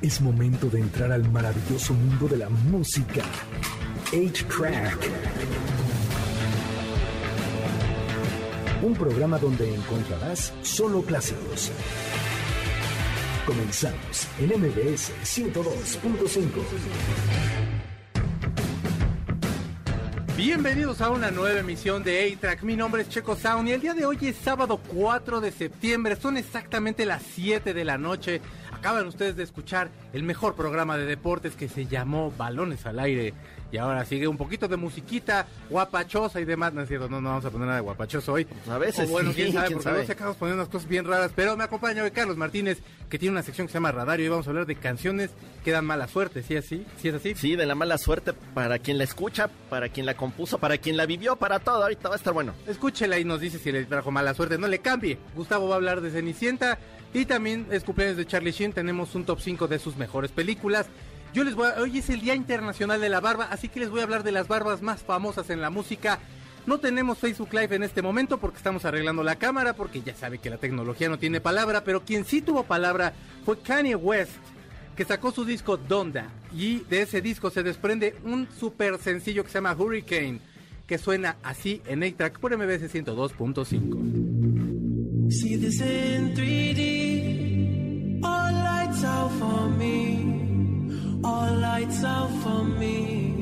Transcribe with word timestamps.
Es 0.00 0.20
momento 0.20 0.68
de 0.70 0.78
entrar 0.78 1.10
al 1.10 1.28
maravilloso 1.28 1.92
mundo 1.92 2.28
de 2.28 2.36
la 2.36 2.48
música. 2.48 3.24
8-Track. 4.12 5.10
Un 8.80 8.94
programa 8.94 9.38
donde 9.38 9.74
encontrarás 9.74 10.52
solo 10.62 11.02
clásicos. 11.02 11.72
Comenzamos 13.44 14.28
en 14.38 14.50
MBS 14.50 15.12
102.5. 15.24 16.48
Bienvenidos 20.36 21.00
a 21.00 21.10
una 21.10 21.32
nueva 21.32 21.58
emisión 21.58 22.04
de 22.04 22.32
A-Track. 22.32 22.62
Mi 22.62 22.76
nombre 22.76 23.02
es 23.02 23.08
Checo 23.08 23.34
Sound 23.34 23.68
y 23.68 23.72
el 23.72 23.80
día 23.80 23.94
de 23.94 24.06
hoy 24.06 24.16
es 24.22 24.36
sábado 24.36 24.80
4 24.94 25.40
de 25.40 25.50
septiembre. 25.50 26.14
Son 26.14 26.36
exactamente 26.36 27.04
las 27.04 27.24
7 27.34 27.74
de 27.74 27.84
la 27.84 27.98
noche. 27.98 28.40
Acaban 28.78 29.06
ustedes 29.06 29.36
de 29.36 29.42
escuchar 29.42 29.90
el 30.12 30.22
mejor 30.22 30.54
programa 30.54 30.96
de 30.96 31.04
deportes 31.04 31.54
que 31.56 31.68
se 31.68 31.86
llamó 31.86 32.32
Balones 32.36 32.86
al 32.86 32.98
Aire. 33.00 33.34
Y 33.70 33.76
ahora 33.76 34.04
sigue 34.06 34.26
un 34.28 34.38
poquito 34.38 34.66
de 34.66 34.78
musiquita 34.78 35.46
guapachosa 35.68 36.40
y 36.40 36.44
demás. 36.46 36.72
No 36.72 36.80
es 36.82 36.88
cierto, 36.88 37.08
no, 37.08 37.20
no 37.20 37.28
vamos 37.30 37.44
a 37.44 37.50
poner 37.50 37.66
nada 37.66 37.78
de 37.80 37.82
guapachoso 37.84 38.32
hoy. 38.32 38.46
A 38.70 38.78
veces 38.78 39.08
O 39.08 39.12
bueno, 39.12 39.30
sí, 39.30 39.36
quién 39.42 39.52
sabe, 39.52 39.66
quién 39.66 39.76
porque 39.78 39.84
sabe. 39.84 39.94
luego 39.96 40.06
se 40.06 40.12
acabamos 40.12 40.36
poniendo 40.38 40.62
unas 40.62 40.72
cosas 40.72 40.88
bien 40.88 41.04
raras. 41.04 41.32
Pero 41.36 41.54
me 41.56 41.64
acompaña 41.64 42.02
hoy 42.02 42.10
Carlos 42.10 42.36
Martínez, 42.38 42.78
que 43.10 43.18
tiene 43.18 43.32
una 43.32 43.42
sección 43.42 43.66
que 43.66 43.72
se 43.72 43.76
llama 43.76 43.92
Radar. 43.92 44.20
Y 44.20 44.28
vamos 44.28 44.46
a 44.46 44.50
hablar 44.50 44.64
de 44.64 44.76
canciones 44.76 45.30
que 45.64 45.70
dan 45.72 45.84
mala 45.84 46.08
suerte. 46.08 46.42
¿Sí, 46.42 46.56
así? 46.56 46.86
¿Sí 46.98 47.08
es 47.08 47.14
así? 47.14 47.34
Sí, 47.34 47.56
de 47.56 47.66
la 47.66 47.74
mala 47.74 47.98
suerte 47.98 48.32
para 48.54 48.78
quien 48.78 48.96
la 48.96 49.04
escucha, 49.04 49.48
para 49.68 49.90
quien 49.90 50.06
la 50.06 50.16
compuso, 50.16 50.56
para 50.58 50.78
quien 50.78 50.96
la 50.96 51.04
vivió, 51.04 51.36
para 51.36 51.58
todo. 51.58 51.82
Ahorita 51.82 52.08
va 52.08 52.14
a 52.14 52.18
estar 52.18 52.32
bueno. 52.32 52.54
Escúchela 52.66 53.18
y 53.18 53.24
nos 53.26 53.40
dice 53.40 53.58
si 53.58 53.70
le 53.70 53.84
trajo 53.84 54.10
mala 54.10 54.32
suerte. 54.32 54.56
No 54.56 54.66
le 54.66 54.78
cambie. 54.78 55.18
Gustavo 55.34 55.68
va 55.68 55.74
a 55.74 55.76
hablar 55.76 56.00
de 56.00 56.10
Cenicienta. 56.10 56.78
Y 57.14 57.24
también 57.24 57.66
es 57.70 57.84
de 58.16 58.26
Charlie 58.26 58.52
Sheen. 58.52 58.72
Tenemos 58.72 59.14
un 59.14 59.24
top 59.24 59.40
5 59.40 59.68
de 59.68 59.78
sus 59.78 59.96
mejores 59.96 60.30
películas. 60.30 60.86
Yo 61.32 61.44
les 61.44 61.54
voy 61.54 61.68
a... 61.68 61.80
Hoy 61.80 61.98
es 61.98 62.10
el 62.10 62.20
Día 62.20 62.34
Internacional 62.34 63.00
de 63.00 63.08
la 63.08 63.20
Barba, 63.20 63.48
así 63.50 63.68
que 63.68 63.80
les 63.80 63.90
voy 63.90 64.00
a 64.00 64.04
hablar 64.04 64.22
de 64.22 64.32
las 64.32 64.48
barbas 64.48 64.82
más 64.82 65.02
famosas 65.02 65.50
en 65.50 65.60
la 65.60 65.70
música. 65.70 66.18
No 66.66 66.78
tenemos 66.78 67.18
Facebook 67.18 67.52
Live 67.52 67.74
en 67.74 67.82
este 67.82 68.02
momento 68.02 68.38
porque 68.38 68.58
estamos 68.58 68.84
arreglando 68.84 69.22
la 69.22 69.36
cámara, 69.36 69.72
porque 69.72 70.02
ya 70.02 70.14
sabe 70.14 70.38
que 70.38 70.50
la 70.50 70.58
tecnología 70.58 71.08
no 71.08 71.18
tiene 71.18 71.40
palabra, 71.40 71.82
pero 71.82 72.04
quien 72.04 72.24
sí 72.24 72.42
tuvo 72.42 72.64
palabra 72.64 73.14
fue 73.44 73.58
Kanye 73.58 73.94
West, 73.94 74.32
que 74.94 75.06
sacó 75.06 75.30
su 75.30 75.46
disco 75.46 75.78
Donda. 75.78 76.28
Y 76.54 76.80
de 76.90 77.02
ese 77.02 77.22
disco 77.22 77.48
se 77.50 77.62
desprende 77.62 78.16
un 78.24 78.48
super 78.58 78.98
sencillo 78.98 79.44
que 79.44 79.50
se 79.50 79.54
llama 79.54 79.74
Hurricane, 79.74 80.40
que 80.86 80.98
suena 80.98 81.36
así 81.42 81.80
en 81.86 82.02
A-Track 82.02 82.38
por 82.38 82.54
MBS 82.54 82.92
102.5. 82.94 84.37
See 85.30 85.56
this 85.56 85.80
in 85.82 86.34
3D. 86.34 88.24
All 88.24 88.52
lights 88.52 89.04
out 89.04 89.30
for 89.32 89.68
me. 89.68 91.20
All 91.22 91.52
lights 91.54 92.02
out 92.02 92.30
for 92.42 92.64
me. 92.64 93.34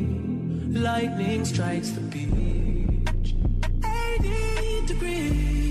Lightning 0.73 1.45
strikes 1.45 1.91
the 1.91 2.01
beach. 2.01 3.35
80 3.85 4.87
degrees. 4.87 5.66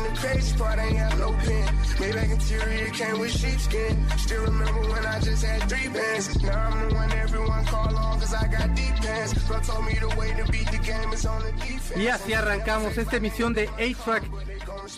Frozen, 0.00 0.14
the 0.14 0.20
crazy 0.20 0.56
part 0.56 0.78
ain't 0.78 0.96
have 0.96 1.18
no 1.18 1.32
pen. 1.32 1.68
Maybach 2.00 2.30
interior 2.30 2.90
came 2.90 3.18
with 3.18 3.30
sheepskin. 3.30 4.08
Still 4.18 4.42
remember 4.44 4.80
when 4.80 5.06
I 5.06 5.20
just 5.20 5.44
had 5.44 5.68
three 5.68 5.88
bands. 5.88 6.42
Now 6.42 6.70
I'm 6.70 6.88
the 6.88 6.94
one 6.94 7.12
everyone 7.12 7.64
call 7.66 7.96
on, 7.96 8.20
cause 8.20 8.34
I 8.34 8.46
got 8.48 8.74
deep 8.74 8.94
pants. 8.96 9.34
Bro 9.46 9.60
told 9.60 9.84
me 9.84 9.94
the 9.98 10.08
way 10.16 10.32
to 10.34 10.50
beat 10.50 10.70
the 10.70 10.78
game 10.78 11.12
is 11.12 11.26
on 11.26 11.42
the 11.42 11.52
defense. 11.52 12.00
Y 12.00 12.08
así 12.08 12.32
arrancamos 12.34 12.96
esta 12.96 13.16
emisión 13.16 13.52
de 13.54 13.68
A-Track 13.68 14.24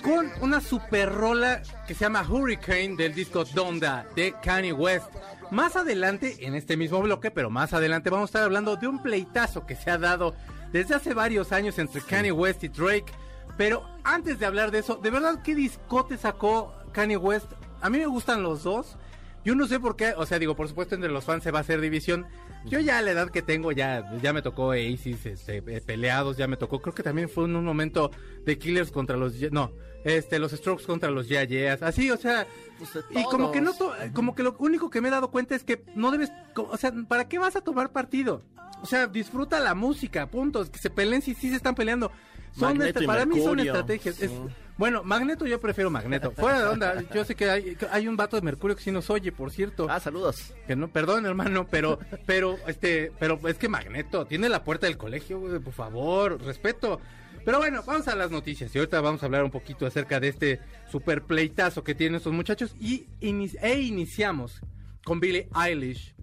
con 0.03 0.31
una 0.41 0.61
super 0.61 1.13
rola 1.13 1.63
que 1.87 1.95
se 1.95 2.05
llama 2.05 2.23
Hurricane 2.29 2.97
del 2.97 3.15
disco 3.15 3.45
Donda 3.45 4.07
de 4.15 4.35
Kanye 4.43 4.73
West. 4.73 5.07
Más 5.51 5.77
adelante, 5.77 6.47
en 6.47 6.55
este 6.55 6.77
mismo 6.79 7.03
bloque, 7.03 7.31
pero 7.31 7.51
más 7.51 7.75
adelante 7.75 8.09
vamos 8.09 8.29
a 8.29 8.31
estar 8.31 8.43
hablando 8.45 8.77
de 8.77 8.87
un 8.87 9.03
pleitazo 9.03 9.67
que 9.67 9.77
se 9.77 9.91
ha 9.91 9.99
dado 9.99 10.35
desde 10.73 10.95
hace 10.95 11.13
varios 11.13 11.53
años 11.53 11.79
entre 11.79 12.01
Kanye 12.01 12.33
West 12.33 12.65
y 12.65 12.69
Drake. 12.69 13.13
Pero 13.59 13.85
antes 14.05 14.39
de 14.39 14.47
hablar 14.47 14.71
de 14.71 14.79
eso, 14.79 14.97
¿de 14.97 15.11
verdad 15.11 15.43
qué 15.43 15.55
discote 15.55 16.17
sacó 16.17 16.73
Kanye 16.93 17.17
West? 17.17 17.51
A 17.81 17.91
mí 17.91 17.99
me 17.99 18.07
gustan 18.07 18.43
los 18.43 18.63
dos. 18.63 18.97
Yo 19.45 19.57
no 19.57 19.67
sé 19.67 19.81
por 19.81 19.97
qué, 19.97 20.15
o 20.17 20.25
sea, 20.25 20.39
digo, 20.39 20.55
por 20.55 20.69
supuesto 20.69 20.95
entre 20.95 21.11
los 21.11 21.25
fans 21.25 21.43
se 21.43 21.51
va 21.51 21.59
a 21.59 21.63
hacer 21.63 21.81
división. 21.81 22.27
Yo 22.65 22.79
ya 22.79 22.99
a 22.99 23.03
la 23.03 23.11
edad 23.11 23.29
que 23.31 23.43
tengo, 23.43 23.73
ya, 23.73 24.09
ya 24.23 24.33
me 24.33 24.41
tocó 24.41 24.71
Aces, 24.71 25.27
este, 25.27 25.57
eh, 25.67 25.81
peleados, 25.85 26.37
ya 26.37 26.47
me 26.47 26.57
tocó. 26.57 26.81
Creo 26.81 26.95
que 26.95 27.03
también 27.03 27.29
fue 27.29 27.47
en 27.47 27.57
un 27.57 27.65
momento 27.65 28.13
de 28.45 28.57
Killers 28.57 28.93
contra 28.93 29.17
los, 29.17 29.35
no, 29.51 29.73
este, 30.05 30.39
los 30.39 30.53
Strokes 30.53 30.85
contra 30.87 31.11
los 31.11 31.27
Yeah 31.29 31.43
Yeahs. 31.43 31.83
Así, 31.83 32.09
o 32.13 32.17
sea, 32.17 32.47
Pues 32.79 32.91
y 33.11 33.25
como 33.25 33.51
que 33.51 33.61
no, 33.61 33.75
to- 33.75 33.93
como 34.15 34.37
que 34.37 34.45
lo 34.45 34.55
único 34.61 34.91
que 34.91 35.01
me 35.01 35.09
he 35.09 35.11
dado 35.11 35.33
cuenta 35.33 35.57
es 35.57 35.65
que 35.65 35.83
no 35.97 36.13
debes, 36.13 36.31
o 36.55 36.77
sea, 36.77 36.93
¿para 37.09 37.29
qué 37.29 37.41
vas 37.41 37.57
a 37.57 37.63
tomar 37.63 37.91
partido? 37.91 38.45
O 38.81 38.87
sea, 38.87 39.09
disfruta 39.09 39.59
la 39.59 39.75
música, 39.75 40.29
puntos, 40.31 40.71
que 40.71 40.79
se 40.79 40.91
peleen 40.91 41.21
si 41.23 41.35
sí 41.35 41.51
se 41.51 41.57
están 41.57 41.75
peleando. 41.75 42.13
Son 42.57 42.77
Magneto 42.77 43.01
para 43.07 43.27
mí 43.27 43.41
son 43.41 43.61
estrategias. 43.61 44.21
Es- 44.21 44.31
bueno, 44.77 45.03
Magneto 45.05 45.47
yo 45.47 45.61
prefiero 45.61 45.91
Magneto. 45.91 46.33
Fuera 46.33 46.61
de 46.61 46.67
onda, 46.67 47.05
yo 47.15 47.25
sé 47.25 47.35
que 47.35 47.49
hay, 47.49 47.77
hay 47.91 48.09
un 48.09 48.17
vato 48.17 48.37
de 48.37 48.43
Mercurio 48.43 48.75
que 48.77 48.83
sí 48.83 48.91
nos 48.91 49.11
oye, 49.11 49.31
por 49.31 49.51
cierto. 49.51 49.87
Ah, 49.89 50.01
saludos. 50.01 50.55
Que 50.67 50.75
no, 50.75 50.89
perdón, 50.89 51.27
hermano, 51.27 51.67
pero, 51.71 51.99
pero, 52.27 52.59
este, 52.67 53.13
pero 53.19 53.39
es 53.47 53.59
que 53.59 53.69
Magneto 53.69 54.27
tiene 54.27 54.49
la 54.49 54.65
puerta 54.65 54.87
del 54.87 54.97
colegio, 54.97 55.41
güey, 55.41 55.59
por 55.61 55.73
favor, 55.73 56.43
respeto. 56.43 57.01
Pero 57.45 57.59
bueno, 57.59 57.83
vamos 57.85 58.07
a 58.09 58.15
las 58.15 58.31
noticias 58.31 58.75
y 58.75 58.79
ahorita 58.79 59.01
vamos 59.01 59.23
a 59.23 59.27
hablar 59.27 59.45
un 59.45 59.51
poquito 59.51 59.85
acerca 59.85 60.21
de 60.21 60.29
este 60.29 60.61
super 60.91 61.23
pleitazo 61.23 61.83
que 61.83 61.95
tienen 61.95 62.17
estos 62.17 62.33
muchachos 62.33 62.75
y 62.81 63.07
e 63.21 63.81
iniciamos 63.81 64.61
con 65.05 65.19
Billie 65.21 65.49
Eilish. 65.55 66.15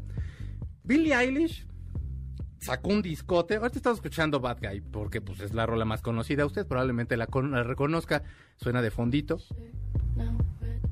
Billie 0.84 1.14
Eilish 1.14 1.66
sacó 2.60 2.90
un 2.90 3.02
discote. 3.02 3.56
Ahorita 3.56 3.78
estamos 3.78 3.98
escuchando 4.00 4.40
Bad 4.40 4.60
Guy 4.62 4.82
porque 4.82 5.22
pues 5.22 5.40
es 5.40 5.54
la 5.54 5.66
rola 5.66 5.86
más 5.86 6.02
conocida. 6.02 6.46
Usted 6.46 6.66
probablemente 6.68 7.18
la, 7.18 7.28
con- 7.28 7.52
la 7.52 7.64
reconozca. 7.64 8.24
Suena 8.58 8.82
de 8.82 8.92
fondito. 8.92 9.40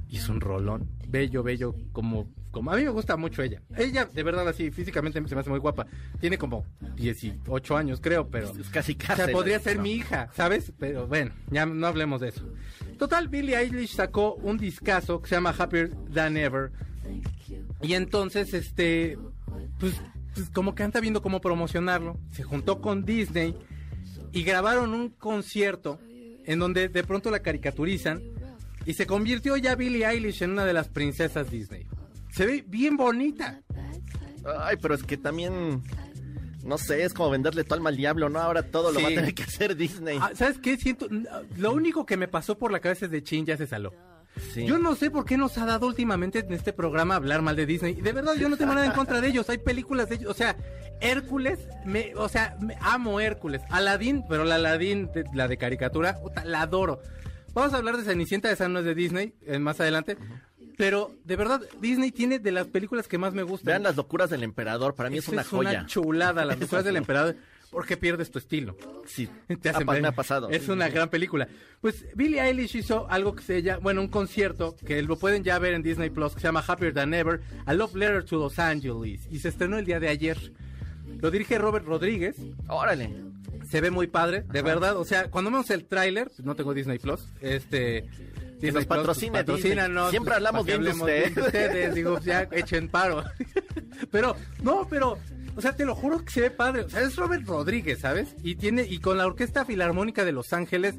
Y 0.09 0.17
es 0.17 0.29
un 0.29 0.39
rolón. 0.39 0.88
Bello, 1.09 1.44
bello. 1.44 1.75
Como, 1.91 2.29
como 2.51 2.72
a 2.72 2.78
mí 2.78 2.83
me 2.83 2.89
gusta 2.89 3.17
mucho 3.17 3.41
ella. 3.44 3.61
Ella, 3.75 4.05
de 4.05 4.23
verdad, 4.23 4.47
así 4.47 4.72
físicamente 4.72 5.22
se 5.28 5.35
me 5.35 5.41
hace 5.41 5.50
muy 5.50 5.59
guapa. 5.59 5.85
Tiene 6.22 6.38
como 6.38 6.66
18 6.95 7.75
años, 7.78 7.99
creo, 8.01 8.29
pero. 8.29 8.47
Es 8.49 8.69
casi 8.69 8.94
O 8.94 8.97
casi. 8.97 9.22
sea, 9.23 9.31
podría 9.34 9.59
ser 9.59 9.79
mi 9.79 9.91
hija, 9.91 10.29
¿sabes? 10.34 10.72
Pero 10.79 11.07
bueno, 11.07 11.31
ya 11.51 11.66
no 11.66 11.85
hablemos 11.88 12.22
de 12.22 12.29
eso. 12.29 12.47
Total, 12.97 13.28
Billie 13.28 13.57
Eilish 13.57 13.95
sacó 13.95 14.35
un 14.35 14.57
discazo 14.57 15.22
que 15.22 15.28
se 15.28 15.35
llama 15.35 15.53
Happier 15.57 15.91
Than 16.14 16.37
Ever. 16.37 16.72
Y 17.81 17.93
entonces, 17.93 18.53
este, 18.53 19.17
pues, 19.79 20.02
pues 20.37 20.51
como 20.51 20.75
que 20.75 20.84
anda 20.84 20.99
viendo 20.99 21.23
cómo 21.23 21.41
promocionarlo. 21.41 22.19
Se 22.31 22.43
juntó 22.43 22.79
con 22.79 23.05
Disney 23.05 23.55
y 24.31 24.43
grabaron 24.43 24.93
un 24.93 25.09
concierto 25.09 25.99
en 26.45 26.59
donde 26.59 26.89
de 26.89 27.03
pronto 27.03 27.31
la 27.31 27.39
caricaturizan 27.39 28.22
y 28.85 28.93
se 28.93 29.07
convirtió 29.07 29.57
ya 29.57 29.73
Billie 29.75 30.05
Eilish 30.05 30.43
en 30.43 30.51
una 30.51 30.63
de 30.63 30.73
las 30.73 30.89
princesas 30.89 31.49
Disney. 31.49 31.87
Se 32.29 32.45
ve 32.45 32.63
bien 32.67 32.97
bonita. 32.97 33.61
Ay, 34.59 34.78
pero 34.79 34.93
es 34.93 35.03
que 35.03 35.17
también. 35.17 35.81
No 36.63 36.78
sé, 36.78 37.03
es 37.03 37.13
como 37.13 37.31
venderle 37.31 37.63
tu 37.63 37.73
alma 37.73 37.90
al 37.90 37.97
diablo, 37.97 38.29
¿no? 38.29 38.40
Ahora 38.40 38.61
todo 38.61 38.91
lo 38.91 39.01
va 39.01 39.07
a 39.07 39.16
tener 39.16 39.33
que 39.33 39.43
hacer 39.43 39.75
Disney. 39.75 40.19
Ah, 40.22 40.31
¿Sabes 40.35 40.59
qué? 40.59 40.78
Siento, 40.78 41.07
lo 41.55 41.72
único 41.72 42.05
que 42.05 42.17
me 42.17 42.28
pasó 42.28 42.57
por 42.57 42.72
la 42.72 42.79
cabeza 42.79 43.05
es 43.05 43.11
de 43.11 43.23
chin, 43.23 43.45
ya 43.45 43.57
se 43.57 43.66
saló. 43.66 43.93
Sí. 44.53 44.66
Yo 44.66 44.78
no 44.79 44.95
sé 44.95 45.11
por 45.11 45.25
qué 45.25 45.37
nos 45.37 45.57
ha 45.57 45.66
dado 45.66 45.87
últimamente 45.87 46.39
en 46.39 46.51
este 46.53 46.73
programa 46.73 47.16
hablar 47.16 47.41
mal 47.41 47.55
de 47.55 47.66
Disney. 47.66 47.93
De 47.95 48.13
verdad, 48.13 48.34
yo 48.35 48.49
no 48.49 48.57
tengo 48.57 48.73
nada 48.73 48.85
en 48.87 48.91
contra 48.93 49.22
de 49.22 49.28
ellos. 49.28 49.49
Hay 49.49 49.57
películas 49.57 50.09
de 50.09 50.16
ellos. 50.16 50.31
O 50.31 50.34
sea, 50.34 50.55
Hércules, 51.01 51.59
me, 51.85 52.13
o 52.16 52.28
sea, 52.29 52.57
me 52.61 52.75
amo 52.81 53.19
Hércules. 53.19 53.61
Aladín, 53.69 54.23
pero 54.28 54.43
la 54.45 54.55
Aladín, 54.55 55.09
de- 55.13 55.25
la 55.34 55.47
de 55.47 55.57
caricatura, 55.57 56.17
la 56.45 56.61
adoro. 56.61 57.01
Vamos 57.53 57.73
a 57.73 57.78
hablar 57.78 57.97
de 57.97 58.03
Cenicienta, 58.03 58.51
esa 58.51 58.67
no 58.67 58.79
es 58.79 58.85
de 58.85 58.93
Disney, 58.95 59.34
eh, 59.45 59.59
más 59.59 59.79
adelante. 59.79 60.17
Pero, 60.78 61.11
de 61.23 61.35
verdad, 61.35 61.61
Disney 61.81 62.11
tiene 62.11 62.37
de 62.37 62.51
las 62.51 62.67
películas 62.67 63.07
que 63.07 63.17
más 63.17 63.33
me 63.33 63.41
gustan. 63.41 63.66
Vean 63.66 63.83
las 63.83 63.95
locuras 63.95 64.29
del 64.29 64.43
emperador, 64.43 64.93
para 64.93 65.09
mí 65.09 65.17
es 65.17 65.28
una 65.28 65.43
joya. 65.43 65.69
una 65.72 65.85
chulada, 65.87 66.45
las 66.45 66.59
locuras 66.59 66.85
del 66.85 66.97
emperador. 66.97 67.35
Porque 67.72 67.97
pierdes 67.97 68.31
tu 68.31 68.40
estilo. 68.40 68.75
Sí, 69.05 69.28
Te 69.61 69.69
hacen 69.69 69.84
ha 69.84 69.85
pa- 69.85 69.93
ver- 69.93 70.02
me 70.02 70.08
ha 70.08 70.11
pasado. 70.14 70.49
Es 70.49 70.69
una 70.69 70.87
gran 70.90 71.09
película. 71.09 71.47
Pues 71.81 72.05
Billie 72.16 72.41
Eilish 72.41 72.75
hizo 72.78 73.09
algo 73.09 73.35
que 73.35 73.43
se 73.43 73.61
llama, 73.61 73.79
bueno, 73.81 74.02
un 74.02 74.08
concierto 74.08 74.75
que 74.85 75.02
lo 75.02 75.17
pueden 75.17 75.43
ya 75.43 75.59
ver 75.59 75.73
en 75.73 75.84
Disney 75.84 76.09
Plus 76.09 76.34
que 76.34 76.40
se 76.40 76.47
llama 76.47 76.64
Happier 76.66 76.93
Than 76.93 77.14
Ever, 77.14 77.41
A 77.66 77.73
Love 77.73 77.96
Letter 77.96 78.23
to 78.23 78.37
Los 78.37 78.58
Angeles 78.59 79.28
y 79.29 79.40
se 79.40 79.49
estrenó 79.49 79.78
el 79.78 79.85
día 79.85 79.99
de 79.99 80.08
ayer. 80.08 80.37
Lo 81.19 81.29
dirige 81.31 81.58
Robert 81.58 81.85
Rodríguez, 81.85 82.35
Órale. 82.67 83.14
se 83.69 83.81
ve 83.81 83.91
muy 83.91 84.08
padre, 84.08 84.43
de 84.52 84.61
verdad. 84.61 84.96
O 84.97 85.03
sea, 85.05 85.29
cuando 85.29 85.52
vemos 85.52 85.69
el 85.72 85.85
tráiler, 85.85 86.29
no 86.43 86.55
tengo 86.55 86.73
Disney 86.73 86.99
Plus, 86.99 87.28
este. 87.41 88.05
Disney 88.59 88.72
nos 88.72 88.85
Plus, 88.85 88.97
patrocine 88.97 89.31
pues, 89.31 89.43
patrocínanos, 89.43 89.90
Disney. 90.05 90.09
Siempre 90.11 90.29
pues, 90.31 90.37
hablamos 90.37 90.66
bien 90.66 90.84
de 90.84 90.90
usted. 90.91 91.37
ustedes, 91.37 91.93
digo, 91.96 92.19
ya 92.22 92.47
echen 92.52 92.87
paro. 92.90 93.23
pero, 94.11 94.35
no, 94.64 94.87
pero, 94.90 95.17
o 95.57 95.61
sea, 95.61 95.75
te 95.75 95.85
lo 95.85 95.95
juro 95.95 96.23
que 96.23 96.31
se 96.31 96.41
ve 96.41 96.51
padre. 96.51 96.83
O 96.83 96.89
sea, 96.89 97.01
es 97.01 97.15
Robert 97.15 97.45
Rodríguez, 97.47 97.99
¿sabes? 97.99 98.35
Y 98.43 98.55
tiene, 98.55 98.83
y 98.83 98.99
con 98.99 99.17
la 99.17 99.25
Orquesta 99.25 99.65
Filarmónica 99.65 100.23
de 100.23 100.31
Los 100.31 100.53
Ángeles, 100.53 100.95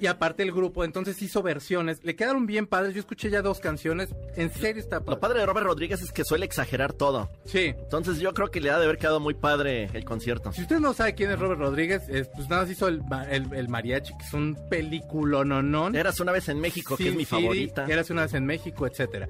y 0.00 0.06
aparte 0.06 0.44
el 0.44 0.52
grupo, 0.52 0.84
entonces 0.84 1.20
hizo 1.20 1.42
versiones. 1.42 2.04
Le 2.04 2.14
quedaron 2.14 2.46
bien 2.46 2.68
padres. 2.68 2.94
Yo 2.94 3.00
escuché 3.00 3.30
ya 3.30 3.42
dos 3.42 3.58
canciones. 3.58 4.10
En 4.36 4.52
serio 4.52 4.80
está 4.80 5.00
padre. 5.00 5.14
Lo 5.16 5.20
padre 5.20 5.40
de 5.40 5.46
Robert 5.46 5.66
Rodríguez 5.66 6.00
es 6.02 6.12
que 6.12 6.24
suele 6.24 6.46
exagerar 6.46 6.92
todo. 6.92 7.28
Sí. 7.44 7.74
Entonces 7.76 8.20
yo 8.20 8.32
creo 8.32 8.52
que 8.52 8.60
le 8.60 8.70
ha 8.70 8.78
de 8.78 8.84
haber 8.84 8.98
quedado 8.98 9.18
muy 9.18 9.34
padre 9.34 9.90
el 9.92 10.04
concierto. 10.04 10.52
Si 10.52 10.62
usted 10.62 10.78
no 10.78 10.94
sabe 10.94 11.14
quién 11.14 11.32
es 11.32 11.38
Robert 11.40 11.60
Rodríguez, 11.60 12.08
es, 12.08 12.28
pues 12.28 12.48
nada 12.48 12.62
más 12.62 12.70
hizo 12.70 12.86
el, 12.86 13.02
el, 13.28 13.52
el 13.52 13.68
mariachi, 13.68 14.16
que 14.16 14.24
es 14.24 14.32
un 14.32 14.56
película 14.70 15.44
no 15.44 15.88
Eras 15.88 16.20
una 16.20 16.30
vez 16.30 16.48
en 16.48 16.60
México, 16.60 16.96
que 16.96 17.08
es 17.08 17.16
mi 17.16 17.24
favorita. 17.24 17.84
Eras 17.86 18.10
una 18.10 18.22
vez 18.22 18.34
en 18.34 18.46
México, 18.46 18.86
etcétera. 18.86 19.28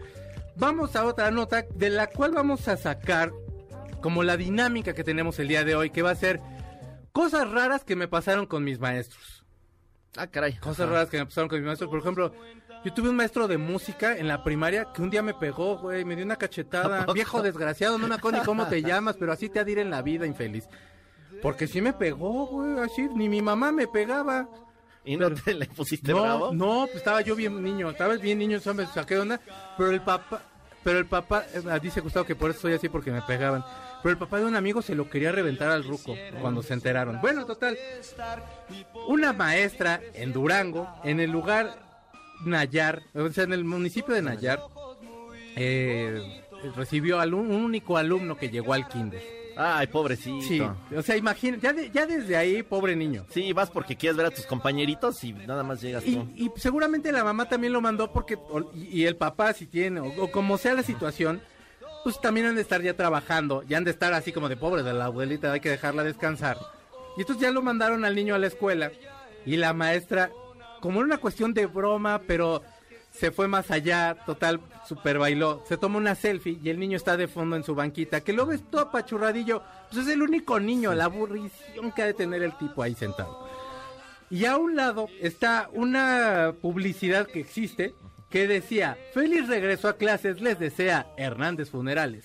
Vamos 0.57 0.97
a 0.97 1.07
otra 1.07 1.31
nota 1.31 1.65
de 1.75 1.89
la 1.89 2.09
cual 2.09 2.33
vamos 2.33 2.69
a 2.69 2.77
sacar 2.77 3.33
como 4.01 4.23
la 4.23 4.37
dinámica 4.37 4.93
que 4.95 5.05
tenemos 5.05 5.39
el 5.39 5.49
día 5.49 5.65
de 5.65 5.75
hoy, 5.75 5.91
que 5.91 6.03
va 6.03 6.11
a 6.11 6.15
ser 6.17 6.41
cosas 7.13 7.51
raras 7.51 7.85
que 7.85 7.97
me 7.97 8.09
pasaron 8.09 8.47
con 8.47 8.65
mis 8.65 8.79
maestros. 8.79 9.45
Ah, 10.17 10.27
caray. 10.27 10.57
Cosas 10.59 10.87
Ajá. 10.87 10.93
raras 10.93 11.11
que 11.11 11.19
me 11.19 11.27
pasaron 11.27 11.49
con 11.49 11.59
mis 11.59 11.67
maestros. 11.67 11.91
Por 11.91 12.01
ejemplo, 12.01 12.33
yo 12.85 12.93
tuve 12.95 13.09
un 13.11 13.17
maestro 13.17 13.47
de 13.49 13.59
música 13.59 14.17
en 14.17 14.29
la 14.29 14.43
primaria 14.43 14.89
que 14.95 15.03
un 15.03 15.11
día 15.11 15.23
me 15.23 15.35
pegó, 15.35 15.79
güey, 15.79 16.05
me 16.05 16.17
dio 16.17 16.25
una 16.25 16.37
cachetada. 16.37 17.07
Viejo 17.13 17.43
desgraciado, 17.43 17.99
no 17.99 18.09
me 18.09 18.15
acuerdo 18.15 18.39
ni 18.39 18.45
cómo 18.45 18.67
te 18.67 18.83
llamas, 18.83 19.17
pero 19.19 19.33
así 19.33 19.49
te 19.49 19.61
ha 19.61 19.65
de 19.65 19.73
ir 19.73 19.79
en 19.79 19.91
la 19.91 20.03
vida, 20.03 20.27
infeliz. 20.27 20.65
Porque 21.43 21.67
sí 21.67 21.81
me 21.81 21.93
pegó, 21.93 22.47
güey, 22.47 22.79
así, 22.81 23.09
ni 23.15 23.29
mi 23.29 23.43
mamá 23.43 23.71
me 23.71 23.87
pegaba. 23.87 24.49
¿Y 25.05 25.17
no 25.17 25.31
te 25.33 25.55
le 25.55 25.67
pusiste 25.67 26.13
No, 26.13 26.23
bravo? 26.23 26.53
no, 26.53 26.83
pues 26.87 26.97
estaba 26.97 27.21
yo 27.23 27.35
bien 27.37 27.63
niño, 27.63 27.91
estaba 27.91 28.15
bien 28.17 28.39
niño, 28.39 28.59
eso 28.59 28.75
me 28.75 28.85
saqué 28.87 29.15
de 29.15 29.21
onda, 29.21 29.41
pero 29.79 29.91
el 29.91 30.03
papá, 30.03 30.43
pero 30.83 30.99
el 30.99 31.07
papá, 31.07 31.45
eh, 31.55 31.63
dice 31.81 32.01
Gustavo 32.01 32.27
que 32.27 32.35
por 32.35 32.51
eso 32.51 32.61
soy 32.63 32.75
así 32.75 32.89
porque 32.91 33.11
me 33.11 33.23
pegaban, 33.23 33.65
pero 34.03 34.13
el 34.13 34.19
papá 34.19 34.39
de 34.39 34.45
un 34.47 34.57
amigo 34.57 34.83
se 34.83 34.95
lo 34.95 35.09
quería 35.11 35.33
reventar 35.33 35.71
al 35.71 35.85
ruco 35.85 36.15
cuando 36.41 36.63
se 36.63 36.75
enteraron. 36.75 37.21
Bueno, 37.21 37.45
total, 37.47 37.77
una 39.09 39.33
maestra 39.33 40.01
en 40.15 40.33
Durango, 40.33 40.89
en 41.05 41.21
el 41.21 41.31
lugar 41.31 41.79
Nayar, 42.45 43.03
o 43.15 43.29
sea, 43.31 43.45
en 43.45 43.53
el 43.53 43.65
municipio 43.65 44.15
de 44.15 44.23
Nayar, 44.23 44.61
eh, 45.57 46.43
recibió 46.77 47.21
al 47.21 47.35
un 47.35 47.51
único 47.51 47.97
alumno 47.97 48.37
que 48.37 48.49
llegó 48.51 48.73
al 48.75 48.89
kinder. 48.89 49.23
Ay, 49.61 49.89
pobrecito. 49.89 50.41
Sí, 50.47 50.63
o 50.97 51.03
sea, 51.03 51.17
imagínate, 51.17 51.61
ya, 51.63 51.73
de- 51.73 51.91
ya 51.91 52.07
desde 52.07 52.37
ahí, 52.37 52.63
pobre 52.63 52.95
niño. 52.95 53.27
Sí, 53.31 53.53
vas 53.53 53.69
porque 53.71 53.97
quieres 53.97 54.17
ver 54.17 54.27
a 54.27 54.31
tus 54.31 54.47
compañeritos 54.47 55.25
y 55.25 55.33
nada 55.33 55.65
más 55.65 55.81
llegas 55.81 56.07
Y, 56.07 56.15
tú. 56.15 56.29
y 56.37 56.49
seguramente 56.61 57.11
la 57.11 57.25
mamá 57.25 57.49
también 57.49 57.73
lo 57.73 57.81
mandó 57.81 58.13
porque, 58.13 58.39
y, 58.77 59.01
y 59.01 59.07
el 59.07 59.17
papá 59.17 59.53
si 59.55 59.67
tiene, 59.67 59.99
o, 59.99 60.07
o 60.23 60.31
como 60.31 60.59
sea 60.59 60.75
la 60.75 60.85
situación, 60.85 61.41
pues 62.05 62.21
también 62.21 62.47
han 62.47 62.55
de 62.55 62.63
estar 62.63 62.83
ya 62.83 62.95
trabajando, 62.95 63.63
ya 63.65 63.79
han 63.79 63.85
de 63.85 63.91
estar 63.91 64.13
así 64.13 64.33
como 64.33 64.49
de 64.49 64.57
pobre 64.57 64.83
de 64.83 64.93
la 64.93 65.07
abuelita, 65.07 65.53
hay 65.53 65.61
que 65.61 65.71
dejarla 65.71 66.05
descansar. 66.05 66.59
Y 67.17 67.23
entonces 67.23 67.43
ya 67.43 67.51
lo 67.51 67.63
mandaron 67.63 68.05
al 68.05 68.15
niño 68.15 68.35
a 68.35 68.39
la 68.39 68.47
escuela 68.47 68.93
y 69.45 69.57
la 69.57 69.73
maestra, 69.73 70.31
como 70.81 71.01
era 71.01 71.07
una 71.07 71.19
cuestión 71.19 71.55
de 71.55 71.67
broma, 71.67 72.21
pero 72.27 72.63
se 73.11 73.31
fue 73.31 73.49
más 73.49 73.71
allá, 73.71 74.17
total, 74.27 74.61
super 74.87 75.19
bailó, 75.19 75.65
se 75.67 75.77
toma 75.77 75.99
una 75.99 76.15
selfie 76.15 76.59
y 76.63 76.71
el 76.71 76.79
niño 76.79 76.97
está 76.97 77.17
de 77.17 77.27
fondo 77.27 77.57
en 77.57 77.65
su 77.65 77.75
banquita, 77.75 78.21
que 78.21 78.33
lo 78.33 78.47
ves 78.47 78.63
todo 78.71 78.83
apachurradillo, 78.83 79.63
pues 79.91 80.07
es 80.07 80.13
el 80.13 80.23
único 80.23 80.61
niño, 80.61 80.95
la 80.95 81.05
aburrición 81.05 81.93
que 81.93 82.03
ha 82.03 82.07
de 82.07 82.15
tener 82.15 82.43
el 82.43 82.57
tipo 82.57 82.83
ahí 82.83 82.95
sentado. 82.95 83.49
Y 84.31 84.45
a 84.45 84.57
un 84.57 84.77
lado 84.77 85.09
está 85.21 85.71
una 85.73 86.55
publicidad 86.61 87.27
que 87.27 87.41
existe 87.41 87.95
que 88.31 88.47
decía, 88.47 88.97
feliz 89.15 89.49
regreso 89.49 89.89
a 89.89 89.97
clases, 89.97 90.41
les 90.41 90.59
desea 90.59 91.07
Hernández 91.17 91.71
Funerales. 91.71 92.25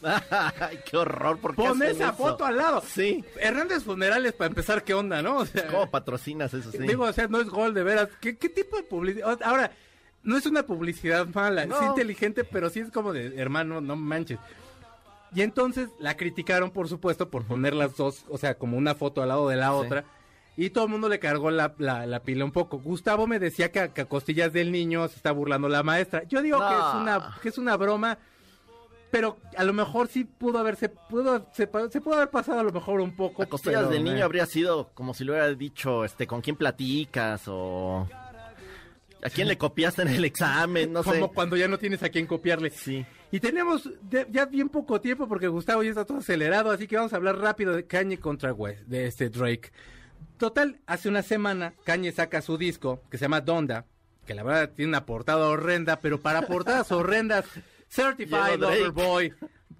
Ay, 0.02 0.78
qué 0.90 0.96
horror, 0.96 1.38
¿por 1.38 1.50
qué 1.54 1.62
Pon 1.62 1.82
esa 1.82 2.04
eso? 2.08 2.12
foto 2.14 2.44
al 2.46 2.56
lado. 2.56 2.82
Sí. 2.86 3.22
Hernández 3.38 3.82
Funerales, 3.84 4.32
para 4.32 4.48
empezar, 4.48 4.82
¿qué 4.82 4.94
onda, 4.94 5.20
no? 5.22 5.38
O 5.38 5.46
sea, 5.46 5.66
¿Cómo 5.68 5.90
patrocinas 5.90 6.54
eso? 6.54 6.70
Sí. 6.72 6.78
Digo, 6.78 7.04
o 7.04 7.12
sea, 7.12 7.26
no 7.28 7.40
es 7.40 7.48
gol, 7.48 7.74
de 7.74 7.82
veras. 7.82 8.08
¿Qué, 8.20 8.36
qué 8.38 8.48
tipo 8.48 8.76
de 8.78 8.82
publicidad? 8.84 9.38
Ahora, 9.44 9.72
no 10.22 10.36
es 10.38 10.46
una 10.46 10.62
publicidad 10.62 11.26
mala, 11.34 11.66
No. 11.66 11.76
es 11.80 11.82
inteligente, 11.88 12.44
pero 12.44 12.70
sí 12.70 12.80
es 12.80 12.90
como 12.90 13.12
de, 13.12 13.36
hermano, 13.40 13.80
no 13.82 13.96
manches. 13.96 14.38
Y 15.34 15.42
entonces 15.42 15.88
la 15.98 16.16
criticaron, 16.16 16.70
por 16.70 16.88
supuesto, 16.88 17.28
por 17.28 17.44
poner 17.44 17.74
las 17.74 17.96
dos, 17.96 18.24
o 18.28 18.38
sea, 18.38 18.54
como 18.54 18.76
una 18.78 18.94
foto 18.94 19.22
al 19.22 19.28
lado 19.28 19.48
de 19.48 19.56
la 19.56 19.66
Sí. 19.68 19.72
otra. 19.74 20.04
Y 20.62 20.68
todo 20.70 20.84
el 20.84 20.90
mundo 20.90 21.08
le 21.08 21.18
cargó 21.18 21.50
la, 21.50 21.74
la, 21.78 22.04
la 22.04 22.20
pila 22.22 22.44
un 22.44 22.52
poco. 22.52 22.78
Gustavo 22.80 23.26
me 23.26 23.38
decía 23.38 23.72
que 23.72 23.80
a, 23.80 23.94
que 23.94 24.02
a 24.02 24.04
costillas 24.04 24.52
del 24.52 24.70
niño 24.70 25.08
se 25.08 25.16
está 25.16 25.32
burlando 25.32 25.70
la 25.70 25.82
maestra. 25.82 26.24
Yo 26.24 26.42
digo 26.42 26.58
que, 26.58 26.74
es 26.74 26.94
una, 27.00 27.34
que 27.42 27.48
es 27.48 27.56
una 27.56 27.78
broma, 27.78 28.18
pero 29.10 29.38
a 29.56 29.64
lo 29.64 29.72
mejor 29.72 30.08
sí 30.08 30.24
pudo 30.24 30.58
haberse, 30.58 30.90
pudo, 30.90 31.46
se, 31.54 31.66
pudo 31.66 32.14
haber 32.14 32.28
pasado 32.28 32.60
a 32.60 32.62
lo 32.62 32.72
mejor 32.72 33.00
un 33.00 33.16
poco. 33.16 33.42
A 33.42 33.46
costillas 33.46 33.84
pero, 33.84 33.90
del 33.90 34.04
niño 34.04 34.18
eh, 34.18 34.22
habría 34.22 34.44
sido 34.44 34.90
como 34.92 35.14
si 35.14 35.24
le 35.24 35.30
hubiera 35.30 35.48
dicho, 35.54 36.04
este, 36.04 36.26
con 36.26 36.42
quién 36.42 36.56
platicas 36.56 37.44
o... 37.46 38.06
¿A 39.22 39.30
quién 39.30 39.48
le 39.48 39.56
copiaste 39.56 40.02
en 40.02 40.08
el 40.08 40.24
examen? 40.26 40.92
No 40.92 41.02
sé. 41.02 41.10
como 41.10 41.32
cuando 41.32 41.56
ya 41.56 41.68
no 41.68 41.78
tienes 41.78 42.02
a 42.02 42.10
quién 42.10 42.26
copiarle. 42.26 42.68
Sí. 42.68 43.04
Y 43.30 43.40
tenemos 43.40 43.88
de- 44.02 44.26
ya 44.30 44.44
bien 44.44 44.68
poco 44.68 45.00
tiempo 45.00 45.26
porque 45.26 45.48
Gustavo 45.48 45.82
ya 45.82 45.90
está 45.90 46.04
todo 46.04 46.18
acelerado, 46.18 46.70
así 46.70 46.86
que 46.86 46.96
vamos 46.96 47.14
a 47.14 47.16
hablar 47.16 47.38
rápido 47.38 47.74
de 47.74 47.86
Kanye 47.86 48.18
contra 48.18 48.52
West, 48.52 48.82
de 48.82 49.06
este 49.06 49.30
Drake. 49.30 49.72
Total, 50.40 50.80
hace 50.86 51.10
una 51.10 51.22
semana 51.22 51.74
Kanye 51.84 52.12
saca 52.12 52.40
su 52.40 52.56
disco 52.56 53.02
que 53.10 53.18
se 53.18 53.26
llama 53.26 53.42
Donda, 53.42 53.84
que 54.24 54.32
la 54.32 54.42
verdad 54.42 54.70
tiene 54.74 54.88
una 54.88 55.04
portada 55.04 55.46
horrenda, 55.46 56.00
pero 56.00 56.18
para 56.18 56.46
portadas 56.46 56.90
horrendas, 56.92 57.44
Certified. 57.90 58.58
Lover 58.58 58.90
Boy. 58.90 59.34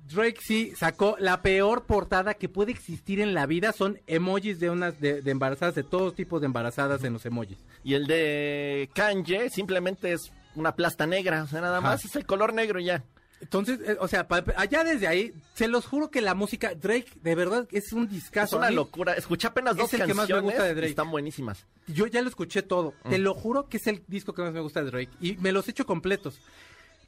Drake 0.06 0.38
sí 0.42 0.74
sacó 0.76 1.16
la 1.18 1.40
peor 1.40 1.86
portada 1.86 2.34
que 2.34 2.50
puede 2.50 2.72
existir 2.72 3.20
en 3.20 3.32
la 3.32 3.46
vida, 3.46 3.72
son 3.72 4.00
emojis 4.06 4.60
de 4.60 4.68
unas 4.68 5.00
de, 5.00 5.22
de 5.22 5.30
embarazadas, 5.30 5.76
de 5.76 5.82
todos 5.82 6.14
tipos 6.14 6.42
de 6.42 6.46
embarazadas 6.46 7.04
en 7.04 7.14
los 7.14 7.24
emojis. 7.24 7.56
Y 7.82 7.94
el 7.94 8.06
de 8.06 8.90
Kanye 8.94 9.48
simplemente 9.48 10.12
es 10.12 10.30
una 10.56 10.76
plasta 10.76 11.06
negra, 11.06 11.42
o 11.42 11.46
sea, 11.46 11.62
nada 11.62 11.80
más 11.80 12.00
Ajá. 12.00 12.08
es 12.08 12.16
el 12.16 12.26
color 12.26 12.52
negro 12.52 12.80
ya. 12.80 13.02
Entonces, 13.40 13.80
eh, 13.86 13.96
o 13.98 14.06
sea, 14.06 14.28
pa- 14.28 14.44
allá 14.56 14.84
desde 14.84 15.06
ahí, 15.08 15.32
se 15.54 15.66
los 15.66 15.86
juro 15.86 16.10
que 16.10 16.20
la 16.20 16.34
música, 16.34 16.74
Drake, 16.74 17.06
de 17.22 17.34
verdad, 17.34 17.66
es 17.72 17.92
un 17.92 18.04
Es 18.04 18.10
discazo. 18.10 18.58
una 18.58 18.66
A 18.66 18.70
mí, 18.70 18.76
locura. 18.76 19.14
Escuché 19.14 19.46
apenas 19.48 19.72
es 19.72 19.78
dos 19.78 19.94
el 19.94 20.04
que 20.06 20.12
más 20.14 20.28
me 20.28 20.40
gusta 20.40 20.64
de 20.64 20.72
y 20.72 20.74
Drake. 20.74 20.90
están 20.90 21.10
buenísimas. 21.10 21.66
Yo 21.86 22.06
ya 22.06 22.20
lo 22.20 22.28
escuché 22.28 22.62
todo. 22.62 22.92
Te 23.08 23.18
Mm. 23.18 23.22
lo 23.22 23.34
juro 23.34 23.68
que 23.68 23.78
es 23.78 23.86
el 23.86 24.02
disco 24.08 24.34
que 24.34 24.42
más 24.42 24.52
me 24.52 24.60
gusta 24.60 24.82
de 24.84 24.90
Drake. 24.90 25.10
Y 25.20 25.36
me 25.38 25.52
los 25.52 25.66
he 25.66 25.70
hecho 25.70 25.86
completos. 25.86 26.38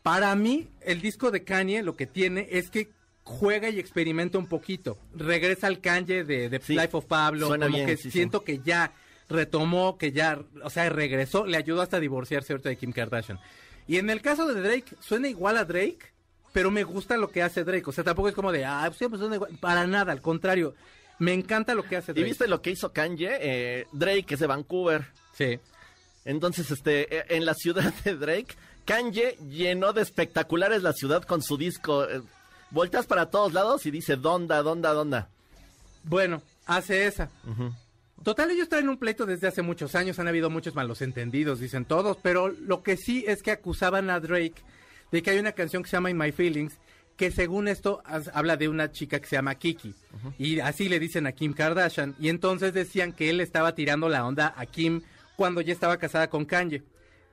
Para 0.02 0.34
mí, 0.34 0.68
el 0.80 1.00
disco 1.02 1.30
de 1.30 1.44
Kanye 1.44 1.82
lo 1.82 1.96
que 1.96 2.06
tiene 2.06 2.48
es 2.50 2.70
que 2.70 2.88
juega 3.24 3.68
y 3.68 3.78
experimenta 3.78 4.38
un 4.38 4.46
poquito. 4.46 4.98
Regresa 5.14 5.66
al 5.68 5.80
Kanye 5.80 6.24
de, 6.24 6.48
de 6.48 6.60
Sí, 6.60 6.72
Life 6.74 6.96
of 6.96 7.04
Pablo. 7.04 7.46
suena 7.48 7.66
como 7.66 7.76
bien, 7.76 7.86
que 7.88 7.96
sí, 7.96 8.04
sí. 8.04 8.10
siento 8.10 8.42
que 8.42 8.58
ya 8.60 8.92
retomó, 9.28 9.96
que 9.98 10.12
ya, 10.12 10.40
o 10.64 10.70
sea, 10.70 10.88
regresó. 10.88 11.46
Le 11.46 11.56
ayudó 11.58 11.82
hasta 11.82 11.98
a 11.98 12.00
divorciarse 12.00 12.52
ahorita 12.52 12.68
de 12.70 12.76
Kim 12.76 12.92
Kardashian. 12.92 13.38
Y 13.86 13.98
en 13.98 14.10
el 14.10 14.20
caso 14.22 14.46
de 14.52 14.60
Drake, 14.60 14.96
suena 15.00 15.28
igual 15.28 15.56
a 15.56 15.64
Drake, 15.64 15.98
pero 16.52 16.70
me 16.70 16.84
gusta 16.84 17.16
lo 17.16 17.28
que 17.30 17.42
hace 17.42 17.64
Drake. 17.64 17.84
O 17.86 17.92
sea, 17.92 18.04
tampoco 18.04 18.28
es 18.28 18.34
como 18.34 18.52
de, 18.52 18.64
ah, 18.64 18.90
pues 18.96 19.18
suena 19.18 19.36
igual. 19.36 19.52
Para 19.60 19.86
nada, 19.86 20.12
al 20.12 20.20
contrario. 20.20 20.74
Me 21.18 21.32
encanta 21.32 21.74
lo 21.74 21.82
que 21.84 21.96
hace 21.96 22.12
¿Y 22.12 22.14
Drake. 22.14 22.28
viste 22.28 22.48
lo 22.48 22.62
que 22.62 22.70
hizo 22.70 22.92
Kanye? 22.92 23.38
Eh, 23.40 23.86
Drake 23.92 24.34
es 24.34 24.40
de 24.40 24.46
Vancouver. 24.46 25.06
Sí. 25.36 25.58
Entonces, 26.24 26.70
este, 26.70 27.16
eh, 27.16 27.24
en 27.30 27.44
la 27.44 27.54
ciudad 27.54 27.92
de 28.04 28.16
Drake, 28.16 28.54
Kanye 28.84 29.36
llenó 29.48 29.92
de 29.92 30.02
espectaculares 30.02 30.82
la 30.82 30.92
ciudad 30.92 31.22
con 31.22 31.42
su 31.42 31.56
disco. 31.56 32.04
Eh, 32.08 32.22
volteas 32.70 33.06
para 33.06 33.30
todos 33.30 33.52
lados 33.52 33.86
y 33.86 33.90
dice, 33.90 34.16
¿dónda, 34.16 34.62
dónda, 34.62 34.92
dónda? 34.92 35.28
Bueno, 36.04 36.42
hace 36.66 37.06
esa. 37.06 37.30
Total, 38.22 38.50
ellos 38.50 38.68
traen 38.68 38.88
un 38.88 38.98
pleito 38.98 39.26
desde 39.26 39.48
hace 39.48 39.62
muchos 39.62 39.94
años, 39.94 40.18
han 40.18 40.28
habido 40.28 40.48
muchos 40.50 40.74
malos 40.74 41.02
entendidos, 41.02 41.60
dicen 41.60 41.84
todos, 41.84 42.16
pero 42.22 42.48
lo 42.48 42.82
que 42.82 42.96
sí 42.96 43.24
es 43.26 43.42
que 43.42 43.50
acusaban 43.50 44.10
a 44.10 44.20
Drake 44.20 44.54
de 45.12 45.22
que 45.22 45.30
hay 45.30 45.38
una 45.38 45.52
canción 45.52 45.82
que 45.84 45.88
se 45.90 45.96
llama 45.96 46.10
In 46.10 46.16
My 46.18 46.32
Feelings, 46.32 46.78
que 47.16 47.30
según 47.30 47.68
esto 47.68 48.02
habla 48.32 48.56
de 48.56 48.68
una 48.68 48.90
chica 48.90 49.20
que 49.20 49.26
se 49.28 49.36
llama 49.36 49.54
Kiki, 49.54 49.94
y 50.38 50.58
así 50.60 50.88
le 50.88 50.98
dicen 50.98 51.26
a 51.26 51.32
Kim 51.32 51.52
Kardashian, 51.52 52.16
y 52.18 52.30
entonces 52.30 52.72
decían 52.74 53.12
que 53.12 53.30
él 53.30 53.40
estaba 53.40 53.74
tirando 53.74 54.08
la 54.08 54.26
onda 54.26 54.54
a 54.56 54.66
Kim 54.66 55.02
cuando 55.36 55.60
ya 55.60 55.72
estaba 55.72 55.98
casada 55.98 56.28
con 56.30 56.44
Kanye. 56.44 56.82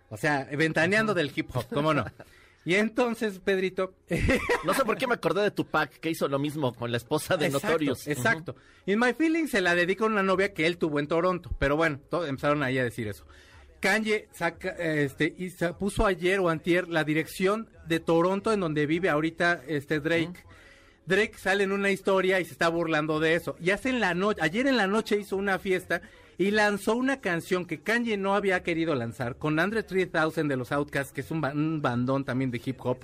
O 0.10 0.18
sea, 0.18 0.48
ventaneando 0.56 1.14
del 1.14 1.32
hip 1.36 1.50
hop, 1.56 1.66
¿cómo 1.74 1.94
no? 1.94 2.04
Y 2.66 2.76
entonces, 2.76 3.40
Pedrito... 3.40 3.94
No 4.66 4.74
sé 4.74 4.84
por 4.84 4.98
qué 4.98 5.08
me 5.08 5.14
acordé 5.14 5.42
de 5.44 5.52
Tupac, 5.52 5.92
que 6.00 6.10
hizo 6.10 6.28
lo 6.28 6.40
mismo 6.40 6.74
con 6.74 6.92
la 6.92 6.98
esposa 6.98 7.38
de 7.38 7.46
Exacto, 7.46 7.68
Notorious. 7.68 8.08
Exacto. 8.08 8.56
In 8.86 9.00
My 9.00 9.14
Feelings 9.14 9.52
se 9.52 9.62
la 9.62 9.76
dedica 9.76 10.04
a 10.04 10.08
una 10.08 10.24
novia 10.24 10.54
que 10.54 10.68
él 10.68 10.78
tuvo 10.78 11.00
en 11.00 11.08
Toronto. 11.08 11.52
Pero 11.58 11.78
bueno, 11.78 12.00
todo- 12.10 12.26
empezaron 12.28 12.62
ahí 12.64 12.78
a 12.78 12.84
decir 12.84 13.08
eso. 13.08 13.26
Kanye 13.80 14.28
saca, 14.34 14.70
este, 14.70 15.34
y 15.38 15.50
puso 15.80 16.06
ayer 16.06 16.40
o 16.40 16.50
antier 16.50 16.88
la 16.90 17.04
dirección 17.04 17.68
de 17.88 18.00
Toronto 18.00 18.52
en 18.52 18.60
donde 18.60 18.86
vive 18.86 19.10
ahorita 19.10 19.62
este 19.68 20.00
Drake. 20.00 20.44
Drake 21.06 21.34
sale 21.38 21.64
en 21.64 21.72
una 21.72 21.90
historia 21.90 22.40
y 22.40 22.46
se 22.46 22.52
está 22.52 22.68
burlando 22.70 23.20
de 23.20 23.34
eso. 23.36 23.56
Y 23.62 23.72
hace 23.72 23.90
en 23.90 24.00
la 24.00 24.14
noche, 24.14 24.42
ayer 24.44 24.68
en 24.68 24.78
la 24.78 24.88
noche 24.88 25.18
hizo 25.20 25.38
una 25.38 25.58
fiesta 25.60 26.02
y 26.38 26.52
lanzó 26.52 26.96
una 26.96 27.20
canción 27.20 27.66
que 27.66 27.80
Kanye 27.82 28.16
no 28.16 28.36
había 28.36 28.62
querido 28.64 28.94
lanzar 28.96 29.36
con 29.38 29.60
Andre 29.60 29.82
3000 29.84 30.48
de 30.48 30.56
los 30.56 30.72
Outcasts, 30.72 31.12
que 31.12 31.22
es 31.22 31.32
un, 31.32 31.42
ba- 31.42 31.52
un 31.54 31.82
bandón 31.82 32.26
también 32.26 32.52
de 32.52 32.62
hip 32.64 32.78
hop 32.86 33.00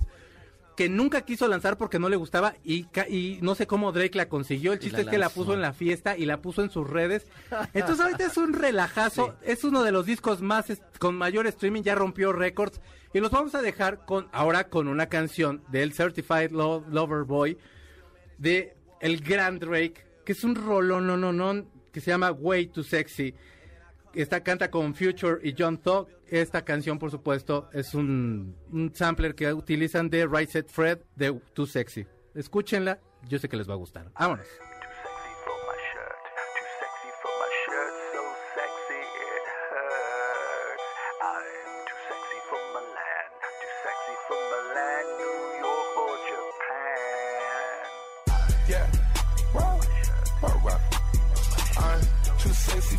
que 0.76 0.90
nunca 0.90 1.22
quiso 1.22 1.48
lanzar 1.48 1.78
porque 1.78 2.00
no 2.00 2.10
le 2.10 2.16
gustaba 2.18 2.56
y, 2.64 2.86
y 3.10 3.40
no 3.42 3.56
sé 3.56 3.66
cómo 3.66 3.92
Drake 3.92 4.18
la 4.18 4.28
consiguió. 4.28 4.74
El 4.74 4.80
chiste 4.80 4.98
la 4.98 5.04
es 5.04 5.10
que 5.10 5.18
la 5.18 5.30
puso 5.30 5.54
en 5.54 5.62
la 5.62 5.72
fiesta 5.74 6.18
y 6.18 6.26
la 6.26 6.42
puso 6.42 6.62
en 6.64 6.70
sus 6.70 6.90
redes. 6.90 7.28
Entonces 7.74 8.04
ahorita 8.04 8.26
es 8.26 8.38
un 8.38 8.54
relajazo. 8.54 9.36
Es 9.42 9.64
uno 9.64 9.84
de 9.84 9.92
los 9.92 10.06
discos 10.06 10.42
más 10.42 10.66
con 11.00 11.16
mayor 11.16 11.48
streaming. 11.48 11.82
Ya 11.84 11.96
rompió 11.96 12.34
récords. 12.34 12.82
Y 13.14 13.20
los 13.22 13.32
vamos 13.32 13.56
a 13.56 13.62
dejar 13.62 14.06
con 14.06 14.28
ahora 14.34 14.66
con 14.70 14.90
una 14.90 15.08
canción 15.08 15.64
del 15.70 15.94
Certified 15.94 16.52
Lo- 16.52 16.84
Lover 16.90 17.24
Boy 17.24 17.58
de 18.38 18.76
el 19.00 19.22
gran 19.22 19.60
Drake, 19.60 20.06
que 20.26 20.34
es 20.34 20.44
un 20.44 20.56
rolón, 20.56 21.08
no, 21.08 21.16
no, 21.16 21.32
no, 21.32 21.66
que 21.94 22.02
se 22.02 22.12
llama 22.12 22.32
Way 22.32 22.68
Too 22.68 22.84
Sexy. 22.84 23.34
Esta 24.14 24.44
canta 24.44 24.70
con 24.70 24.96
Future 24.96 25.38
y 25.44 25.54
John 25.58 25.78
Thug. 25.78 26.08
Esta 26.30 26.64
canción, 26.64 26.98
por 26.98 27.12
supuesto, 27.12 27.70
es 27.72 27.94
un, 27.94 28.56
sampler 28.94 29.36
que 29.36 29.54
utilizan 29.54 30.10
de 30.10 30.26
Right 30.26 30.50
Set 30.50 30.70
Fred 30.70 31.00
de 31.16 31.40
Too 31.54 31.68
Sexy. 31.68 32.06
Escúchenla, 32.34 33.00
yo 33.28 33.40
sé 33.40 33.48
que 33.48 33.58
les 33.58 33.70
va 33.70 33.74
a 33.74 33.78
gustar. 33.78 34.12
Vámonos. 34.20 34.48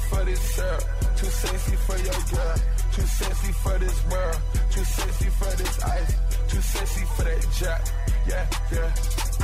For 0.09 0.25
shirt. 0.25 0.47
Syrup. 0.57 0.83
Too 1.17 1.27
sexy 1.27 1.77
for 1.77 1.99
your 1.99 2.21
girl. 2.31 2.56
Too 2.97 3.03
sexy 3.03 3.53
for 3.53 3.79
this 3.79 4.07
world. 4.11 4.41
Too 4.71 4.85
sexy 4.85 5.29
for 5.29 5.57
this 5.57 5.83
ice. 5.85 6.17
Too 6.49 6.61
sexy 6.63 7.05
for 7.15 7.25
that 7.25 7.47
jack. 7.59 7.83
Yeah, 8.27 8.47
yeah. 8.73 8.91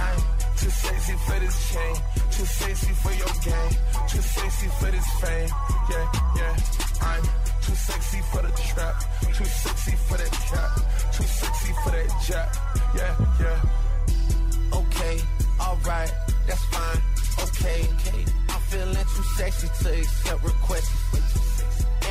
I'm 0.01 0.21
too 0.57 0.71
sexy 0.71 1.13
for 1.27 1.39
this 1.39 1.57
chain. 1.71 1.97
Too 2.31 2.47
sexy 2.47 2.93
for 2.95 3.13
your 3.13 3.35
game. 3.45 3.73
Too 4.09 4.23
sexy 4.23 4.69
for 4.81 4.91
this 4.91 5.07
fame. 5.21 5.51
Yeah, 5.91 6.13
yeah. 6.37 6.57
I'm 7.03 7.23
too 7.61 7.75
sexy 7.75 8.21
for 8.33 8.41
the 8.41 8.53
trap. 8.73 8.95
Too 9.21 9.45
sexy 9.45 9.97
for 10.09 10.17
that 10.17 10.33
cap. 10.33 10.71
Too 11.13 11.25
sexy 11.25 11.73
for 11.85 11.91
that 11.91 12.09
jack. 12.27 12.57
Yeah, 12.97 13.15
yeah. 13.39 14.79
Okay, 14.79 15.21
alright, 15.61 16.13
that's 16.47 16.65
fine. 16.73 17.03
Okay, 17.45 17.87
okay. 18.01 18.25
I'm 18.49 18.61
feeling 18.63 18.95
too 18.95 19.23
sexy 19.37 19.69
to 19.85 20.01
accept 20.01 20.43
requests. 20.43 21.32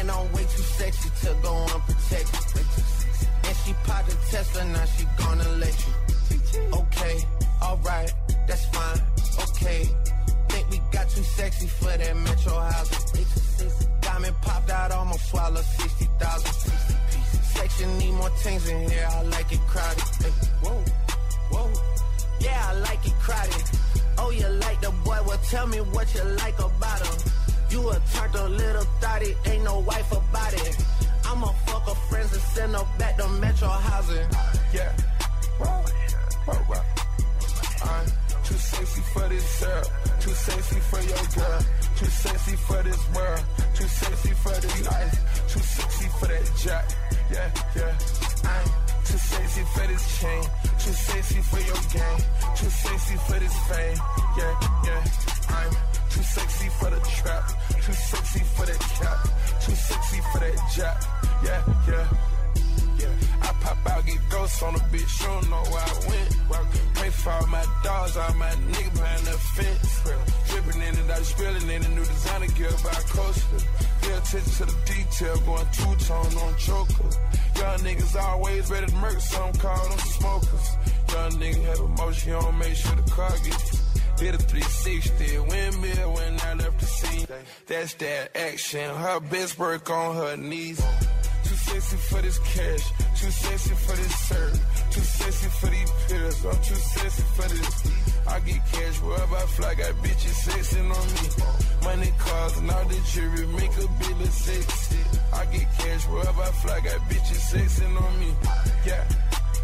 And 0.02 0.10
I'm 0.10 0.32
way 0.34 0.42
too 0.42 0.64
sexy 0.64 1.10
to 1.22 1.38
go 1.44 1.54
unprotected. 1.76 2.66
And 3.46 3.58
she 3.64 3.72
popped 3.86 4.12
a 4.12 4.16
Tesla, 4.32 4.66
now 4.66 4.86
she 4.86 5.06
gonna 5.16 5.48
let 5.60 5.76
you. 5.86 5.94
Okay, 6.74 7.24
alright, 7.62 8.12
that's 8.48 8.66
fine. 8.74 9.00
Okay. 9.44 9.88
Think 10.50 10.72
we 10.72 10.82
got 10.92 11.08
too 11.08 11.22
sexy 11.22 11.68
for 11.68 11.96
that 11.96 12.18
metro 12.18 12.58
house. 12.58 12.90
Diamond 14.02 14.36
popped 14.42 14.72
out, 14.72 14.92
almost 14.92 15.30
swallowed 15.30 15.64
60,000. 15.64 16.72
Section 17.54 17.98
need 18.00 18.14
more 18.14 18.32
things 18.42 18.68
in 18.68 18.90
here, 18.90 19.08
I 19.08 19.22
like 19.22 19.52
it 19.52 19.60
crowded. 19.68 20.02
Whoa, 20.64 20.84
whoa. 21.52 21.72
Yeah, 22.40 22.60
I 22.70 22.74
like 22.80 23.06
it 23.06 23.14
crowded. 23.20 23.64
Oh, 24.18 24.32
you 24.32 24.48
like 24.48 24.82
the 24.82 24.90
boy? 25.06 25.20
Well, 25.28 25.40
tell 25.48 25.68
me 25.68 25.78
what 25.78 26.12
you 26.16 26.24
like 26.24 26.58
about 26.58 27.06
him. 27.06 27.32
You 27.72 27.90
a 27.90 28.02
a 28.36 28.50
little 28.50 28.84
thotty, 29.00 29.36
ain't 29.46 29.64
no 29.64 29.80
wife 29.80 30.12
about 30.12 30.54
it. 30.54 30.78
I'ma 31.26 31.48
fuck 31.66 31.88
her 31.88 31.96
friends 32.10 32.34
and 32.34 32.42
send 32.42 32.76
her 32.76 32.86
back 33.00 33.18
to 33.18 33.28
Metro 33.28 33.70
housing. 33.70 34.28
Yeah. 34.74 34.92
Whoa, 35.58 36.54
whoa. 36.70 36.82
I'm 37.90 38.06
too 38.44 38.56
sexy 38.56 39.02
for 39.14 39.28
this 39.30 39.46
syrup. 39.46 39.88
Too 40.20 40.32
sexy 40.32 40.80
for 40.90 41.02
your 41.02 41.26
girl. 41.36 41.62
Too 41.96 42.06
sexy 42.06 42.56
for 42.58 42.84
this 42.84 43.02
world. 43.16 43.44
Too 43.76 43.88
sexy 43.88 44.32
for 44.32 44.56
this 44.62 44.88
ice. 44.88 45.18
Too 45.54 45.60
sexy 45.60 46.08
for 46.20 46.28
that 46.28 46.52
jack. 46.64 46.86
Yeah, 47.32 47.52
yeah. 47.76 48.52
I'm 48.52 48.68
too 49.06 49.18
sexy 49.18 49.64
for 49.74 49.88
this 49.88 50.20
chain. 50.20 50.44
Too 50.80 50.96
sexy 51.08 51.42
for 51.42 51.60
your 51.60 51.82
game. 51.96 52.22
Too 52.58 52.70
sexy 52.70 53.16
for 53.28 53.40
this 53.40 53.56
fame. 53.70 53.98
Yeah, 54.38 54.54
yeah. 54.86 55.04
I'm 55.50 55.91
too 56.14 56.24
sexy 56.24 56.70
for 56.80 56.90
the 56.90 57.00
trap. 57.00 57.44
Too 57.86 57.94
sexy 57.94 58.40
for 58.56 58.66
that 58.66 58.80
cap. 58.80 59.20
Too 59.62 59.76
sexy 59.76 60.20
for 60.32 60.40
that 60.40 60.58
jack. 60.76 60.98
Yeah, 61.44 61.64
yeah. 61.88 62.08
Yeah, 63.00 63.08
I 63.42 63.48
pop 63.62 63.90
out, 63.90 64.06
get 64.06 64.20
ghosts 64.30 64.62
on 64.62 64.74
the 64.74 64.80
bitch, 64.92 65.08
she 65.08 65.24
don't 65.24 65.50
know 65.50 65.64
where 65.72 65.82
I 65.82 65.94
went. 66.08 66.32
Pray 66.94 67.10
for 67.10 67.32
all 67.32 67.48
my 67.48 67.66
dogs, 67.84 68.16
all 68.18 68.34
my 68.36 68.50
niggas 68.50 68.94
behind 68.94 69.24
the 69.26 69.38
fence. 69.56 70.04
Dripping 70.50 70.82
in 70.82 70.94
it, 71.02 71.10
I 71.10 71.22
spilling 71.24 71.70
in 71.70 71.82
the 71.82 71.90
new 71.90 72.06
designer 72.06 72.48
gear 72.48 72.70
by 72.84 72.94
Coaster. 73.10 73.62
Pay 74.02 74.14
attention 74.14 74.54
to 74.54 74.66
the 74.66 74.78
detail, 74.86 75.38
going 75.48 75.68
two 75.74 76.06
tone 76.06 76.38
on 76.46 76.58
choker. 76.58 77.10
Young 77.58 77.80
niggas 77.80 78.22
always 78.22 78.70
ready 78.70 78.86
to 78.86 78.96
murk, 78.98 79.20
some 79.20 79.48
I'm 79.48 79.90
them 79.90 80.00
smokers. 80.00 80.68
Young 81.10 81.32
nigga 81.42 81.64
have 81.66 81.80
emotion, 81.80 82.32
don't 82.34 82.58
make 82.60 82.76
sure 82.76 82.96
the 82.96 83.12
car 83.12 83.32
gets 83.44 83.91
Hit 84.22 84.36
a 84.36 84.38
360, 84.38 85.40
windmill 85.40 86.14
when 86.14 86.40
I 86.42 86.54
left 86.54 86.80
the 86.80 86.86
scene. 86.86 87.28
That's 87.66 87.96
that 87.96 88.38
action. 88.38 88.96
Her 88.96 89.20
best 89.20 89.58
work 89.58 89.90
on 89.90 90.16
her 90.16 90.38
knees. 90.38 90.78
Too 91.44 91.56
sexy 91.56 91.98
for 91.98 92.22
this 92.22 92.38
cash. 92.38 92.84
Too 93.20 93.32
sexy 93.32 93.74
for 93.74 93.96
this 93.96 94.16
serve. 94.30 94.60
Too 94.92 95.02
sexy 95.02 95.50
for 95.50 95.68
these 95.68 95.92
pills. 96.08 96.46
I'm 96.46 96.64
too 96.64 96.76
sexy 96.76 97.24
for 97.36 97.48
this. 97.50 97.92
I 98.28 98.40
get 98.42 98.62
cash 98.72 99.02
wherever 99.02 99.36
I 99.36 99.46
fly. 99.58 99.74
Got 99.74 99.94
bitches 100.04 100.38
sexing 100.46 100.90
on 101.00 101.08
me. 101.18 101.28
Money, 101.84 102.14
cars, 102.20 102.58
and 102.58 102.70
all 102.70 102.86
the 102.86 103.00
jewelry 103.12 103.48
make 103.48 103.74
a 103.74 103.88
bill 104.00 104.22
of 104.22 104.32
sexy. 104.32 104.98
I 105.34 105.46
get 105.46 105.68
cash 105.80 106.08
wherever 106.08 106.42
I 106.42 106.52
fly. 106.62 106.80
Got 106.80 107.00
bitches 107.10 107.42
sexing 107.52 108.00
on 108.00 108.20
me. 108.20 108.36
Yeah. 108.86 109.04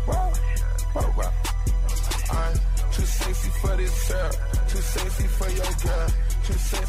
Whoa. 0.08 0.34
Whoa, 0.94 1.12
whoa. 1.12 1.48
I'm 2.30 2.54
too 2.92 3.06
sexy 3.06 3.50
for 3.62 3.76
this 3.78 3.94
syrup. 4.08 4.36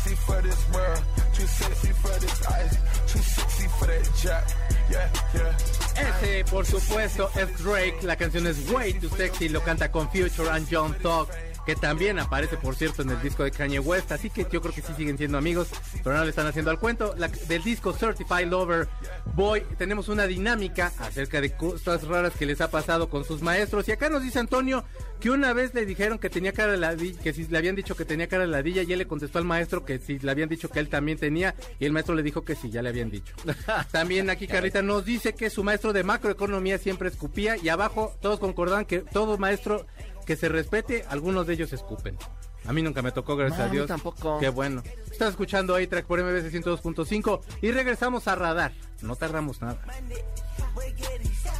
Sexy 0.08 0.14
for 0.14 0.42
this 0.42 0.68
world. 0.72 1.02
Too 1.34 1.46
sexy 1.46 1.92
for 1.92 2.20
this 2.20 2.46
ice. 2.46 2.76
Too 3.12 3.18
sexy 3.18 3.68
for 3.78 3.86
that 3.86 4.10
jack. 4.22 4.46
Yeah, 4.90 5.10
yeah. 5.34 5.56
Ese, 5.96 6.44
por 6.44 6.64
supuesto, 6.64 7.30
es 7.34 7.58
Drake. 7.58 8.02
La 8.02 8.16
canción 8.16 8.46
es 8.46 8.70
Way 8.70 8.94
Too 8.94 9.08
Sexy. 9.08 9.48
Lo 9.48 9.60
canta 9.60 9.90
con 9.90 10.10
Future 10.10 10.48
and 10.50 10.66
John 10.70 10.94
Thug. 11.02 11.28
Que 11.68 11.76
también 11.76 12.18
aparece, 12.18 12.56
por 12.56 12.74
cierto, 12.76 13.02
en 13.02 13.10
el 13.10 13.20
disco 13.20 13.44
de 13.44 13.50
Kanye 13.50 13.78
West. 13.78 14.10
Así 14.10 14.30
que 14.30 14.46
yo 14.50 14.62
creo 14.62 14.72
que 14.74 14.80
sí 14.80 14.90
siguen 14.96 15.18
siendo 15.18 15.36
amigos. 15.36 15.68
Pero 16.02 16.16
no 16.16 16.24
le 16.24 16.30
están 16.30 16.46
haciendo 16.46 16.70
al 16.70 16.78
cuento. 16.78 17.14
La- 17.18 17.28
del 17.28 17.62
disco 17.62 17.92
Certified 17.92 18.46
Lover 18.46 18.88
Boy. 19.34 19.62
Tenemos 19.76 20.08
una 20.08 20.26
dinámica 20.26 20.94
acerca 20.98 21.42
de 21.42 21.50
cosas 21.54 22.04
raras 22.08 22.32
que 22.32 22.46
les 22.46 22.62
ha 22.62 22.70
pasado 22.70 23.10
con 23.10 23.22
sus 23.26 23.42
maestros. 23.42 23.86
Y 23.86 23.92
acá 23.92 24.08
nos 24.08 24.22
dice 24.22 24.38
Antonio 24.38 24.82
que 25.20 25.28
una 25.28 25.52
vez 25.52 25.74
le 25.74 25.84
dijeron 25.84 26.18
que 26.18 26.30
tenía 26.30 26.52
cara 26.54 26.72
de 26.72 26.78
ladilla. 26.78 27.20
Que 27.20 27.34
si 27.34 27.44
le 27.46 27.58
habían 27.58 27.76
dicho 27.76 27.94
que 27.94 28.06
tenía 28.06 28.28
cara 28.28 28.44
de 28.44 28.48
ladilla. 28.48 28.82
Y 28.82 28.90
él 28.94 28.98
le 29.00 29.06
contestó 29.06 29.38
al 29.38 29.44
maestro 29.44 29.84
que 29.84 29.98
si 29.98 30.18
le 30.18 30.30
habían 30.30 30.48
dicho 30.48 30.70
que 30.70 30.78
él 30.80 30.88
también 30.88 31.18
tenía. 31.18 31.54
Y 31.78 31.84
el 31.84 31.92
maestro 31.92 32.14
le 32.14 32.22
dijo 32.22 32.46
que 32.46 32.54
sí, 32.54 32.70
ya 32.70 32.80
le 32.80 32.88
habían 32.88 33.10
dicho. 33.10 33.34
También 33.92 34.30
aquí 34.30 34.46
Carlita 34.46 34.80
nos 34.80 35.04
dice 35.04 35.34
que 35.34 35.50
su 35.50 35.62
maestro 35.62 35.92
de 35.92 36.02
macroeconomía 36.02 36.78
siempre 36.78 37.10
escupía 37.10 37.58
y 37.58 37.68
abajo 37.68 38.16
todos 38.22 38.40
concordan 38.40 38.86
que 38.86 39.00
todo 39.00 39.36
maestro 39.36 39.86
que 40.28 40.36
se 40.36 40.50
respete, 40.50 41.06
algunos 41.08 41.46
de 41.46 41.54
ellos 41.54 41.72
escupen. 41.72 42.18
A 42.66 42.72
mí 42.74 42.82
nunca 42.82 43.00
me 43.00 43.12
tocó, 43.12 43.34
gracias 43.34 43.58
No, 43.60 43.64
a 43.64 43.66
a 43.66 43.70
mí 43.70 43.76
Dios. 43.76 43.88
tampoco. 43.88 44.38
Qué 44.38 44.50
bueno. 44.50 44.82
Estás 45.10 45.30
escuchando 45.30 45.74
A-Track 45.74 46.04
por 46.04 46.22
MBC 46.22 46.52
102.5 46.52 47.40
y 47.62 47.70
regresamos 47.72 48.28
a 48.28 48.34
Radar. 48.34 48.72
No 49.00 49.16
tardamos 49.16 49.62
nada. 49.62 49.80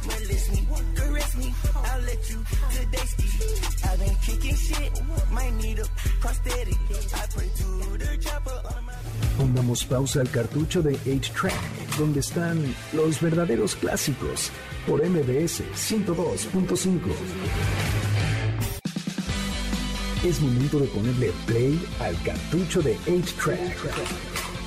Molest 0.05 0.49
me, 0.51 0.67
caress 0.95 1.35
me, 1.35 1.45
I'll 1.83 2.01
let 2.05 2.19
you 2.29 2.37
good 2.37 2.91
day 2.91 3.05
ski. 3.07 3.25
I've 3.85 3.99
been 3.99 4.15
kicking 4.23 4.55
shit, 4.55 4.91
might 5.31 5.51
need 5.55 5.79
a 5.79 5.85
prosthetic. 6.21 6.77
I 7.13 7.27
pray 7.33 7.49
to 7.57 7.97
the 7.97 8.17
chopper 8.19 8.61
on 8.77 8.85
my 8.85 8.93
Pongamos 9.37 9.83
pausa 9.85 10.21
al 10.21 10.29
cartucho 10.29 10.81
de 10.81 10.95
8-Track 10.99 11.97
donde 11.97 12.19
están 12.19 12.63
los 12.93 13.19
verdaderos 13.19 13.75
clásicos, 13.75 14.51
por 14.87 15.03
MBS 15.03 15.63
102.5. 15.75 16.99
Es 20.21 20.41
momento 20.41 20.79
de 20.79 20.87
ponerle 20.87 21.31
play 21.45 21.79
al 22.01 22.21
cartucho 22.23 22.81
de 22.81 22.97
8-Track 23.07 23.77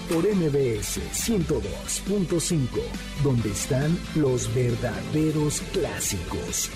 por 0.09 0.25
MBS 0.25 0.99
102.5, 1.13 2.69
donde 3.23 3.51
están 3.51 3.99
los 4.15 4.53
verdaderos 4.55 5.61
clásicos. 5.75 6.71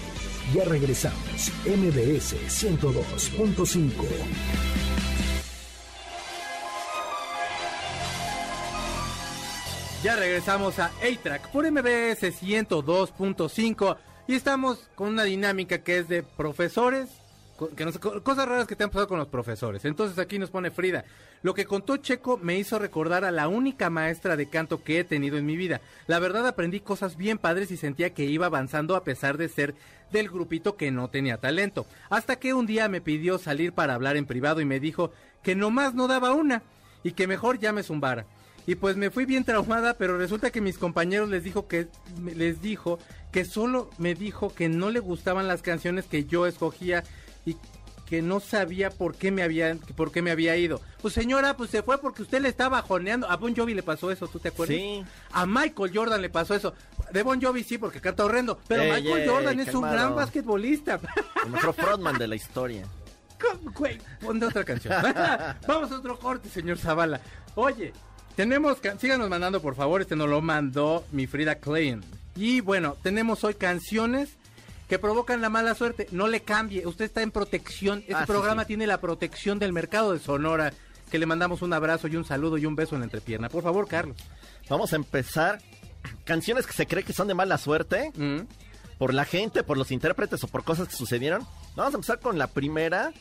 Ya 0.54 0.66
regresamos, 0.66 1.50
MBS 1.64 2.36
102.5. 2.48 3.90
Ya 10.02 10.16
regresamos 10.16 10.78
a 10.78 10.92
A-Track 11.02 11.50
por 11.50 11.64
MBS 11.64 12.42
102.5 12.42 13.96
y 14.28 14.34
estamos 14.34 14.90
con 14.94 15.08
una 15.08 15.24
dinámica 15.24 15.78
que 15.78 15.96
es 15.98 16.08
de 16.08 16.22
profesores, 16.22 17.08
cosas 17.56 18.48
raras 18.48 18.66
que 18.66 18.76
te 18.76 18.84
han 18.84 18.90
pasado 18.90 19.08
con 19.08 19.18
los 19.18 19.28
profesores. 19.28 19.84
Entonces 19.84 20.18
aquí 20.18 20.38
nos 20.38 20.50
pone 20.50 20.70
Frida. 20.70 21.04
Lo 21.42 21.54
que 21.54 21.64
contó 21.64 21.96
Checo 21.96 22.38
me 22.38 22.58
hizo 22.58 22.78
recordar 22.78 23.24
a 23.24 23.30
la 23.30 23.48
única 23.48 23.90
maestra 23.90 24.36
de 24.36 24.48
canto 24.48 24.82
que 24.82 25.00
he 25.00 25.04
tenido 25.04 25.38
en 25.38 25.46
mi 25.46 25.56
vida. 25.56 25.80
La 26.06 26.18
verdad 26.18 26.46
aprendí 26.46 26.80
cosas 26.80 27.16
bien 27.16 27.38
padres 27.38 27.70
y 27.70 27.76
sentía 27.76 28.14
que 28.14 28.24
iba 28.24 28.46
avanzando 28.46 28.96
a 28.96 29.04
pesar 29.04 29.36
de 29.36 29.48
ser 29.48 29.74
del 30.12 30.28
grupito 30.28 30.76
que 30.76 30.90
no 30.90 31.08
tenía 31.08 31.38
talento. 31.38 31.86
Hasta 32.10 32.36
que 32.36 32.54
un 32.54 32.66
día 32.66 32.88
me 32.88 33.00
pidió 33.00 33.38
salir 33.38 33.72
para 33.72 33.94
hablar 33.94 34.16
en 34.16 34.26
privado 34.26 34.60
y 34.60 34.64
me 34.64 34.80
dijo 34.80 35.12
que 35.42 35.54
nomás 35.54 35.94
no 35.94 36.08
daba 36.08 36.32
una 36.32 36.62
y 37.02 37.12
que 37.12 37.26
mejor 37.26 37.58
ya 37.58 37.72
me 37.72 37.82
zumbara. 37.82 38.26
Y 38.66 38.74
pues 38.74 38.96
me 38.96 39.10
fui 39.10 39.26
bien 39.26 39.44
traumada, 39.44 39.94
pero 39.94 40.18
resulta 40.18 40.50
que 40.50 40.60
mis 40.60 40.76
compañeros 40.76 41.28
les 41.28 41.44
dijo 41.44 41.68
que 41.68 41.86
les 42.34 42.60
dijo 42.60 42.98
que 43.30 43.44
solo 43.44 43.90
me 43.98 44.14
dijo 44.14 44.52
que 44.52 44.68
no 44.68 44.90
le 44.90 44.98
gustaban 44.98 45.46
las 45.46 45.62
canciones 45.62 46.06
que 46.06 46.24
yo 46.24 46.46
escogía 46.46 47.04
y 47.46 47.56
que 48.06 48.22
no 48.22 48.40
sabía 48.40 48.90
por 48.90 49.16
qué 49.16 49.30
me 49.30 49.42
había 49.42 49.76
por 49.96 50.12
qué 50.12 50.22
me 50.22 50.30
había 50.30 50.56
ido. 50.56 50.80
Pues 51.02 51.14
señora, 51.14 51.56
pues 51.56 51.70
se 51.70 51.82
fue 51.82 51.98
porque 51.98 52.22
usted 52.22 52.40
le 52.40 52.48
estaba 52.48 52.82
joneando. 52.82 53.28
A 53.28 53.36
Bon 53.36 53.54
Jovi 53.54 53.74
le 53.74 53.82
pasó 53.82 54.10
eso, 54.10 54.28
¿tú 54.28 54.38
te 54.38 54.48
acuerdas? 54.48 54.76
Sí. 54.76 55.04
A 55.32 55.44
Michael 55.46 55.90
Jordan 55.92 56.22
le 56.22 56.30
pasó 56.30 56.54
eso. 56.54 56.74
De 57.12 57.22
Bon 57.22 57.40
Jovi 57.40 57.64
sí, 57.64 57.78
porque 57.78 58.00
canta 58.00 58.24
horrendo. 58.24 58.60
Pero 58.68 58.82
Ey, 58.82 58.92
Michael 58.92 59.22
ey, 59.22 59.28
Jordan 59.28 59.60
es 59.60 59.74
un 59.74 59.82
gran 59.82 60.14
basquetbolista. 60.14 61.00
El 61.44 61.50
mejor 61.50 61.74
frontman 61.74 62.18
de 62.18 62.28
la 62.28 62.36
historia. 62.36 62.86
¿Cómo, 63.40 63.72
Güey, 63.72 63.98
ponte 64.20 64.46
otra 64.46 64.64
canción. 64.64 64.94
Vamos 65.66 65.90
a 65.90 65.98
otro 65.98 66.18
corte, 66.18 66.48
señor 66.48 66.78
Zavala. 66.78 67.20
Oye, 67.54 67.92
tenemos, 68.34 68.78
síganos 68.98 69.28
mandando 69.28 69.60
por 69.60 69.74
favor, 69.74 70.00
este 70.00 70.16
nos 70.16 70.28
lo 70.28 70.40
mandó 70.40 71.04
mi 71.10 71.26
Frida 71.26 71.56
Klein. 71.56 72.02
Y 72.34 72.60
bueno, 72.60 72.96
tenemos 73.02 73.44
hoy 73.44 73.54
canciones 73.54 74.36
que 74.88 74.98
provocan 74.98 75.40
la 75.40 75.48
mala 75.48 75.74
suerte. 75.74 76.06
No 76.12 76.28
le 76.28 76.42
cambie, 76.42 76.86
usted 76.86 77.04
está 77.06 77.22
en 77.22 77.30
protección. 77.30 78.00
Este 78.00 78.14
Ah, 78.14 78.20
sí, 78.20 78.26
programa 78.26 78.62
sí. 78.62 78.68
tiene 78.68 78.86
la 78.86 79.00
protección 79.00 79.58
del 79.58 79.72
mercado 79.72 80.12
de 80.12 80.18
Sonora. 80.18 80.72
Que 81.10 81.18
le 81.18 81.26
mandamos 81.26 81.62
un 81.62 81.72
abrazo 81.72 82.08
y 82.08 82.16
un 82.16 82.24
saludo 82.24 82.58
y 82.58 82.66
un 82.66 82.74
beso 82.74 82.94
en 82.96 83.00
la 83.00 83.04
entrepierna. 83.04 83.48
Por 83.48 83.62
favor, 83.62 83.86
Carlos. 83.86 84.16
Vamos 84.68 84.92
a 84.92 84.96
empezar. 84.96 85.60
Canciones 86.24 86.66
que 86.66 86.72
se 86.72 86.86
cree 86.86 87.04
que 87.04 87.12
son 87.12 87.28
de 87.28 87.34
mala 87.34 87.58
suerte. 87.58 88.10
Mm, 88.16 88.40
por 88.98 89.14
la 89.14 89.24
gente, 89.24 89.62
por 89.62 89.76
los 89.78 89.90
intérpretes 89.92 90.42
o 90.42 90.48
por 90.48 90.64
cosas 90.64 90.88
que 90.88 90.96
sucedieron. 90.96 91.46
Vamos 91.76 91.94
a 91.94 91.96
empezar 91.98 92.18
con 92.18 92.38
la 92.38 92.46
primera, 92.48 93.12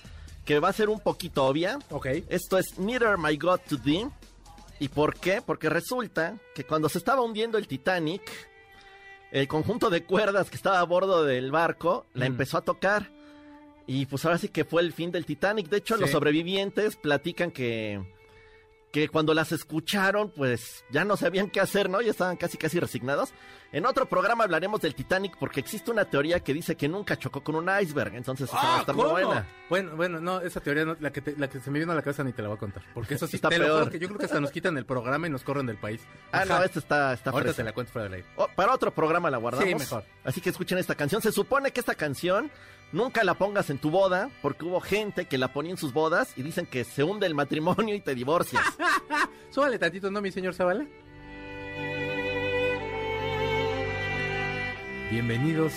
que 0.45 0.59
va 0.59 0.69
a 0.69 0.73
ser 0.73 0.89
un 0.89 0.99
poquito 0.99 1.45
obvia. 1.45 1.77
ok. 1.89 2.07
Esto 2.29 2.57
es 2.57 2.79
Neither 2.79 3.17
My 3.19 3.37
God 3.37 3.59
to 3.69 3.77
Thee. 3.79 4.07
¿Y 4.79 4.87
por 4.89 5.15
qué? 5.15 5.41
Porque 5.45 5.69
resulta 5.69 6.37
que 6.55 6.63
cuando 6.65 6.89
se 6.89 6.97
estaba 6.97 7.21
hundiendo 7.21 7.57
el 7.57 7.67
Titanic, 7.67 8.21
el 9.41 9.47
conjunto 9.49 9.89
de 9.89 10.03
cuerdas 10.03 10.49
que 10.49 10.55
estaba 10.55 10.79
a 10.79 10.83
bordo 10.83 11.25
del 11.25 11.51
barco 11.51 12.05
la 12.13 12.23
Mm. 12.25 12.27
empezó 12.31 12.57
a 12.57 12.61
tocar. 12.61 13.09
Y 13.85 14.05
pues 14.05 14.23
ahora 14.25 14.37
sí 14.37 14.47
que 14.47 14.63
fue 14.63 14.81
el 14.81 14.93
fin 14.93 15.11
del 15.11 15.25
Titanic. 15.25 15.67
De 15.69 15.77
hecho, 15.77 15.95
Sí. 15.95 16.01
los 16.01 16.09
sobrevivientes 16.11 16.95
platican 16.95 17.51
que, 17.51 18.01
que 18.95 19.09
cuando 19.09 19.33
las 19.33 19.51
escucharon, 19.51 20.31
pues 20.33 20.85
ya 20.89 21.03
no 21.03 21.17
sabían 21.17 21.49
qué 21.49 21.59
hacer, 21.59 21.89
¿no? 21.89 21.99
Ya 21.99 22.11
estaban 22.11 22.37
casi 22.37 22.57
casi 22.57 22.79
resignados. 22.79 23.33
En 23.73 23.85
otro 23.85 24.05
programa 24.07 24.45
hablaremos 24.45 24.79
del 24.79 24.95
Titanic 24.95 25.35
porque 25.37 25.59
existe 25.59 25.91
una 25.91 26.05
teoría 26.05 26.39
que 26.39 26.53
dice 26.53 26.75
que 26.77 26.87
nunca 26.87 27.17
chocó 27.19 27.43
con 27.43 27.55
un 27.55 27.69
iceberg. 27.81 28.15
Entonces, 28.15 28.47
esa 28.47 28.55
va 28.55 28.63
a 28.63 28.77
Ah, 28.77 28.79
estar 28.79 28.95
muy 28.95 29.09
buena. 29.09 29.45
Bueno, 29.69 29.95
bueno, 29.97 30.21
no, 30.21 30.39
esa 30.39 30.61
teoría, 30.61 30.85
no- 30.85 30.95
la, 31.01 31.11
que 31.11 31.19
te- 31.19 31.35
la 31.35 31.49
que 31.49 31.59
se 31.59 31.69
me 31.71 31.79
vino 31.79 31.91
a 31.91 31.95
la 31.95 32.01
cabeza 32.01 32.23
ni 32.23 32.31
te 32.31 32.41
la 32.41 32.47
voy 32.47 32.55
a 32.55 32.59
contar. 32.59 32.83
Porque 32.93 33.15
eso 33.15 33.27
sí 33.27 33.35
Está 33.35 33.49
te 33.49 33.57
lo 33.57 33.65
peor. 33.65 33.79
juro 33.79 33.91
que 33.91 33.99
yo 33.99 34.07
creo 34.07 34.17
que 34.19 34.25
hasta 34.27 34.39
nos 34.39 34.51
quitan 34.51 34.77
el 34.77 34.85
programa 34.85 35.27
y 35.27 35.29
nos 35.29 35.43
corren 35.43 35.65
del 35.65 35.75
país. 35.77 35.99
Ah, 36.31 36.45
no, 36.45 36.63
esta 36.63 36.79
está, 36.79 37.11
está 37.11 37.31
Ahorita 37.31 37.49
fresa. 37.49 37.57
te 37.57 37.63
la 37.65 37.73
cuento 37.73 37.91
fuera 37.91 38.03
del 38.05 38.13
aire. 38.13 38.27
Oh, 38.37 38.47
para 38.55 38.73
otro 38.73 38.93
programa 38.93 39.29
la 39.29 39.39
guardamos. 39.39 39.67
Sí, 39.67 39.75
mejor. 39.75 40.05
Así 40.23 40.39
que 40.39 40.51
escuchen 40.51 40.77
esta 40.77 40.95
canción. 40.95 41.21
Se 41.21 41.33
supone 41.33 41.71
que 41.71 41.81
esta 41.81 41.95
canción 41.95 42.49
nunca 42.95 43.23
la 43.23 43.33
pongas 43.35 43.69
en 43.69 43.77
tu 43.77 43.91
boda 43.91 44.29
porque 44.41 44.65
hubo 44.65 44.79
gente 44.79 45.25
que 45.25 45.37
la 45.37 45.49
ponía 45.49 45.71
en 45.71 45.77
sus 45.77 45.93
bodas 45.93 46.33
y 46.37 46.43
dicen 46.43 46.65
que 46.65 46.83
se 46.85 47.03
hunde 47.03 47.27
el 47.27 47.35
matrimonio 47.35 47.93
y 47.93 47.99
te 47.99 48.15
divorcias. 48.15 48.63
Súbale 49.51 49.77
tantito, 49.77 50.09
¿no, 50.09 50.21
mi 50.21 50.31
señor 50.31 50.53
Zavala? 50.53 50.85
Bienvenidos 55.11 55.73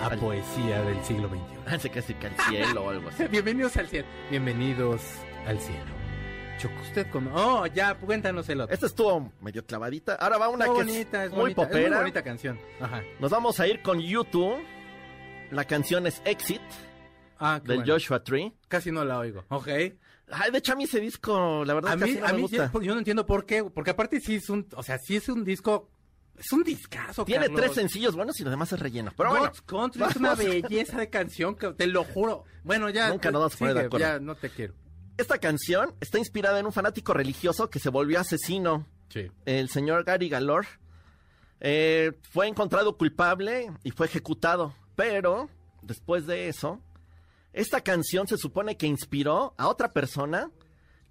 a 0.00 0.06
Al- 0.06 0.18
Poesía 0.18 0.82
del 0.82 1.02
siglo 1.04 1.28
XXI. 1.28 1.40
Hace 1.74 1.90
casi 1.90 2.14
que 2.14 2.26
al 2.28 2.36
cielo 2.48 2.84
o 2.84 2.90
algo 2.90 3.08
así. 3.08 3.24
Bienvenidos 3.30 3.76
al 3.76 3.88
cielo. 3.88 4.06
Bienvenidos 4.30 5.02
al 5.46 5.58
cielo. 5.58 5.98
Chocó 6.58 6.80
usted 6.82 7.08
con... 7.10 7.28
Oh, 7.34 7.66
ya, 7.66 7.94
cuéntanos 7.94 8.48
el 8.48 8.60
otro. 8.60 8.74
Esta 8.74 8.86
estuvo 8.86 9.32
medio 9.40 9.64
clavadita. 9.64 10.14
Ahora 10.16 10.38
va 10.38 10.48
una 10.48 10.64
que 10.64 10.70
bonita, 10.72 11.24
es 11.24 11.30
es 11.30 11.36
muy 11.36 11.40
bonita. 11.54 11.62
Es 11.62 11.68
muy 11.68 11.80
popera. 11.82 11.98
bonita 12.00 12.22
canción. 12.22 12.58
Ajá. 12.80 13.02
Nos 13.20 13.30
vamos 13.30 13.60
a 13.60 13.68
ir 13.68 13.80
con 13.80 14.00
YouTube. 14.00 14.56
La 15.50 15.64
canción 15.64 16.06
es 16.06 16.20
Exit 16.24 16.60
Ah, 17.40 17.60
qué 17.62 17.68
del 17.68 17.78
bueno. 17.78 17.92
Joshua 17.94 18.22
Tree. 18.24 18.52
Casi 18.66 18.90
no 18.90 19.04
la 19.04 19.18
oigo. 19.18 19.44
Ok. 19.48 19.68
Ay, 19.68 20.50
de 20.50 20.58
hecho 20.58 20.72
a 20.72 20.76
mí 20.76 20.84
ese 20.84 21.00
disco, 21.00 21.64
la 21.64 21.72
verdad, 21.74 21.92
A 21.92 21.96
casi 21.98 22.12
mí, 22.14 22.18
no 22.20 22.26
a 22.26 22.28
me 22.30 22.34
mí 22.36 22.42
gusta. 22.42 22.70
yo 22.82 22.92
no 22.92 22.98
entiendo 22.98 23.24
por 23.24 23.46
qué, 23.46 23.62
porque 23.64 23.90
aparte 23.90 24.20
sí 24.20 24.34
es 24.34 24.50
un, 24.50 24.66
o 24.74 24.82
sea, 24.82 24.98
sí 24.98 25.16
es 25.16 25.28
un 25.28 25.44
disco, 25.44 25.88
es 26.36 26.52
un 26.52 26.64
discazo, 26.64 27.24
Tiene 27.24 27.46
Carlos. 27.46 27.60
tres 27.62 27.74
sencillos 27.76 28.14
buenos 28.16 28.38
y 28.40 28.44
lo 28.44 28.50
demás 28.50 28.72
es 28.72 28.80
relleno. 28.80 29.12
Pero 29.16 29.30
bueno, 29.30 29.46
God's 29.46 29.62
Country 29.62 30.02
es 30.02 30.16
una 30.16 30.34
belleza 30.34 30.98
de 30.98 31.08
canción 31.08 31.54
que 31.54 31.72
te 31.72 31.86
lo 31.86 32.02
juro. 32.04 32.44
Bueno, 32.64 32.90
ya. 32.90 33.08
Nunca 33.08 33.30
nos 33.30 33.40
vamos 33.40 33.54
a 33.54 33.58
poner 33.58 33.74
de 33.74 33.80
acuerdo. 33.82 34.06
Ya 34.06 34.18
no 34.18 34.34
te 34.34 34.50
quiero. 34.50 34.74
Esta 35.16 35.38
canción 35.38 35.94
está 36.00 36.18
inspirada 36.18 36.58
en 36.58 36.66
un 36.66 36.72
fanático 36.72 37.14
religioso 37.14 37.70
que 37.70 37.78
se 37.78 37.88
volvió 37.88 38.20
asesino. 38.20 38.86
Sí. 39.10 39.30
el 39.46 39.70
señor 39.70 40.04
Gary 40.04 40.28
Galor 40.28 40.66
eh, 41.60 42.12
fue 42.30 42.46
encontrado 42.46 42.98
culpable 42.98 43.70
y 43.82 43.90
fue 43.92 44.06
ejecutado. 44.06 44.74
Pero, 44.98 45.48
después 45.82 46.26
de 46.26 46.48
eso, 46.48 46.80
esta 47.52 47.82
canción 47.82 48.26
se 48.26 48.36
supone 48.36 48.76
que 48.76 48.88
inspiró 48.88 49.54
a 49.56 49.68
otra 49.68 49.92
persona 49.92 50.50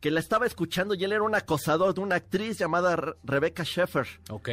que 0.02 0.12
la 0.12 0.19
estaba 0.19 0.45
escuchando 0.45 0.93
y 0.93 1.06
él 1.06 1.13
era 1.13 1.23
un 1.23 1.34
acosador 1.36 1.93
de 1.93 2.02
una 2.02 2.15
actriz 2.17 2.58
llamada 2.60 2.97
Re- 2.97 3.13
Rebecca 3.23 3.63
Sheffer. 3.63 4.06
Ok. 4.30 4.50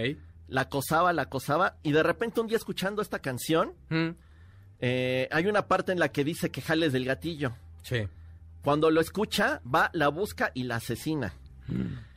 La 0.46 0.60
acosaba, 0.62 1.12
la 1.12 1.22
acosaba 1.22 1.78
y 1.82 1.90
de 1.90 2.04
repente 2.04 2.40
un 2.40 2.46
día 2.46 2.56
escuchando 2.56 3.02
esta 3.02 3.18
canción, 3.18 3.72
Mm, 3.90 4.10
eh, 4.78 5.28
hay 5.32 5.46
una 5.48 5.66
parte 5.66 5.90
en 5.90 5.98
la 5.98 6.10
que 6.12 6.22
dice 6.22 6.50
que 6.50 6.62
jales 6.62 6.92
del 6.92 7.04
gatillo. 7.04 7.54
sí. 7.82 8.06
Cuando 8.62 8.90
lo 8.90 9.00
escucha, 9.02 9.60
va, 9.66 9.90
la 9.92 10.08
busca 10.08 10.50
y 10.54 10.62
la 10.62 10.76
asesina. 10.76 11.34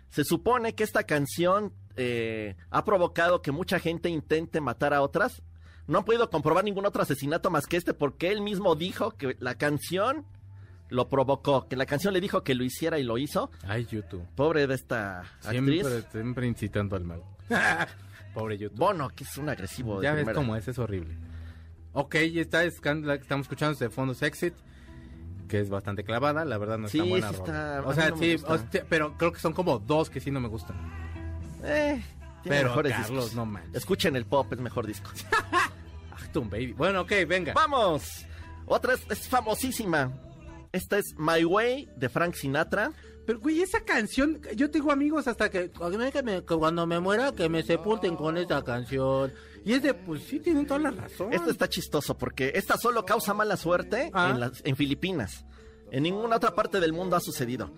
Se 0.10 0.23
supone 0.23 0.75
que 0.75 0.84
esta 0.86 1.03
canción 1.03 1.73
eh, 1.97 2.56
ha 2.69 2.86
provocado 2.86 3.41
que 3.41 3.51
mucha 3.51 3.80
gente 3.80 4.08
intente 4.08 4.62
matar 4.62 4.93
a 4.93 5.01
otras. 5.01 5.41
No 5.88 6.00
han 6.00 6.06
podido 6.06 6.30
comprobar 6.30 6.63
ningún 6.63 6.86
otro 6.86 7.02
asesinato 7.02 7.50
más 7.50 7.65
que 7.65 7.78
este 7.78 7.93
porque 7.93 8.32
él 8.32 8.41
mismo 8.41 8.76
dijo 8.76 9.12
que 9.12 9.38
la 9.39 9.56
canción 9.56 10.26
lo 10.89 11.10
provocó, 11.10 11.67
que 11.67 11.76
la 11.76 11.86
canción 11.86 12.13
le 12.13 12.21
dijo 12.21 12.43
que 12.43 12.56
lo 12.56 12.63
hiciera 12.63 12.97
y 13.00 13.04
lo 13.04 13.17
hizo. 13.17 13.50
Ay, 13.65 13.86
YouTube. 13.89 14.26
Pobre 14.36 14.67
de 14.67 14.76
esta 14.76 15.23
Siempre, 15.41 15.80
actriz. 15.82 16.06
siempre 16.12 16.47
incitando 16.47 16.95
al 16.95 17.04
mal. 17.04 17.23
Pobre 18.34 18.58
YouTube. 18.58 18.78
Bono, 18.78 19.10
que 19.10 19.23
es 19.23 19.38
un 19.38 19.50
agresivo. 19.50 20.00
de 20.00 20.04
ya 20.04 20.13
ves 20.13 20.28
cómo 20.34 20.56
es, 20.56 20.67
es 20.67 20.78
horrible. 20.78 21.15
Ok, 21.93 22.15
y 22.15 22.39
esta 22.39 22.63
es 22.63 22.80
can- 22.80 23.06
la 23.08 23.17
que 23.17 23.23
estamos 23.23 23.45
escuchando 23.45 23.73
es 23.73 23.80
de 23.80 23.89
Fondos 23.89 24.21
Exit, 24.21 24.54
que 25.47 25.60
es 25.60 25.69
bastante 25.69 26.04
clavada, 26.04 26.45
la 26.45 26.58
verdad 26.58 26.78
no 26.78 26.88
Sí, 26.89 27.00
está 27.00 27.10
buena. 27.10 27.30
sí 27.30 27.36
está- 27.36 27.84
O 27.86 27.93
sea, 27.93 28.10
no 28.10 28.17
sí, 28.17 28.36
hostia, 28.45 28.86
pero 28.88 29.17
creo 29.17 29.32
que 29.32 29.39
son 29.39 29.54
como 29.54 29.80
dos 29.80 30.10
que 30.10 30.19
sí 30.19 30.30
no 30.30 30.39
me 30.39 30.47
gustan. 30.50 30.76
Eh, 31.63 32.02
Pero, 32.43 32.76
Carlos, 32.76 32.97
discos. 32.97 33.34
no 33.36 33.45
manches. 33.45 33.76
Escuchen 33.76 34.15
el 34.15 34.26
pop, 34.26 34.52
es 34.54 34.60
mejor 34.60 34.86
disco. 34.86 35.10
Baby. 36.33 36.73
Bueno, 36.73 37.01
ok, 37.01 37.11
venga. 37.27 37.53
¡Vamos! 37.53 38.25
Otra 38.65 38.93
es, 38.93 39.01
es 39.09 39.27
famosísima. 39.27 40.11
Esta 40.71 40.97
es 40.97 41.15
My 41.17 41.43
Way 41.45 41.89
de 41.95 42.09
Frank 42.09 42.33
Sinatra. 42.35 42.91
Pero, 43.25 43.39
güey, 43.39 43.61
esa 43.61 43.81
canción, 43.81 44.39
yo 44.55 44.69
tengo 44.71 44.91
amigos 44.91 45.27
hasta 45.27 45.49
que, 45.49 45.69
que 45.71 46.23
me- 46.23 46.45
que 46.45 46.55
cuando 46.55 46.85
me 46.87 46.99
muera, 46.99 47.33
que 47.33 47.49
me 47.49 47.61
sepulten 47.63 48.15
con 48.15 48.37
esa 48.37 48.63
canción. 48.63 49.33
Y 49.65 49.73
es 49.73 49.81
de, 49.83 49.93
pues 49.93 50.23
sí, 50.23 50.39
tienen 50.39 50.65
toda 50.65 50.79
la 50.79 50.91
razón. 50.91 51.33
Esto 51.33 51.49
está 51.51 51.67
chistoso 51.67 52.17
porque 52.17 52.53
esta 52.55 52.77
solo 52.77 53.03
causa 53.05 53.33
mala 53.33 53.57
suerte 53.57 54.09
Ah. 54.13 54.29
en, 54.33 54.39
las, 54.39 54.61
en 54.63 54.75
Filipinas. 54.77 55.45
En 55.91 56.04
ninguna 56.04 56.36
otra 56.36 56.54
parte 56.54 56.80
del 56.80 56.91
mundo 56.93 57.15
ha 57.15 57.19
sucedido. 57.21 57.71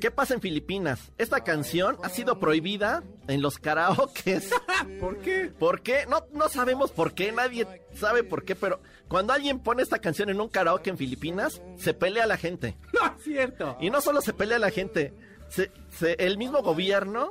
¿Qué 0.00 0.10
pasa 0.10 0.34
en 0.34 0.40
Filipinas? 0.40 1.12
Esta 1.18 1.44
canción 1.44 1.98
ha 2.02 2.08
sido 2.08 2.38
prohibida 2.38 3.02
en 3.28 3.42
los 3.42 3.58
karaokes. 3.58 4.50
¿Por 5.00 5.18
qué? 5.18 5.52
¿Por 5.58 5.82
qué? 5.82 6.06
No, 6.08 6.24
no 6.32 6.48
sabemos 6.48 6.90
por 6.90 7.12
qué, 7.14 7.32
nadie 7.32 7.66
sabe 7.94 8.24
por 8.24 8.44
qué, 8.44 8.54
pero 8.56 8.80
cuando 9.08 9.32
alguien 9.32 9.60
pone 9.60 9.82
esta 9.82 9.98
canción 9.98 10.30
en 10.30 10.40
un 10.40 10.48
karaoke 10.48 10.90
en 10.90 10.96
Filipinas, 10.98 11.60
se 11.76 11.92
pelea 11.94 12.26
la 12.26 12.36
gente. 12.36 12.76
No 12.94 13.14
es 13.16 13.22
cierto. 13.22 13.76
Y 13.80 13.90
no 13.90 14.00
solo 14.00 14.20
se 14.22 14.32
pelea 14.32 14.58
la 14.58 14.70
gente, 14.70 15.12
se- 15.48 15.70
se- 15.90 16.14
el 16.24 16.38
mismo 16.38 16.62
gobierno 16.62 17.30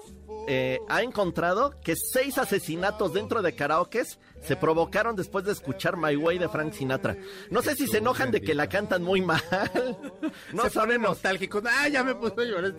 eh, 0.52 0.80
ha 0.90 1.04
encontrado 1.04 1.76
que 1.84 1.96
seis 1.96 2.40
asesinatos 2.40 3.14
dentro 3.14 3.44
de 3.44 3.54
karaokes 3.54 4.18
se 4.42 4.56
provocaron 4.56 5.16
después 5.16 5.46
de 5.46 5.52
escuchar 5.52 5.96
My 5.96 6.16
Way 6.16 6.40
de 6.40 6.50
Frank 6.50 6.74
Sinatra. 6.74 7.16
No 7.52 7.62
sé 7.62 7.76
si 7.76 7.86
se 7.88 8.00
enojan 8.00 8.32
de 8.32 8.42
que 8.42 8.56
la 8.56 8.68
cantan 8.68 9.04
muy 9.04 9.22
mal. 9.22 9.42
No 10.54 10.64
se 10.64 10.70
pone 10.70 10.70
sabemos. 10.72 11.10
nostálgico. 11.10 11.62
Ah, 11.66 11.88
ya 11.88 12.04
me 12.04 12.16
puse 12.16 12.42
a 12.42 12.46
llorar. 12.46 12.74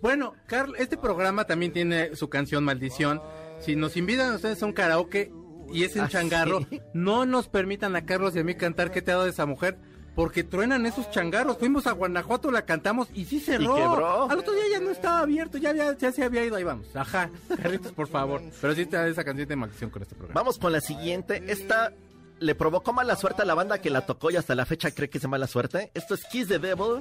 Bueno, 0.00 0.34
Carl, 0.46 0.74
este 0.78 0.96
programa 0.96 1.44
también 1.44 1.72
tiene 1.72 2.14
su 2.14 2.28
canción 2.28 2.62
Maldición. 2.64 3.20
Si 3.60 3.74
nos 3.74 3.96
invitan 3.96 4.34
ustedes 4.34 4.62
a 4.62 4.66
un 4.66 4.72
karaoke 4.72 5.32
y 5.72 5.82
es 5.82 5.96
en 5.96 6.02
Ah, 6.04 6.08
changarro, 6.08 6.60
¿sí? 6.70 6.80
no 6.94 7.26
nos 7.26 7.48
permitan 7.48 7.96
a 7.96 8.06
Carlos 8.06 8.36
y 8.36 8.38
a 8.38 8.44
mí 8.44 8.54
cantar 8.54 8.90
¿Qué 8.92 9.02
te 9.02 9.10
ha 9.10 9.16
dado 9.16 9.26
esa 9.26 9.44
mujer? 9.44 9.76
Porque 10.18 10.42
truenan 10.42 10.84
esos 10.84 11.08
changarros. 11.12 11.58
Fuimos 11.58 11.86
a 11.86 11.92
Guanajuato, 11.92 12.50
la 12.50 12.62
cantamos 12.62 13.06
y 13.14 13.24
sí 13.24 13.38
cerró. 13.38 13.76
quebró. 13.76 14.28
Al 14.28 14.40
otro 14.40 14.52
día 14.52 14.64
ya 14.72 14.80
no 14.80 14.90
estaba 14.90 15.20
abierto, 15.20 15.58
ya, 15.58 15.70
había- 15.70 15.96
ya 15.96 16.10
se 16.10 16.24
había 16.24 16.44
ido. 16.44 16.56
Ahí 16.56 16.64
vamos. 16.64 16.88
Ajá. 16.96 17.30
Carlitos, 17.62 17.92
por 17.92 18.08
favor. 18.08 18.42
Pero 18.60 18.74
sí 18.74 18.84
te 18.84 18.96
da 18.96 19.06
esa 19.06 19.22
canción 19.22 19.46
de 19.46 19.54
maldición 19.54 19.90
con 19.90 20.02
este 20.02 20.16
programa. 20.16 20.40
Vamos 20.40 20.58
con 20.58 20.72
la 20.72 20.80
siguiente. 20.80 21.44
Esta 21.46 21.92
le 22.40 22.56
provocó 22.56 22.92
mala 22.92 23.14
suerte 23.14 23.42
a 23.42 23.44
la 23.44 23.54
banda 23.54 23.80
que 23.80 23.90
la 23.90 24.06
tocó 24.06 24.32
y 24.32 24.36
hasta 24.36 24.56
la 24.56 24.66
fecha 24.66 24.90
cree 24.90 25.08
que 25.08 25.18
es 25.18 25.28
mala 25.28 25.46
suerte. 25.46 25.92
Esto 25.94 26.14
es 26.14 26.24
Kiss 26.24 26.48
the 26.48 26.58
Devil, 26.58 27.00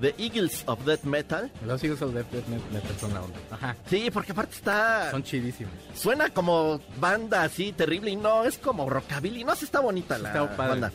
The 0.00 0.16
Eagles 0.18 0.64
of 0.66 0.84
Death 0.84 1.04
Metal. 1.04 1.52
Los 1.64 1.84
hijos 1.84 2.00
de 2.00 2.06
Death 2.24 2.48
Metal 2.72 2.96
son 3.00 3.14
la 3.14 3.22
onda. 3.22 3.38
Ajá. 3.52 3.76
Sí, 3.88 4.10
porque 4.12 4.32
aparte 4.32 4.56
está... 4.56 5.12
Son 5.12 5.22
chidísimos. 5.22 5.72
Suena 5.94 6.30
como 6.30 6.80
banda 6.98 7.44
así 7.44 7.70
terrible 7.72 8.10
y 8.10 8.16
no, 8.16 8.42
es 8.42 8.58
como 8.58 8.90
rockabilly. 8.90 9.44
No, 9.44 9.54
sí 9.54 9.66
está 9.66 9.78
bonita 9.78 10.18
la 10.18 10.30
Está 10.30 10.42
banda. 10.56 10.90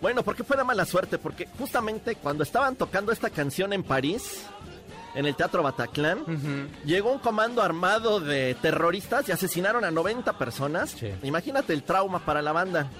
Bueno, 0.00 0.22
¿por 0.22 0.36
qué 0.36 0.44
fue 0.44 0.56
de 0.56 0.64
mala 0.64 0.84
suerte? 0.84 1.18
Porque 1.18 1.46
justamente 1.58 2.16
cuando 2.16 2.42
estaban 2.42 2.76
tocando 2.76 3.12
esta 3.12 3.30
canción 3.30 3.72
en 3.72 3.82
París, 3.82 4.42
en 5.14 5.24
el 5.26 5.34
Teatro 5.34 5.62
Bataclan, 5.62 6.68
llegó 6.84 7.12
un 7.12 7.18
comando 7.18 7.62
armado 7.62 8.20
de 8.20 8.54
terroristas 8.60 9.28
y 9.28 9.32
asesinaron 9.32 9.84
a 9.84 9.90
90 9.90 10.36
personas. 10.38 10.90
Sí. 10.90 11.10
Imagínate 11.22 11.72
el 11.72 11.82
trauma 11.82 12.18
para 12.24 12.42
la 12.42 12.52
banda. 12.52 12.90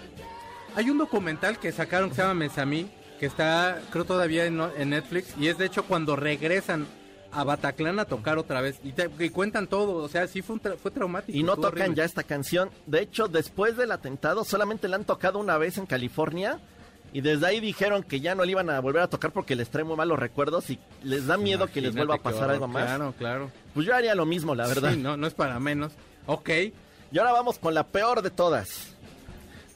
Hay 0.74 0.88
un 0.90 0.98
documental 0.98 1.58
que 1.58 1.72
sacaron 1.72 2.08
que 2.10 2.16
se 2.16 2.22
llama 2.22 2.34
Mesamí, 2.34 2.90
que 3.20 3.26
está, 3.26 3.80
creo, 3.90 4.04
todavía 4.04 4.44
en, 4.46 4.60
en 4.78 4.90
Netflix, 4.90 5.34
y 5.38 5.48
es 5.48 5.58
de 5.58 5.66
hecho 5.66 5.84
cuando 5.84 6.16
regresan 6.16 6.86
a 7.32 7.44
Bataclan 7.44 7.98
a 7.98 8.04
tocar 8.06 8.38
otra 8.38 8.60
vez, 8.62 8.78
y, 8.82 8.92
te- 8.92 9.10
y 9.18 9.28
cuentan 9.30 9.66
todo, 9.66 9.96
o 10.02 10.08
sea, 10.08 10.26
sí 10.26 10.40
fue, 10.42 10.54
un 10.54 10.62
tra- 10.62 10.76
fue 10.78 10.90
traumático. 10.90 11.36
Y 11.36 11.42
no 11.42 11.56
tocan 11.56 11.72
horrible. 11.82 11.94
ya 11.96 12.04
esta 12.04 12.22
canción. 12.22 12.70
De 12.86 13.00
hecho, 13.02 13.28
después 13.28 13.76
del 13.76 13.92
atentado, 13.92 14.44
solamente 14.44 14.88
la 14.88 14.96
han 14.96 15.04
tocado 15.04 15.38
una 15.38 15.58
vez 15.58 15.76
en 15.78 15.84
California. 15.86 16.58
Y 17.12 17.20
desde 17.22 17.46
ahí 17.46 17.60
dijeron 17.60 18.02
que 18.02 18.20
ya 18.20 18.34
no 18.34 18.44
le 18.44 18.50
iban 18.50 18.68
a 18.68 18.80
volver 18.80 19.02
a 19.02 19.08
tocar 19.08 19.32
porque 19.32 19.56
les 19.56 19.70
trae 19.70 19.84
muy 19.84 19.96
malos 19.96 20.18
recuerdos 20.18 20.68
y 20.70 20.78
les 21.02 21.26
da 21.26 21.36
miedo 21.36 21.66
que 21.68 21.80
les 21.80 21.94
vuelva 21.94 22.16
a 22.16 22.22
pasar 22.22 22.50
algo 22.50 22.68
más. 22.68 22.84
Claro, 22.84 23.14
claro. 23.16 23.50
Pues 23.72 23.86
yo 23.86 23.94
haría 23.94 24.14
lo 24.14 24.26
mismo, 24.26 24.54
la 24.54 24.66
verdad. 24.66 24.92
Sí, 24.92 24.98
no, 24.98 25.16
no 25.16 25.26
es 25.26 25.34
para 25.34 25.58
menos. 25.58 25.92
Ok. 26.26 26.50
Y 27.12 27.18
ahora 27.18 27.32
vamos 27.32 27.58
con 27.58 27.72
la 27.72 27.86
peor 27.86 28.20
de 28.22 28.30
todas. 28.30 28.94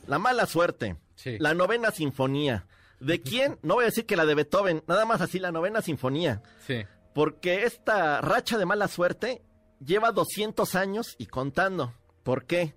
La 0.07 0.19
mala 0.19 0.47
suerte. 0.47 0.97
Sí. 1.15 1.39
La 1.39 1.55
novena 1.55 1.91
sinfonía. 1.91 2.67
¿De 2.99 3.23
quién? 3.23 3.59
No 3.63 3.75
voy 3.75 3.85
a 3.85 3.87
decir 3.87 4.05
que 4.05 4.17
la 4.17 4.27
de 4.27 4.35
Beethoven, 4.35 4.83
nada 4.87 5.07
más 5.07 5.21
así 5.21 5.39
la 5.39 5.53
novena 5.53 5.81
sinfonía. 5.81 6.43
Sí. 6.67 6.85
Porque 7.15 7.65
esta 7.65 8.21
racha 8.21 8.59
de 8.59 8.67
mala 8.67 8.89
suerte 8.89 9.43
lleva 9.85 10.13
200 10.13 10.75
años 10.75 11.15
y 11.19 11.27
contando. 11.27 11.95
¿Por 12.23 12.45
qué? 12.45 12.75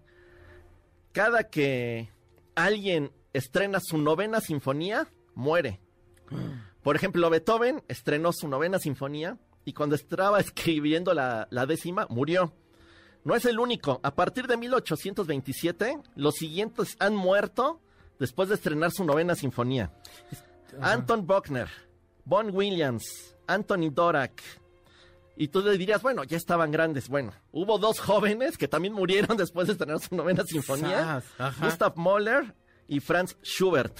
Cada 1.11 1.49
que 1.49 2.09
alguien 2.55 3.11
estrena 3.33 3.79
su 3.81 3.97
novena 3.97 4.39
sinfonía, 4.39 5.07
muere. 5.35 5.79
Por 6.81 6.95
ejemplo, 6.95 7.29
Beethoven 7.29 7.83
estrenó 7.87 8.31
su 8.31 8.47
novena 8.47 8.79
sinfonía 8.79 9.37
y 9.65 9.73
cuando 9.73 9.95
estaba 9.95 10.39
escribiendo 10.39 11.13
la, 11.13 11.47
la 11.51 11.65
décima, 11.65 12.07
murió. 12.09 12.53
No 13.23 13.35
es 13.35 13.45
el 13.45 13.59
único. 13.59 13.99
A 14.03 14.15
partir 14.15 14.47
de 14.47 14.57
1827, 14.57 15.97
los 16.15 16.35
siguientes 16.35 16.95
han 16.99 17.15
muerto 17.15 17.79
después 18.19 18.49
de 18.49 18.55
estrenar 18.55 18.91
su 18.91 19.05
novena 19.05 19.35
sinfonía. 19.35 19.91
Anton 20.81 21.25
Bruckner, 21.25 21.69
Von 22.25 22.53
Williams, 22.53 23.35
Anthony 23.47 23.89
Dorak. 23.91 24.41
Y 25.35 25.47
tú 25.47 25.61
le 25.61 25.77
dirías, 25.77 26.01
bueno, 26.01 26.23
ya 26.23 26.37
estaban 26.37 26.71
grandes. 26.71 27.09
Bueno, 27.09 27.33
hubo 27.51 27.79
dos 27.79 27.99
jóvenes 27.99 28.57
que 28.57 28.67
también 28.67 28.93
murieron 28.93 29.37
después 29.37 29.67
de 29.67 29.73
estrenar 29.73 29.99
su 29.99 30.15
novena 30.15 30.43
sinfonía. 30.43 31.23
Gustav 31.61 31.97
Mahler 31.97 32.53
y 32.87 32.99
Franz 32.99 33.37
Schubert. 33.43 33.97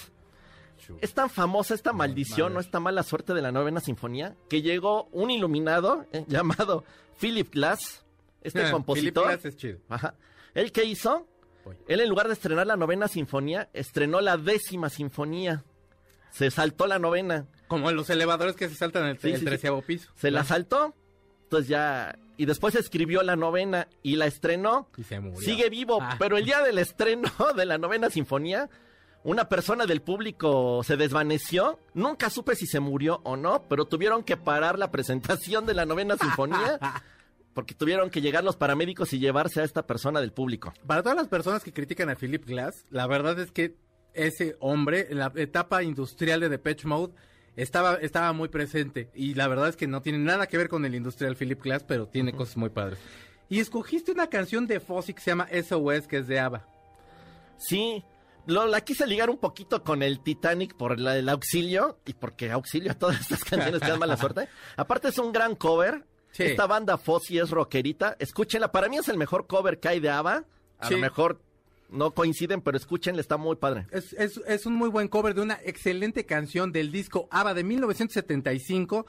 Es 1.00 1.14
tan 1.14 1.30
famosa 1.30 1.74
esta 1.74 1.92
maldición, 1.94 2.48
madre. 2.48 2.54
no 2.54 2.60
esta 2.60 2.78
mala 2.80 3.02
suerte 3.02 3.32
de 3.32 3.40
la 3.40 3.50
novena 3.52 3.80
sinfonía, 3.80 4.36
que 4.50 4.60
llegó 4.60 5.04
un 5.12 5.30
iluminado 5.30 6.04
eh, 6.12 6.24
llamado 6.28 6.84
Philip 7.18 7.52
Glass, 7.54 8.04
este 8.42 8.58
Ah, 8.60 8.62
Philip 8.64 8.72
compositor. 8.72 9.24
Glass 9.28 9.44
es 9.46 9.56
chido. 9.56 9.78
Ajá. 9.88 10.14
¿Él 10.52 10.72
qué 10.72 10.84
hizo? 10.84 11.26
Voy. 11.64 11.76
Él 11.88 12.00
en 12.00 12.08
lugar 12.10 12.26
de 12.26 12.34
estrenar 12.34 12.66
la 12.66 12.76
novena 12.76 13.08
sinfonía, 13.08 13.70
estrenó 13.72 14.20
la 14.20 14.36
décima 14.36 14.90
sinfonía. 14.90 15.64
Se 16.30 16.50
saltó 16.50 16.86
la 16.86 16.98
novena. 16.98 17.46
Como 17.68 17.90
los 17.92 18.10
elevadores 18.10 18.54
que 18.56 18.68
se 18.68 18.74
saltan 18.74 19.06
el, 19.06 19.18
Sí, 19.18 19.28
el 19.28 19.34
sí, 19.34 19.38
sí. 19.40 19.44
treceavo 19.46 19.80
piso. 19.82 20.10
Se 20.16 20.30
la 20.30 20.44
saltó. 20.44 20.94
Entonces 21.44 21.68
ya... 21.68 22.18
Y 22.36 22.46
después 22.46 22.74
escribió 22.74 23.22
la 23.22 23.36
novena 23.36 23.88
y 24.02 24.16
la 24.16 24.26
estrenó. 24.26 24.88
Y 24.96 25.04
se 25.04 25.20
murió. 25.20 25.40
Sigue 25.40 25.70
vivo, 25.70 25.98
Ah. 26.00 26.16
pero 26.18 26.36
el 26.36 26.44
día 26.44 26.62
del 26.62 26.78
estreno 26.78 27.28
de 27.56 27.64
la 27.66 27.78
novena 27.78 28.10
sinfonía, 28.10 28.68
una 29.22 29.48
persona 29.48 29.86
del 29.86 30.02
público 30.02 30.82
se 30.84 30.96
desvaneció. 30.96 31.78
Nunca 31.94 32.30
supe 32.30 32.56
si 32.56 32.66
se 32.66 32.80
murió 32.80 33.20
o 33.24 33.36
no, 33.36 33.62
pero 33.68 33.84
tuvieron 33.86 34.22
que 34.22 34.36
parar 34.36 34.78
la 34.78 34.90
presentación 34.90 35.64
de 35.64 35.74
la 35.74 35.86
novena 35.86 36.16
sinfonía 36.16 36.78
porque 37.54 37.74
tuvieron 37.74 38.10
que 38.10 38.20
llegar 38.20 38.42
los 38.42 38.56
paramédicos 38.56 39.12
y 39.12 39.20
llevarse 39.20 39.60
a 39.60 39.64
esta 39.64 39.86
persona 39.86 40.20
del 40.20 40.32
público. 40.32 40.74
Para 40.86 41.02
todas 41.04 41.16
las 41.16 41.28
personas 41.28 41.62
que 41.62 41.72
critican 41.72 42.10
a 42.10 42.16
Philip 42.16 42.44
Glass, 42.44 42.84
la 42.90 43.06
verdad 43.06 43.38
es 43.38 43.52
que 43.52 43.76
ese 44.12 44.56
hombre, 44.60 45.06
en 45.10 45.18
la 45.18 45.32
etapa 45.36 45.82
industrial 45.84 46.40
de 46.40 46.48
Depeche 46.48 46.86
Mode, 46.88 47.14
estaba, 47.56 47.94
estaba 47.96 48.32
muy 48.32 48.48
presente. 48.48 49.10
Y 49.14 49.34
la 49.34 49.48
verdad 49.48 49.68
es 49.68 49.76
que 49.76 49.86
no 49.86 50.02
tiene 50.02 50.18
nada 50.18 50.46
que 50.46 50.56
ver 50.58 50.68
con 50.68 50.84
el 50.84 50.94
industrial 50.94 51.36
Philip 51.36 51.62
Glass, 51.62 51.84
pero 51.84 52.06
tiene 52.06 52.32
cosas 52.32 52.56
muy 52.56 52.70
padres. 52.70 52.98
Y 53.48 53.60
escogiste 53.60 54.12
una 54.12 54.28
canción 54.28 54.66
de 54.66 54.80
Fozzy 54.80 55.14
que 55.14 55.20
se 55.20 55.30
llama 55.30 55.48
SOS, 55.52 56.06
que 56.08 56.18
es 56.18 56.26
de 56.26 56.40
ABBA. 56.40 56.66
Sí, 57.58 58.02
lo, 58.46 58.66
la 58.66 58.80
quise 58.82 59.06
ligar 59.06 59.30
un 59.30 59.38
poquito 59.38 59.82
con 59.84 60.02
el 60.02 60.20
Titanic 60.20 60.74
por 60.76 60.98
la- 60.98 61.16
el 61.16 61.28
auxilio 61.28 61.98
y 62.04 62.14
porque 62.14 62.50
auxilio 62.50 62.92
a 62.92 62.94
todas 62.94 63.20
estas 63.20 63.44
canciones 63.44 63.80
que 63.80 63.88
dan 63.88 63.98
mala 63.98 64.16
suerte. 64.16 64.48
Aparte 64.76 65.08
es 65.08 65.18
un 65.18 65.32
gran 65.32 65.54
cover. 65.54 66.04
Sí. 66.32 66.42
Esta 66.42 66.66
banda 66.66 66.98
Fozzy 66.98 67.38
es 67.38 67.50
rockerita. 67.50 68.16
Escúchenla, 68.18 68.72
para 68.72 68.88
mí 68.88 68.96
es 68.96 69.08
el 69.08 69.16
mejor 69.16 69.46
cover 69.46 69.78
que 69.78 69.88
hay 69.88 70.00
de 70.00 70.10
ABBA. 70.10 70.44
A 70.80 70.88
Sí. 70.88 70.94
lo 70.94 71.00
mejor 71.00 71.40
no 71.90 72.12
coinciden, 72.12 72.60
pero 72.60 72.76
escúchenla, 72.76 73.20
está 73.20 73.36
muy 73.36 73.56
padre. 73.56 73.86
Es, 73.92 74.12
es- 74.14 74.66
un 74.66 74.74
muy 74.74 74.88
buen 74.88 75.08
cover 75.08 75.34
de 75.34 75.42
una 75.42 75.58
excelente 75.64 76.24
canción 76.26 76.72
del 76.72 76.90
disco 76.90 77.28
ABBA 77.30 77.54
de 77.54 77.64
1975. 77.64 79.06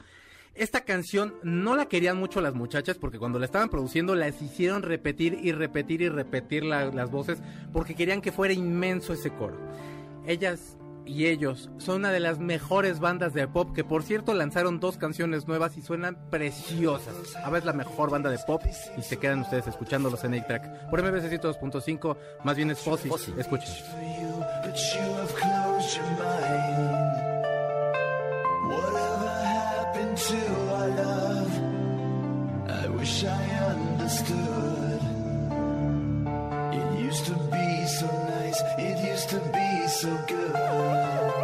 Esta 0.54 0.82
canción 0.84 1.34
no 1.42 1.76
la 1.76 1.86
querían 1.86 2.16
mucho 2.16 2.40
las 2.40 2.54
muchachas 2.54 2.96
porque 2.96 3.18
cuando 3.18 3.38
la 3.38 3.44
estaban 3.44 3.68
produciendo 3.68 4.14
las 4.14 4.40
hicieron 4.40 4.82
repetir 4.82 5.38
y 5.42 5.52
repetir 5.52 6.00
y 6.00 6.08
repetir 6.08 6.64
la- 6.64 6.86
las 6.86 7.10
voces 7.10 7.38
porque 7.72 7.94
querían 7.94 8.22
que 8.22 8.32
fuera 8.32 8.54
inmenso 8.54 9.12
ese 9.12 9.30
coro. 9.30 9.56
Ellas 10.26 10.76
y 11.06 11.26
ellos 11.26 11.70
son 11.78 11.96
una 11.96 12.10
de 12.10 12.20
las 12.20 12.38
mejores 12.38 13.00
bandas 13.00 13.32
de 13.32 13.46
pop 13.48 13.72
que 13.74 13.84
por 13.84 14.02
cierto 14.02 14.34
lanzaron 14.34 14.80
dos 14.80 14.96
canciones 14.96 15.46
nuevas 15.46 15.76
y 15.76 15.82
suenan 15.82 16.18
preciosas. 16.30 17.36
ABBA 17.44 17.58
es 17.58 17.64
la 17.64 17.72
mejor 17.72 18.10
banda 18.10 18.30
de 18.30 18.38
pop 18.38 18.62
y 18.98 19.02
se 19.02 19.16
quedan 19.18 19.40
ustedes 19.40 19.66
escuchándolos 19.66 20.24
en 20.24 20.34
A-Track. 20.34 20.90
Por 20.90 21.02
MBC 21.02 21.30
102.5, 21.40 22.16
más 22.44 22.56
bien 22.56 22.70
es. 22.70 22.80
Fozzy. 22.80 23.10
Escuchen. 23.38 23.74
to 37.26 37.32
be 37.50 37.86
so 37.86 38.06
nice, 38.06 38.45
it 38.78 38.98
used 38.98 39.28
to 39.30 39.38
be 39.38 39.88
so 39.88 40.16
good. 40.26 41.35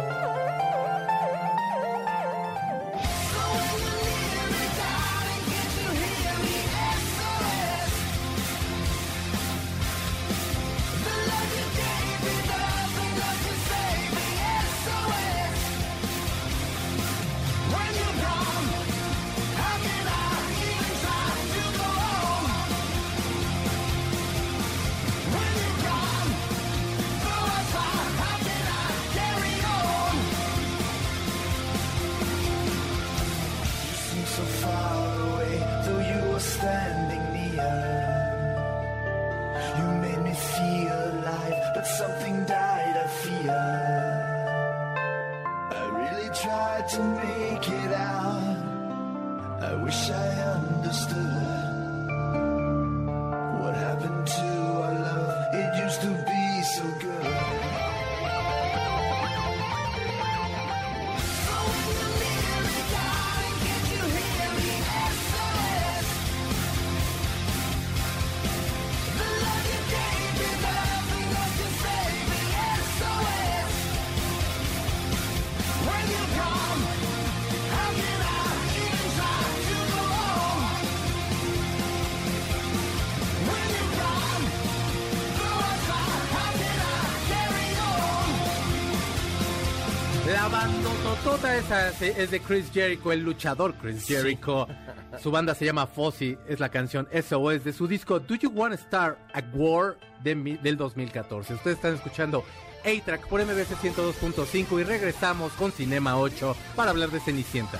Bandototota 91.23 91.55
esa 91.57 91.89
es 91.89 92.31
de 92.31 92.39
Chris 92.41 92.69
Jericho, 92.73 93.11
el 93.11 93.21
luchador 93.21 93.73
Chris 93.75 94.05
Jericho. 94.05 94.67
Su 95.21 95.31
banda 95.31 95.53
se 95.55 95.65
llama 95.65 95.85
Fozzy, 95.87 96.37
es 96.47 96.59
la 96.59 96.69
canción 96.69 97.07
SOS 97.13 97.63
de 97.63 97.71
su 97.71 97.87
disco 97.87 98.19
Do 98.19 98.35
You 98.35 98.49
Wanna 98.49 98.75
Start 98.77 99.17
a 99.33 99.41
War 99.53 99.95
de 100.23 100.33
mi- 100.35 100.57
del 100.57 100.75
2014. 100.75 101.53
Ustedes 101.53 101.77
están 101.77 101.93
escuchando 101.93 102.43
A-Track 102.83 103.27
por 103.27 103.39
MBC 103.45 103.75
102.5 103.79 104.79
y 104.79 104.83
regresamos 104.83 105.53
con 105.53 105.71
Cinema 105.71 106.17
8 106.17 106.55
para 106.75 106.91
hablar 106.91 107.09
de 107.09 107.19
Cenicienta. 107.19 107.79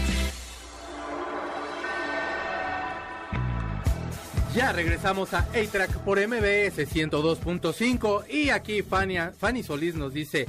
Ya 4.53 4.73
regresamos 4.73 5.33
a 5.33 5.39
A-Track 5.39 5.99
por 5.99 6.19
MBS 6.19 6.77
102.5 6.77 8.29
y 8.29 8.49
aquí 8.49 8.81
Fania, 8.81 9.31
Fanny 9.39 9.63
Solís 9.63 9.95
nos 9.95 10.13
dice, 10.13 10.45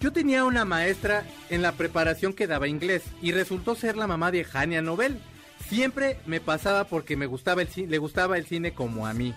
yo 0.00 0.12
tenía 0.12 0.44
una 0.44 0.64
maestra 0.64 1.24
en 1.50 1.62
la 1.62 1.70
preparación 1.70 2.32
que 2.32 2.48
daba 2.48 2.66
inglés 2.66 3.02
y 3.22 3.30
resultó 3.30 3.76
ser 3.76 3.96
la 3.96 4.08
mamá 4.08 4.32
de 4.32 4.44
Hania 4.52 4.82
Nobel. 4.82 5.20
Siempre 5.68 6.18
me 6.26 6.40
pasaba 6.40 6.84
porque 6.84 7.16
me 7.16 7.26
gustaba 7.26 7.62
el 7.62 7.68
le 7.88 7.98
gustaba 7.98 8.38
el 8.38 8.46
cine 8.46 8.74
como 8.74 9.06
a 9.06 9.14
mí. 9.14 9.32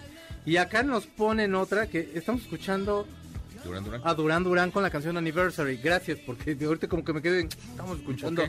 Y 0.48 0.58
acá 0.58 0.82
nos 0.82 1.06
ponen 1.06 1.54
otra 1.54 1.86
que 1.86 2.12
estamos 2.16 2.42
escuchando 2.42 3.06
Durán 3.64 3.84
Durán. 3.84 4.02
a 4.04 4.14
Durán 4.16 4.44
Durán 4.44 4.72
con 4.72 4.82
la 4.82 4.90
canción 4.90 5.16
Anniversary. 5.18 5.78
Gracias, 5.78 6.18
porque 6.26 6.56
de 6.56 6.66
ahorita 6.66 6.88
como 6.88 7.04
que 7.04 7.14
me 7.14 7.22
quedé. 7.22 7.42
Estamos 7.42 8.00
escuchando. 8.00 8.44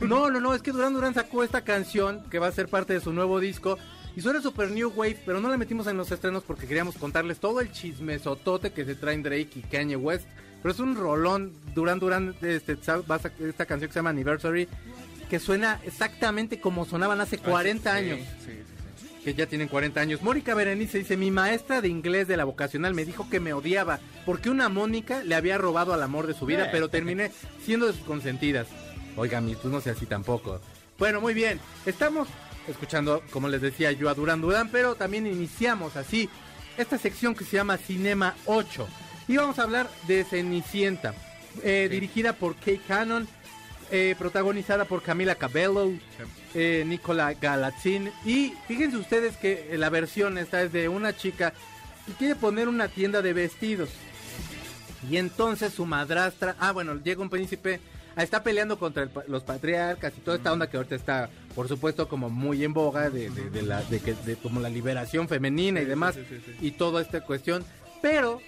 No, 0.00 0.30
no, 0.30 0.40
no, 0.40 0.54
es 0.54 0.62
que 0.62 0.72
Durán 0.72 0.94
Durán 0.94 1.12
sacó 1.12 1.44
esta 1.44 1.60
canción 1.60 2.24
que 2.30 2.38
va 2.38 2.46
a 2.46 2.52
ser 2.52 2.68
parte 2.68 2.94
de 2.94 3.00
su 3.00 3.12
nuevo 3.12 3.38
disco. 3.38 3.76
Y 4.20 4.22
suena 4.22 4.42
super 4.42 4.70
New 4.70 4.92
Wave, 4.94 5.16
pero 5.24 5.40
no 5.40 5.48
la 5.48 5.56
metimos 5.56 5.86
en 5.86 5.96
los 5.96 6.12
estrenos 6.12 6.42
porque 6.44 6.66
queríamos 6.66 6.94
contarles 6.96 7.38
todo 7.40 7.62
el 7.62 7.72
chismesotote 7.72 8.70
que 8.70 8.84
se 8.84 8.94
traen 8.94 9.22
Drake 9.22 9.48
y 9.54 9.60
Kanye 9.62 9.96
West. 9.96 10.26
Pero 10.62 10.74
es 10.74 10.78
un 10.78 10.94
rolón. 10.94 11.54
Durán 11.74 11.98
Durán, 12.00 12.34
este, 12.42 12.72
esta 12.74 13.64
canción 13.64 13.88
que 13.88 13.92
se 13.94 13.98
llama 13.98 14.10
Anniversary, 14.10 14.68
que 15.30 15.38
suena 15.38 15.80
exactamente 15.86 16.60
como 16.60 16.84
sonaban 16.84 17.18
hace 17.22 17.38
40 17.38 17.94
años 17.94 18.18
que 19.24 19.32
ya 19.32 19.46
tienen 19.46 19.68
40 19.68 19.98
años. 19.98 20.20
Mónica 20.20 20.54
Berenice 20.54 20.98
dice, 20.98 21.16
mi 21.16 21.30
maestra 21.30 21.80
de 21.80 21.88
inglés 21.88 22.28
de 22.28 22.36
la 22.36 22.44
vocacional 22.44 22.92
me 22.92 23.06
dijo 23.06 23.26
que 23.30 23.40
me 23.40 23.54
odiaba 23.54 24.00
porque 24.26 24.50
una 24.50 24.68
Mónica 24.68 25.24
le 25.24 25.34
había 25.34 25.56
robado 25.56 25.94
al 25.94 26.02
amor 26.02 26.26
de 26.26 26.34
su 26.34 26.44
vida, 26.44 26.66
Eh. 26.66 26.68
pero 26.70 26.90
terminé 26.90 27.30
siendo 27.64 27.86
de 27.86 27.94
sus 27.94 28.02
consentidas. 28.02 28.66
Oiga, 29.16 29.40
mi, 29.40 29.54
tú 29.54 29.70
no 29.70 29.80
seas 29.80 29.96
así 29.96 30.04
tampoco. 30.04 30.60
Bueno, 30.98 31.22
muy 31.22 31.32
bien. 31.32 31.58
Estamos 31.86 32.28
escuchando, 32.68 33.22
como 33.30 33.48
les 33.48 33.60
decía 33.60 33.92
yo, 33.92 34.08
a 34.08 34.14
Durán 34.14 34.40
Durán, 34.40 34.68
pero 34.70 34.94
también 34.94 35.26
iniciamos 35.26 35.96
así 35.96 36.28
esta 36.76 36.98
sección 36.98 37.34
que 37.34 37.44
se 37.44 37.56
llama 37.56 37.76
Cinema 37.76 38.34
8. 38.46 38.88
Y 39.28 39.36
vamos 39.36 39.58
a 39.58 39.62
hablar 39.62 39.88
de 40.06 40.24
Cenicienta, 40.24 41.14
eh, 41.62 41.88
dirigida 41.90 42.32
por 42.32 42.56
Kay 42.56 42.78
Cannon, 42.78 43.28
eh, 43.92 44.14
protagonizada 44.18 44.84
por 44.84 45.02
Camila 45.02 45.34
Cabello, 45.34 45.92
eh, 46.54 46.84
Nicola 46.86 47.34
Galatzin. 47.34 48.10
Y 48.24 48.54
fíjense 48.66 48.96
ustedes 48.96 49.36
que 49.36 49.76
la 49.76 49.90
versión 49.90 50.38
esta 50.38 50.62
es 50.62 50.72
de 50.72 50.88
una 50.88 51.16
chica 51.16 51.52
que 52.06 52.12
quiere 52.12 52.34
poner 52.36 52.68
una 52.68 52.88
tienda 52.88 53.20
de 53.20 53.32
vestidos. 53.32 53.90
Y 55.08 55.16
entonces 55.16 55.72
su 55.72 55.86
madrastra, 55.86 56.56
ah 56.58 56.72
bueno, 56.72 56.94
llega 56.96 57.22
un 57.22 57.30
príncipe, 57.30 57.80
está 58.16 58.42
peleando 58.42 58.78
contra 58.78 59.02
el 59.04 59.10
los 59.28 59.42
patriarcas 59.42 60.12
y 60.16 60.20
toda 60.20 60.36
esta 60.36 60.52
onda 60.52 60.68
que 60.68 60.76
ahorita 60.76 60.94
está, 60.94 61.30
por 61.54 61.68
supuesto, 61.68 62.08
como 62.08 62.28
muy 62.30 62.64
en 62.64 62.72
boga 62.72 63.10
de, 63.10 63.30
de- 63.30 63.50
de 63.50 63.62
la, 63.62 63.82
de 63.82 64.00
que, 64.00 64.14
de 64.14 64.36
como 64.36 64.60
la 64.60 64.68
liberación 64.68 65.28
femenina 65.28 65.80
y 65.80 65.84
demás, 65.84 66.16
y 66.60 66.72
toda 66.72 67.02
esta 67.02 67.20
cuestión. 67.22 67.64
Pero 68.02 68.40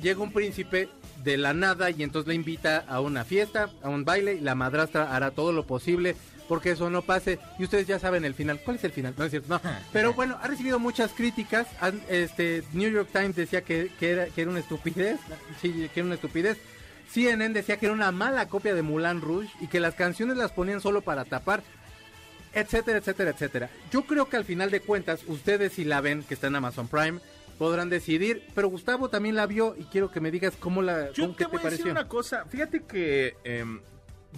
llega 0.00 0.20
un 0.22 0.32
príncipe 0.32 0.88
de 1.24 1.36
la 1.36 1.52
nada 1.54 1.90
y 1.90 2.02
entonces 2.02 2.28
le 2.28 2.34
invita 2.34 2.78
a 2.88 3.00
una 3.00 3.24
fiesta, 3.24 3.70
a 3.82 3.88
un 3.88 4.04
baile, 4.04 4.34
y 4.34 4.40
la 4.40 4.54
madrastra 4.54 5.14
hará 5.14 5.30
todo 5.32 5.52
lo 5.52 5.66
posible 5.66 6.14
porque 6.48 6.70
eso 6.70 6.88
no 6.88 7.02
pase. 7.02 7.38
Y 7.58 7.64
ustedes 7.64 7.86
ya 7.86 7.98
saben 7.98 8.24
el 8.24 8.32
final. 8.34 8.60
¿Cuál 8.64 8.76
es 8.76 8.84
el 8.84 8.92
final? 8.92 9.12
No 9.18 9.24
es 9.24 9.30
cierto, 9.30 9.48
no. 9.52 9.60
Pero 9.92 10.14
bueno, 10.14 10.38
ha 10.40 10.46
recibido 10.48 10.78
muchas 10.78 11.12
críticas. 11.12 11.66
Este, 12.08 12.62
New 12.72 12.90
York 12.90 13.10
Times 13.12 13.36
decía 13.36 13.60
que, 13.62 13.90
que 14.00 14.10
era, 14.12 14.26
que 14.26 14.40
era 14.42 14.50
una 14.50 14.60
estupidez. 14.60 15.18
Sí, 15.60 15.90
que 15.92 16.00
era 16.00 16.06
una 16.06 16.14
estupidez. 16.14 16.56
CNN 17.10 17.54
decía 17.54 17.78
que 17.78 17.86
era 17.86 17.94
una 17.94 18.12
mala 18.12 18.48
copia 18.48 18.74
de 18.74 18.82
Mulan 18.82 19.20
Rouge 19.20 19.50
y 19.60 19.66
que 19.68 19.80
las 19.80 19.94
canciones 19.94 20.36
las 20.36 20.52
ponían 20.52 20.80
solo 20.80 21.00
para 21.02 21.24
tapar 21.24 21.62
etcétera, 22.52 22.98
etcétera, 22.98 23.30
etcétera. 23.30 23.70
Yo 23.92 24.02
creo 24.04 24.28
que 24.28 24.36
al 24.36 24.44
final 24.44 24.70
de 24.70 24.80
cuentas, 24.80 25.20
ustedes 25.26 25.74
si 25.74 25.84
la 25.84 26.00
ven, 26.00 26.22
que 26.22 26.34
está 26.34 26.46
en 26.46 26.56
Amazon 26.56 26.88
Prime, 26.88 27.20
podrán 27.58 27.90
decidir, 27.90 28.42
pero 28.54 28.68
Gustavo 28.68 29.10
también 29.10 29.34
la 29.36 29.46
vio 29.46 29.76
y 29.78 29.84
quiero 29.84 30.10
que 30.10 30.20
me 30.20 30.30
digas 30.30 30.54
cómo 30.58 30.80
la, 30.82 31.12
Yo 31.12 31.24
cómo- 31.24 31.34
te 31.34 31.44
qué 31.44 31.50
voy 31.50 31.60
te 31.60 31.66
a 31.66 31.70
decir 31.70 31.84
pareció. 31.84 31.92
una 31.92 32.08
cosa. 32.08 32.44
Fíjate 32.46 32.84
que 32.84 33.36
em, 33.44 33.80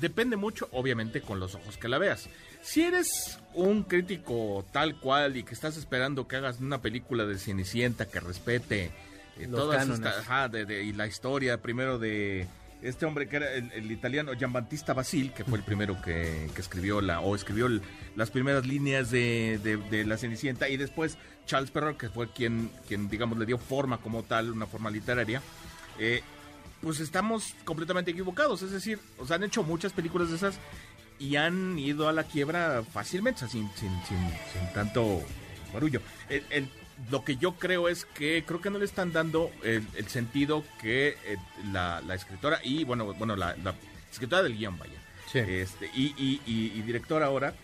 depende 0.00 0.36
mucho, 0.36 0.68
obviamente, 0.72 1.20
con 1.20 1.38
los 1.38 1.54
ojos 1.54 1.76
que 1.76 1.88
la 1.88 1.98
veas. 1.98 2.28
Si 2.62 2.82
eres 2.82 3.38
un 3.54 3.84
crítico 3.84 4.64
tal 4.72 4.98
cual 4.98 5.36
y 5.36 5.44
que 5.44 5.54
estás 5.54 5.76
esperando 5.76 6.26
que 6.28 6.36
hagas 6.36 6.60
una 6.60 6.82
película 6.82 7.24
de 7.26 7.38
Cenicienta 7.38 8.06
que 8.06 8.20
respete 8.20 8.90
eh, 9.38 9.48
todas 9.50 9.88
estas, 9.88 10.18
ajá, 10.18 10.48
de- 10.48 10.66
de- 10.66 10.82
y 10.82 10.92
la 10.92 11.06
historia 11.06 11.58
primero 11.62 11.98
de 11.98 12.46
este 12.82 13.04
hombre 13.06 13.28
que 13.28 13.36
era 13.36 13.52
el, 13.52 13.90
italiano 13.90 14.32
Giambattista 14.36 14.92
Basil, 14.94 15.32
que 15.32 15.44
fue 15.44 15.58
el 15.58 15.64
primero 15.64 16.00
que, 16.02 16.48
que 16.54 16.60
escribió 16.60 17.00
la 17.00 17.20
o 17.20 17.34
escribió 17.34 17.68
las 18.16 18.30
primeras 18.30 18.66
líneas 18.66 19.10
de, 19.10 19.58
de- 19.62 19.76
la 20.06 20.16
Cenicienta 20.16 20.68
y 20.68 20.76
después 20.76 21.18
Charles 21.46 21.70
Perrault, 21.70 21.98
que 21.98 22.08
fue 22.08 22.30
quien, 22.32 22.70
quien 22.88 23.08
digamos 23.08 23.38
le 23.38 23.46
dio 23.46 23.58
forma 23.58 23.98
como 23.98 24.22
tal, 24.22 24.50
una 24.50 24.66
forma 24.66 24.90
literaria. 24.90 25.42
Eh, 25.98 26.22
pues 26.80 27.00
estamos 27.00 27.54
completamente 27.64 28.10
equivocados. 28.12 28.62
Es 28.62 28.70
decir, 28.70 28.98
o 29.18 29.26
han 29.34 29.42
hecho 29.42 29.62
muchas 29.62 29.92
películas 29.92 30.30
de 30.30 30.36
esas 30.36 30.58
y 31.18 31.36
han 31.36 31.78
ido 31.78 32.08
a 32.08 32.12
la 32.12 32.24
quiebra 32.24 32.82
fácilmente, 32.90 33.40
sin, 33.48 33.68
sin, 33.76 33.90
sin, 34.08 34.72
tanto 34.72 35.22
barullo. 35.74 36.00
El- 36.30 36.70
lo 37.10 37.24
que 37.24 37.36
yo 37.36 37.52
creo 37.54 37.88
es 37.88 38.04
que 38.04 38.44
creo 38.46 38.60
que 38.60 38.70
no 38.70 38.78
le 38.78 38.84
están 38.84 39.12
dando 39.12 39.50
el, 39.62 39.86
el 39.94 40.08
sentido 40.08 40.64
que 40.80 41.16
eh, 41.24 41.36
la, 41.72 42.00
la 42.06 42.14
escritora 42.14 42.60
y, 42.62 42.84
bueno, 42.84 43.12
bueno 43.14 43.36
la, 43.36 43.56
la 43.62 43.74
escritora 44.10 44.42
del 44.42 44.56
guion, 44.56 44.78
vaya, 44.78 44.98
Sí. 45.32 45.38
este, 45.38 45.90
y, 45.94 46.14
y, 46.18 46.40
y, 46.46 46.72
y 46.78 46.82
directora 46.82 47.26
ahora, 47.26 47.54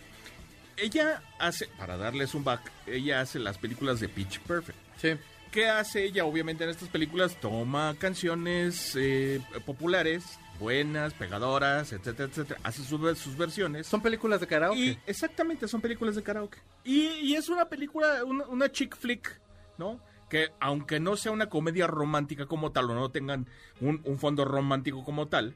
ella 0.77 1.21
hace, 1.39 1.67
para 1.77 1.97
darles 1.97 2.33
un 2.35 2.43
back, 2.43 2.61
ella 2.85 3.21
hace 3.21 3.39
las 3.39 3.57
películas 3.57 3.99
de 3.99 4.09
Pitch 4.09 4.39
Perfect. 4.41 4.77
Sí. 5.01 5.09
¿Qué 5.51 5.67
hace 5.67 6.03
ella? 6.03 6.25
Obviamente 6.25 6.63
en 6.65 6.69
estas 6.69 6.89
películas 6.89 7.35
toma 7.39 7.95
canciones 7.99 8.93
eh, 8.95 9.41
populares 9.65 10.23
buenas, 10.59 11.13
pegadoras, 11.13 11.91
etcétera, 11.93 12.29
etcétera. 12.29 12.59
Hace 12.63 12.83
su- 12.83 13.15
sus 13.15 13.37
versiones. 13.37 13.87
Son 13.87 14.01
películas 14.01 14.39
de 14.39 14.47
karaoke. 14.47 14.79
Y 14.79 14.99
exactamente, 15.05 15.67
son 15.67 15.81
películas 15.81 16.15
de 16.15 16.23
karaoke. 16.23 16.59
Y, 16.83 17.07
y 17.07 17.35
es 17.35 17.49
una 17.49 17.65
película, 17.65 18.23
una, 18.25 18.45
una 18.47 18.71
chick 18.71 18.95
flick, 18.95 19.39
¿no? 19.77 19.99
Que 20.29 20.51
aunque 20.59 20.99
no 20.99 21.15
sea 21.15 21.31
una 21.31 21.47
comedia 21.49 21.87
romántica 21.87 22.45
como 22.47 22.71
tal, 22.71 22.89
o 22.91 22.95
no 22.95 23.09
tengan 23.11 23.47
un, 23.79 24.01
un 24.03 24.17
fondo 24.19 24.43
romántico 24.45 25.03
como 25.05 25.27
tal, 25.27 25.55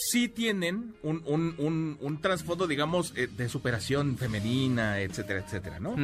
sí 0.00 0.28
tienen 0.28 0.94
un, 1.02 1.22
un, 1.26 1.54
un, 1.58 1.98
un 2.00 2.20
trasfondo, 2.20 2.66
digamos, 2.66 3.12
eh, 3.16 3.26
de 3.26 3.48
superación 3.48 4.16
femenina, 4.16 5.00
etcétera, 5.00 5.40
etcétera, 5.40 5.78
¿no? 5.78 5.94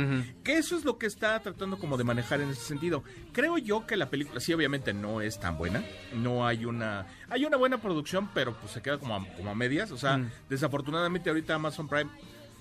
Que 0.45 0.59
eso 0.59 0.77
es 0.77 0.85
lo 0.85 0.99
que 0.99 1.07
está 1.07 1.41
tratando 1.41 1.79
como 1.79 1.97
de 1.97 2.05
manejar 2.05 2.41
en 2.41 2.51
ese 2.51 2.61
sentido. 2.61 3.03
Creo 3.33 3.59
yo 3.59 3.87
que 3.87 3.97
la 3.97 4.11
película, 4.11 4.41
sí, 4.41 4.53
obviamente 4.53 4.93
no 4.93 5.21
es 5.21 5.41
tan 5.41 5.57
buena. 5.57 5.83
No 6.15 6.47
hay 6.47 6.67
una... 6.67 7.07
Hay 7.29 7.45
una 7.45 7.57
buena 7.57 7.79
producción, 7.81 8.29
pero 8.35 8.55
pues 8.61 8.73
se 8.73 8.83
queda 8.83 8.99
como 8.99 9.17
a, 9.17 9.27
como 9.35 9.51
a 9.51 9.55
medias. 9.55 9.91
O 9.91 9.97
sea, 9.97 10.31
desafortunadamente 10.49 11.31
ahorita 11.31 11.55
Amazon 11.55 11.89
Prime 11.89 12.11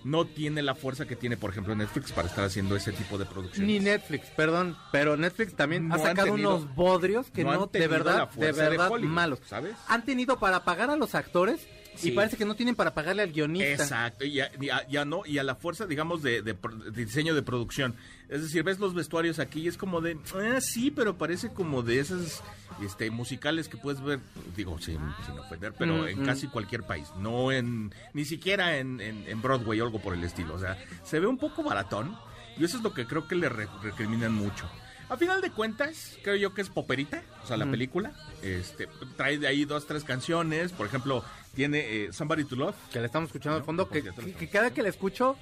no 0.06 0.24
tiene 0.26 0.62
la 0.62 0.76
fuerza 0.76 1.08
que 1.08 1.16
tiene, 1.16 1.36
por 1.36 1.50
ejemplo, 1.50 1.76
Netflix 1.76 2.12
para 2.12 2.28
estar 2.28 2.46
haciendo 2.46 2.76
ese 2.76 2.92
tipo 2.92 3.18
de 3.18 3.26
producciones. 3.26 3.68
Ni 3.68 3.80
Netflix, 3.80 4.28
perdón, 4.30 4.78
pero 4.92 5.18
Netflix 5.18 5.56
también 5.56 5.88
No 5.88 5.96
ha 5.96 5.98
sacado 5.98 6.28
tenido- 6.34 6.58
unos 6.58 6.76
bodrios 6.76 7.32
que 7.32 7.44
no 7.44 7.54
no, 7.54 7.64
han 7.64 7.70
de 7.72 7.88
verdad, 7.88 8.30
de 8.30 8.52
verdad 8.52 8.92
malos. 9.02 9.40
¿sabes? 9.48 9.76
Han 9.88 10.06
tenido 10.06 10.38
para 10.40 10.64
pagar 10.64 10.92
a 10.92 10.96
los 10.96 11.16
actores 11.16 11.68
Sí. 11.96 12.10
y 12.10 12.12
parece 12.12 12.38
que 12.38 12.46
no 12.46 12.56
tienen 12.56 12.76
para 12.76 12.94
pagarle 12.94 13.22
al 13.24 13.32
guionista. 13.32 13.84
Exacto, 13.84 14.26
y 14.26 14.34
ya, 14.34 14.52
ya- 14.60 14.88
ya 14.88 15.06
no, 15.06 15.22
y 15.26 15.38
a 15.38 15.44
la 15.44 15.56
fuerza, 15.56 15.86
digamos, 15.86 16.22
de, 16.22 16.42
de 16.42 16.56
diseño 16.94 17.34
de 17.36 17.42
producción. 17.42 17.96
Es 18.30 18.42
decir, 18.42 18.64
ves 18.64 18.80
los 18.80 18.94
vestuarios 18.94 19.40
aquí 19.40 19.62
y 19.62 19.68
es 19.68 19.78
como 19.78 20.02
de, 20.02 20.18
ah, 20.36 20.60
sí, 20.60 20.92
pero 20.92 21.18
parece 21.18 21.50
como 21.54 21.84
de 21.84 22.00
esas 22.00 22.42
este, 22.82 23.12
musicales 23.12 23.70
que 23.70 23.78
puedes 23.78 24.02
ver, 24.02 24.20
digo, 24.56 24.80
sin, 24.80 25.00
sin 25.26 25.38
ofender, 25.40 25.74
pero 25.78 26.04
Mm, 26.04 26.08
en 26.08 26.22
mm. 26.24 26.26
casi 26.26 26.48
cualquier 26.48 26.84
país, 26.84 27.08
no 27.20 27.52
en, 27.52 27.94
ni 28.14 28.26
siquiera 28.26 28.78
en, 28.78 29.00
en- 29.00 29.28
en 29.28 29.42
Broadway 29.42 29.80
o 29.82 29.86
algo 29.86 30.00
por 30.02 30.14
el 30.16 30.24
estilo. 30.24 30.56
O 30.56 30.60
sea, 30.60 30.78
se 31.04 31.20
ve 31.20 31.28
un 31.28 31.38
poco 31.38 31.64
baratón 31.64 32.18
y 32.58 32.64
eso 32.66 32.78
es 32.78 32.84
lo 32.84 32.94
que 32.94 33.06
creo 33.06 33.28
que 33.28 33.36
le 33.36 33.48
re- 33.50 33.68
recriminan 33.84 34.34
mucho. 34.34 34.70
A 35.08 35.18
final 35.18 35.40
de 35.40 35.52
cuentas, 35.52 36.18
creo 36.24 36.36
yo 36.36 36.56
que 36.56 36.62
es 36.64 36.70
poperita, 36.70 37.22
o 37.44 37.48
sea, 37.48 37.58
la 37.58 37.66
Mm. 37.68 37.72
película. 37.72 38.12
Este, 38.42 38.88
trae 39.16 39.38
de 39.38 39.46
ahí 39.46 39.64
dos, 39.66 39.86
tres 39.86 40.04
canciones. 40.04 40.72
Por 40.72 40.88
ejemplo, 40.88 41.24
tiene 41.56 41.80
eh, 41.80 42.14
Somebody 42.14 42.44
to 42.46 42.56
Love. 42.56 42.76
Que 42.92 43.00
la 43.00 43.06
estamos 43.08 43.30
escuchando 43.30 43.56
al 43.56 43.62
No, 43.62 43.66
fondo, 43.66 43.88
por 43.88 43.94
que, 44.02 44.04
que- 44.12 44.34
que 44.34 44.50
cada 44.50 44.72
que 44.72 44.84
la 44.84 44.90
escucho 44.90 45.36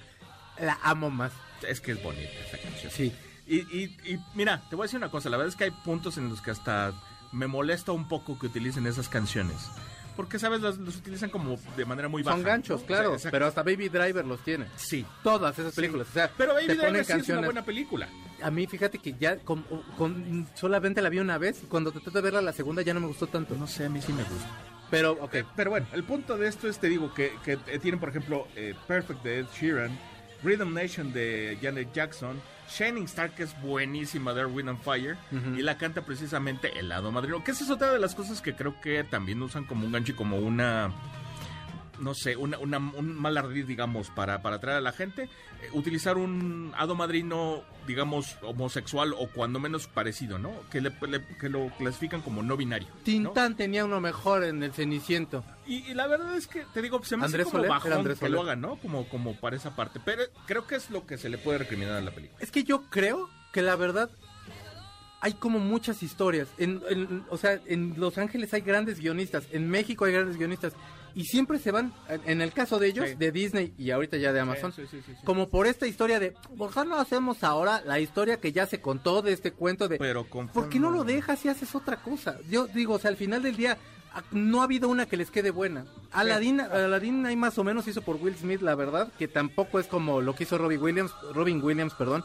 la 0.60 0.78
amo 0.84 1.10
más. 1.10 1.32
Es 1.68 1.82
que 1.82 1.92
es 1.94 2.04
bonita 2.04 2.32
esta 2.46 2.58
canción. 2.60 2.92
Sí. 2.92 3.14
Y, 3.48 3.58
y, 3.78 3.84
y 4.06 4.20
mira, 4.36 4.62
te 4.70 4.76
voy 4.76 4.84
a 4.84 4.86
decir 4.86 4.98
una 4.98 5.10
cosa, 5.12 5.30
la 5.30 5.38
verdad 5.38 5.50
es 5.50 5.56
que 5.58 5.66
hay 5.66 5.72
puntos 5.72 6.18
en 6.18 6.30
los 6.30 6.42
que 6.42 6.52
hasta 6.52 6.94
me 7.34 7.48
molesta 7.48 7.92
un 7.92 8.08
poco 8.08 8.38
que 8.40 8.46
utilicen 8.48 8.86
esas 8.88 9.10
canciones. 9.10 9.58
Porque, 10.16 10.38
¿sabes? 10.38 10.62
Los, 10.62 10.78
los 10.78 10.96
utilizan 10.98 11.32
como 11.32 11.58
de 11.76 11.86
manera 11.86 12.08
muy 12.08 12.22
baja. 12.22 12.38
Son 12.38 12.46
ganchos, 12.46 12.84
claro, 12.84 13.14
O 13.14 13.20
sea, 13.20 13.32
pero 13.32 13.48
hasta 13.48 13.64
Baby 13.64 13.90
Driver 13.90 14.24
los 14.26 14.42
tiene. 14.44 14.68
Sí. 14.76 15.04
Todas 15.24 15.58
esas 15.58 15.74
películas. 15.74 16.08
O 16.08 16.14
sea, 16.14 16.30
Pero 16.38 16.54
Baby 16.54 16.68
Driver 16.76 17.04
sí 17.04 17.14
es 17.14 17.30
una 17.30 17.42
buena 17.42 17.66
película. 17.66 18.08
A 18.44 18.52
mí, 18.52 18.68
fíjate 18.68 19.00
que 19.00 19.16
ya 19.20 19.38
con, 19.38 19.64
con- 19.98 20.48
solamente 20.54 21.02
la 21.02 21.10
vi 21.10 21.18
una 21.18 21.40
vez. 21.40 21.62
y 21.64 21.66
Cuando 21.66 21.92
traté 21.92 22.12
de 22.12 22.22
verla 22.22 22.42
la 22.44 22.54
segunda 22.54 22.84
ya 22.84 22.94
no 22.94 23.00
me 23.00 23.08
gustó 23.08 23.26
tanto. 23.26 23.56
No 23.56 23.66
sé, 23.66 23.86
a 23.86 23.90
mí 23.90 24.02
sí 24.04 24.14
me 24.14 24.24
gusta. 24.24 24.50
Pero, 24.90 25.14
ok. 25.14 25.34
Eh, 25.36 25.46
pero 25.56 25.72
bueno, 25.72 25.88
el 25.94 26.04
punto 26.04 26.38
de 26.38 26.48
esto 26.48 26.68
es, 26.68 26.80
te 26.80 26.88
digo, 26.88 27.14
que, 27.14 27.34
que 27.44 27.54
eh, 27.68 27.80
tienen, 27.80 28.00
por 28.00 28.10
ejemplo, 28.10 28.48
eh, 28.56 28.76
Perfect 28.88 29.24
de 29.24 29.40
Ed 29.40 29.46
Sheeran, 29.54 29.98
Rhythm 30.44 30.74
Nation 30.74 31.14
de 31.14 31.58
Janet 31.62 31.92
Jackson, 31.94 32.42
Shining 32.70 33.06
Star, 33.06 33.32
que 33.32 33.44
es 33.44 33.60
buenísima 33.62 34.34
de 34.34 34.42
Earth, 34.42 34.54
Wind 34.54 34.70
and 34.70 34.82
Fire, 34.82 35.18
y 35.32 35.62
la 35.62 35.78
canta 35.78 36.02
precisamente 36.02 36.78
El 36.78 36.90
lado 36.90 37.12
madrino, 37.12 37.44
que 37.44 37.52
esa 37.52 37.64
es 37.64 37.70
otra 37.70 37.92
de 37.92 38.00
las 38.00 38.16
cosas 38.16 38.42
que 38.42 38.56
creo 38.56 38.80
que 38.82 39.04
también 39.04 39.42
usan 39.42 39.66
como 39.66 39.86
un 39.86 39.92
gancho 39.92 40.14
y 40.14 40.16
como 40.16 40.38
una 40.38 40.92
no 42.00 42.14
sé, 42.14 42.36
una, 42.36 42.58
una- 42.58 42.78
un 42.78 43.16
mal 43.20 43.38
ardid, 43.38 43.66
digamos, 43.66 44.10
para, 44.10 44.42
para 44.42 44.56
atraer 44.58 44.78
a 44.78 44.82
la 44.82 44.92
gente, 44.92 45.24
eh, 45.24 45.30
utilizar 45.74 46.18
un 46.18 46.72
hado 46.76 46.96
madrino, 46.96 47.64
digamos, 47.88 48.36
homosexual 48.42 49.14
o 49.18 49.28
cuando 49.28 49.60
menos 49.60 49.88
parecido, 49.88 50.40
¿no? 50.40 50.52
Que, 50.72 50.82
le- 50.82 50.92
le- 51.08 51.26
que 51.40 51.50
lo 51.50 51.70
clasifican 51.78 52.22
como 52.22 52.42
no 52.44 52.58
binario. 52.58 52.88
¿no? 52.90 52.96
Tintán 53.04 53.56
tenía 53.56 53.86
uno 53.86 54.02
mejor 54.02 54.44
en 54.44 54.64
el 54.64 54.74
Ceniciento. 54.74 55.44
Y, 55.68 55.78
y 55.90 55.94
la 55.94 56.08
verdad 56.08 56.36
es 56.36 56.48
que, 56.48 56.66
te 56.74 56.82
digo, 56.82 57.04
se 57.04 57.16
me 57.16 57.26
hace 57.26 57.34
Andrés 57.36 57.46
como 57.46 57.58
Soler, 57.58 57.70
bajón 57.70 57.94
Andrés 57.94 58.20
que 58.20 58.30
lo 58.30 58.38
Soler. 58.40 58.52
hagan, 58.54 58.62
¿no? 58.62 58.76
Como, 58.78 59.08
como 59.08 59.36
para 59.36 59.56
esa 59.56 59.76
parte. 59.76 60.00
Pero 60.04 60.24
creo 60.48 60.66
que 60.68 60.76
es 60.76 60.90
lo 60.90 61.06
que 61.06 61.18
se 61.18 61.30
le 61.30 61.38
puede 61.38 61.60
recriminar 61.60 61.94
a 61.96 62.02
la 62.02 62.12
película. 62.12 62.40
Es 62.42 62.52
que 62.52 62.64
yo 62.64 62.84
creo 62.90 63.30
que 63.54 63.62
la 63.62 63.76
verdad 63.76 64.10
hay 65.22 65.34
como 65.34 65.60
muchas 65.60 66.04
historias. 66.04 66.48
En, 66.58 66.82
en- 66.90 67.24
o 67.30 67.38
sea, 67.38 67.60
en 67.68 67.94
Los 67.98 68.18
Ángeles 68.18 68.54
hay 68.54 68.62
grandes 68.62 69.00
guionistas, 69.00 69.46
en 69.52 69.70
México 69.70 70.06
hay 70.06 70.14
grandes 70.14 70.38
guionistas. 70.38 70.74
Y 71.16 71.26
siempre 71.26 71.60
se 71.60 71.72
van, 71.72 71.94
en- 72.26 72.42
el 72.42 72.52
caso 72.54 72.80
de 72.80 72.88
ellos, 72.88 73.10
Sí. 73.10 73.16
de 73.16 73.32
Disney 73.32 73.74
y 73.78 73.92
ahorita 73.92 74.18
ya 74.18 74.34
de 74.34 74.40
Amazon, 74.40 74.72
Sí, 74.74 74.84
sí, 74.90 75.00
como 75.24 75.48
por 75.50 75.68
esta 75.68 75.86
historia 75.86 76.20
de, 76.20 76.32
¿por 76.58 76.74
qué 76.74 76.84
no 76.86 76.96
hacemos 77.00 77.44
ahora 77.44 77.82
la 77.86 78.00
historia 78.00 78.38
que 78.40 78.52
ya 78.52 78.66
se 78.66 78.82
contó 78.82 79.22
de 79.22 79.34
este 79.34 79.52
cuento 79.52 79.88
de... 79.88 79.98
Pero 79.98 80.26
¿Por 80.26 80.70
qué 80.70 80.80
no 80.80 80.90
lo 80.90 81.04
dejas 81.04 81.46
y 81.46 81.50
haces 81.50 81.76
otra 81.76 81.98
cosa? 81.98 82.38
Yo 82.50 82.66
digo, 82.68 82.96
o 82.96 83.00
sea, 83.00 83.10
al 83.12 83.18
final 83.18 83.44
del 83.44 83.56
día 83.56 83.78
a- 84.14 84.24
no 84.32 84.62
ha 84.62 84.64
habido 84.64 84.90
una 84.90 85.06
que 85.06 85.18
les 85.18 85.30
quede 85.32 85.52
buena. 85.52 85.86
Aladdin, 86.12 86.62
Aladdin 86.62 87.26
hay 87.28 87.36
más 87.36 87.58
o 87.60 87.64
menos 87.64 87.88
hizo 87.88 88.02
por 88.02 88.16
Will 88.16 88.36
Smith, 88.36 88.62
la 88.62 88.74
verdad, 88.76 89.12
que 89.18 89.28
tampoco 89.28 89.80
es 89.80 89.88
como 89.88 90.20
lo 90.22 90.34
que 90.36 90.44
hizo 90.46 90.58
Robin 90.58 90.82
Williams, 90.82 91.12
Robin 91.34 91.62
Williams, 91.64 91.94
perdón. 91.94 92.24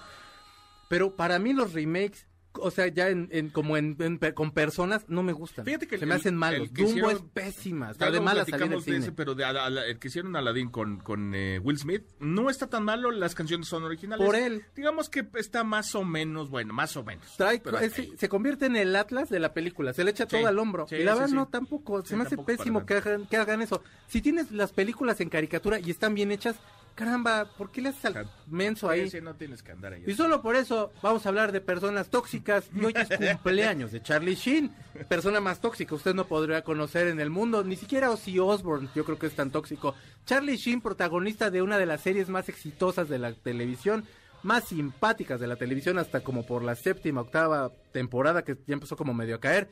Pero 0.88 1.14
para 1.14 1.38
mí 1.38 1.52
los 1.52 1.74
remakes, 1.74 2.24
o 2.60 2.70
sea, 2.70 2.88
ya 2.88 3.08
en, 3.08 3.28
en- 3.32 3.48
como 3.50 3.76
en, 3.76 3.96
con 4.34 4.50
personas, 4.52 5.04
no 5.08 5.22
me 5.22 5.32
gustan. 5.32 5.64
Fíjate 5.64 5.86
que 5.86 5.98
se 5.98 6.04
el- 6.04 6.08
me 6.08 6.14
hacen 6.16 6.36
malos. 6.36 6.72
Dumbo 6.72 6.90
hicieron- 6.90 7.10
es 7.12 7.22
pésima, 7.32 7.90
está 7.90 8.10
de 8.10 8.20
mala 8.20 8.44
salir 8.44 8.44
del 8.44 8.46
platicamos 8.58 8.84
de 8.84 8.92
cine. 8.92 9.04
ese, 9.04 9.12
pero 9.12 9.34
de 9.34 9.44
Ala- 9.44 9.64
Ala- 9.66 9.86
el 9.86 9.98
que 9.98 10.08
hicieron 10.08 10.36
Aladdin 10.36 10.68
con, 10.70 10.98
con 10.98 11.34
eh, 11.34 11.58
Will 11.62 11.78
Smith, 11.78 12.02
no 12.20 12.50
está 12.50 12.68
tan 12.68 12.84
malo, 12.84 13.10
las 13.10 13.34
canciones 13.34 13.68
son 13.68 13.84
originales. 13.84 14.24
Por 14.26 14.36
él. 14.36 14.62
Digamos 14.76 15.08
que 15.08 15.26
está 15.34 15.64
más 15.64 15.94
o 15.94 16.04
menos, 16.04 16.50
bueno, 16.50 16.72
más 16.74 16.96
o 16.96 17.04
menos. 17.04 17.26
Trae- 17.38 17.60
Pero 17.62 17.78
es- 17.78 17.98
ahí. 17.98 18.12
se 18.18 18.28
convierte 18.28 18.66
en 18.66 18.76
el 18.76 18.94
Atlas 18.96 19.28
de 19.30 19.38
la 19.40 19.52
película, 19.54 19.92
se 19.92 20.04
le 20.04 20.10
echa 20.10 20.24
Sí, 20.24 20.36
todo 20.36 20.46
al 20.46 20.58
hombro. 20.58 20.86
sí, 20.88 20.96
y 20.96 21.04
la 21.04 21.14
verdad 21.14 21.28
sí. 21.28 21.34
no, 21.34 21.48
tampoco, 21.48 22.04
se 22.04 22.16
me 22.16 22.24
hace 22.24 22.36
pésimo 22.38 22.84
que 22.86 22.94
hagan, 22.94 23.26
que 23.26 23.36
hagan 23.36 23.62
eso. 23.62 23.82
Si 24.08 24.20
tienes 24.22 24.50
las 24.52 24.72
películas 24.72 25.20
en 25.20 25.28
caricatura 25.28 25.78
y 25.80 25.90
están 25.90 26.14
bien 26.14 26.30
hechas, 26.32 26.56
caramba, 26.98 27.48
¿por 27.56 27.70
qué 27.70 27.80
le 27.80 27.90
haces 27.90 28.06
al 28.06 28.28
menso 28.48 28.90
ahí? 28.90 29.04
Sí, 29.04 29.18
sí, 29.18 29.20
no 29.22 29.36
tienes 29.36 29.62
que 29.62 29.70
andar 29.70 29.92
ahí. 29.92 30.02
Y 30.04 30.14
solo 30.14 30.42
por 30.42 30.56
eso 30.56 30.92
vamos 31.00 31.24
a 31.24 31.28
hablar 31.28 31.52
de 31.52 31.60
personas 31.60 32.10
tóxicas. 32.10 32.68
Y 32.74 32.84
hoy 32.84 32.92
es 32.96 33.08
cumpleaños 33.36 33.92
de 33.92 34.02
Charlie 34.02 34.34
Sheen, 34.34 34.74
persona 35.08 35.38
más 35.38 35.60
tóxica. 35.60 35.94
Usted 35.94 36.12
no 36.12 36.26
podría 36.26 36.64
conocer 36.64 37.06
en 37.06 37.20
el 37.20 37.30
mundo, 37.30 37.62
ni 37.62 37.76
siquiera 37.76 38.10
Ozzy 38.10 38.40
Osbourne, 38.40 38.88
yo 38.96 39.04
creo 39.04 39.16
que 39.16 39.28
es 39.28 39.36
tan 39.36 39.52
tóxico. 39.52 39.94
Charlie 40.26 40.56
Sheen, 40.56 40.80
protagonista 40.80 41.52
de 41.52 41.62
una 41.62 41.78
de 41.78 41.86
las 41.86 42.00
series 42.00 42.28
más 42.28 42.48
exitosas 42.48 43.08
de 43.08 43.20
la 43.20 43.32
televisión, 43.32 44.04
más 44.42 44.64
simpáticas 44.64 45.38
de 45.38 45.46
la 45.46 45.54
televisión, 45.54 45.98
hasta 45.98 46.20
como 46.20 46.44
por 46.46 46.64
la 46.64 46.74
séptima, 46.74 47.20
octava 47.20 47.70
temporada, 47.92 48.42
que 48.42 48.56
ya 48.66 48.74
empezó 48.74 48.96
como 48.96 49.14
medio 49.14 49.36
a 49.36 49.40
caer, 49.40 49.68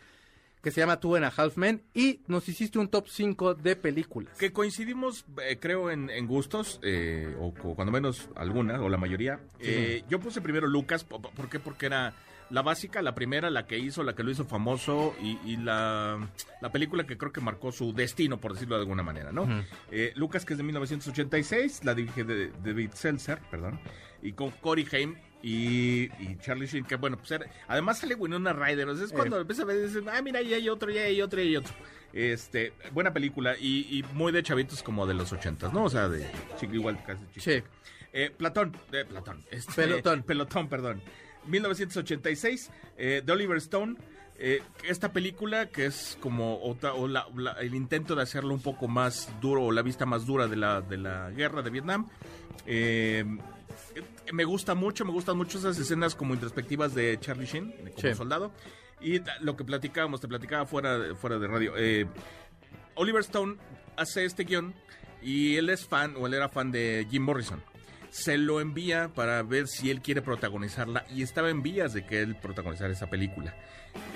que 0.66 0.72
se 0.72 0.80
llama 0.80 0.98
Two 0.98 1.14
and 1.14 1.24
a 1.26 1.28
Half 1.28 1.56
Men. 1.58 1.80
Y 1.94 2.22
nos 2.26 2.48
hiciste 2.48 2.80
un 2.80 2.88
top 2.88 3.06
5 3.06 3.54
de 3.54 3.76
películas. 3.76 4.36
Que 4.36 4.52
coincidimos, 4.52 5.24
eh, 5.40 5.58
creo, 5.60 5.92
en, 5.92 6.10
en 6.10 6.26
gustos, 6.26 6.80
eh, 6.82 7.36
o, 7.38 7.54
cu- 7.54 7.76
cuando 7.76 7.92
menos 7.92 8.28
alguna, 8.34 8.82
o 8.82 8.88
la 8.88 8.96
mayoría. 8.96 9.38
Eh, 9.60 10.02
yo 10.10 10.18
puse 10.18 10.40
primero 10.40 10.66
Lucas, 10.66 11.04
po- 11.04 11.22
po- 11.22 11.30
¿por 11.30 11.48
qué? 11.48 11.60
Porque 11.60 11.86
era 11.86 12.14
la 12.50 12.62
básica, 12.62 13.02
la 13.02 13.14
primera, 13.14 13.50
la 13.50 13.66
que 13.66 13.78
hizo, 13.78 14.02
la 14.02 14.14
que 14.14 14.22
lo 14.22 14.30
hizo 14.30 14.44
famoso, 14.44 15.14
y, 15.22 15.38
y 15.44 15.56
la, 15.56 16.28
la 16.60 16.70
película 16.70 17.04
que 17.06 17.18
creo 17.18 17.32
que 17.32 17.40
marcó 17.40 17.72
su 17.72 17.92
destino, 17.92 18.38
por 18.38 18.52
decirlo 18.54 18.76
de 18.76 18.82
alguna 18.82 19.02
manera, 19.02 19.32
¿no? 19.32 19.46
Eh, 19.90 20.12
Lucas, 20.16 20.44
que 20.44 20.54
es 20.54 20.58
de 20.58 20.62
1986, 20.64 21.84
la 21.84 21.94
dirige 21.94 22.24
de, 22.24 22.52
David 22.64 22.90
Seltzer, 22.94 23.40
perdón, 23.50 23.80
y 24.22 24.32
con 24.32 24.50
Corey 24.50 24.86
Haim 24.92 25.16
y, 25.42 26.04
y 26.22 26.36
Charlie 26.40 26.66
Sheen, 26.66 26.84
que 26.84 26.96
bueno, 26.96 27.16
pues 27.18 27.30
era- 27.32 27.46
además 27.68 27.98
sale 27.98 28.14
Winona 28.14 28.52
Ryder, 28.52 28.88
o 28.88 28.96
sea, 28.96 29.04
es 29.06 29.12
cuando 29.12 29.40
empieza 29.40 29.62
a 29.62 29.66
ver, 29.66 29.82
dices, 29.86 30.02
ah, 30.10 30.22
mira, 30.22 30.40
ya 30.42 30.56
hay 30.56 30.68
otro, 30.68 30.90
ya 30.90 31.02
hay 31.02 31.20
otro, 31.20 31.40
ya 31.40 31.46
hay 31.46 31.56
otro. 31.56 31.74
Este, 32.12 32.72
buena 32.92 33.12
película 33.12 33.56
y, 33.58 33.98
y 33.98 34.02
muy 34.14 34.32
de 34.32 34.42
chavitos 34.42 34.82
como 34.82 35.06
de 35.06 35.14
los 35.14 35.32
ochentas, 35.32 35.72
¿no? 35.72 35.84
O 35.84 35.90
sea, 35.90 36.08
de 36.08 36.26
chico 36.58 36.74
igual 36.74 37.02
casi 37.04 37.22
chico. 37.34 37.40
Sí. 37.40 37.62
Eh, 38.12 38.30
Platón, 38.34 38.74
eh, 38.92 39.04
Platón, 39.04 39.44
este, 39.50 39.72
Pelotón. 39.74 40.22
Pelotón, 40.22 40.68
perdón. 40.68 41.02
1986, 41.46 42.70
eh, 42.96 43.22
de 43.24 43.32
Oliver 43.32 43.56
Stone. 43.58 43.96
eh, 44.38 44.60
esta 44.84 45.12
película 45.14 45.70
que 45.70 45.86
es 45.86 46.18
como 46.20 46.60
otra, 46.62 46.92
o 46.92 47.08
la- 47.08 47.26
la- 47.34 47.52
el 47.52 47.74
intento 47.74 48.14
de 48.14 48.20
hacerlo 48.22 48.52
un 48.52 48.60
poco 48.60 48.86
más 48.86 49.30
duro 49.40 49.62
o 49.64 49.72
la 49.72 49.80
vista 49.80 50.04
más 50.04 50.26
dura 50.26 50.46
de 50.46 50.56
la, 50.56 50.82
de 50.82 50.98
la 50.98 51.30
guerra 51.30 51.62
de 51.62 51.70
Vietnam. 51.70 52.06
Eh, 52.66 53.24
me 54.34 54.44
gusta 54.44 54.74
mucho, 54.74 55.06
me 55.06 55.12
gustan 55.12 55.38
mucho 55.38 55.56
esas 55.56 55.78
escenas 55.78 56.14
como 56.14 56.34
introspectivas 56.34 56.94
de 56.94 57.18
Charlie 57.18 57.46
Sheen 57.46 57.72
como 57.94 57.98
Sí. 58.10 58.14
soldado. 58.14 58.52
Y 59.00 59.22
lo 59.40 59.56
que 59.56 59.64
platicábamos, 59.64 60.20
te 60.20 60.28
platicaba 60.28 60.66
fuera, 60.66 60.98
de- 60.98 61.14
fuera 61.14 61.38
de 61.38 61.46
radio. 61.46 61.72
eh, 61.78 62.06
Oliver 62.94 63.22
Stone 63.22 63.56
hace 63.96 64.26
este 64.26 64.44
guion 64.44 64.74
y 65.22 65.56
él 65.56 65.70
es 65.70 65.86
fan, 65.86 66.14
o 66.18 66.26
él 66.26 66.34
era 66.34 66.50
fan 66.50 66.70
de 66.72 67.06
Jim 67.10 67.22
Morrison. 67.22 67.62
Se 68.16 68.38
lo 68.38 68.60
envía 68.60 69.10
para 69.14 69.42
ver 69.42 69.68
si 69.68 69.90
él 69.90 70.00
quiere 70.00 70.22
protagonizarla 70.22 71.04
y 71.14 71.22
estaba 71.22 71.50
en 71.50 71.62
vías 71.62 71.92
de 71.92 72.06
que 72.06 72.20
él 72.22 72.34
protagonizara 72.36 72.90
esa 72.92 73.10
película. 73.10 73.54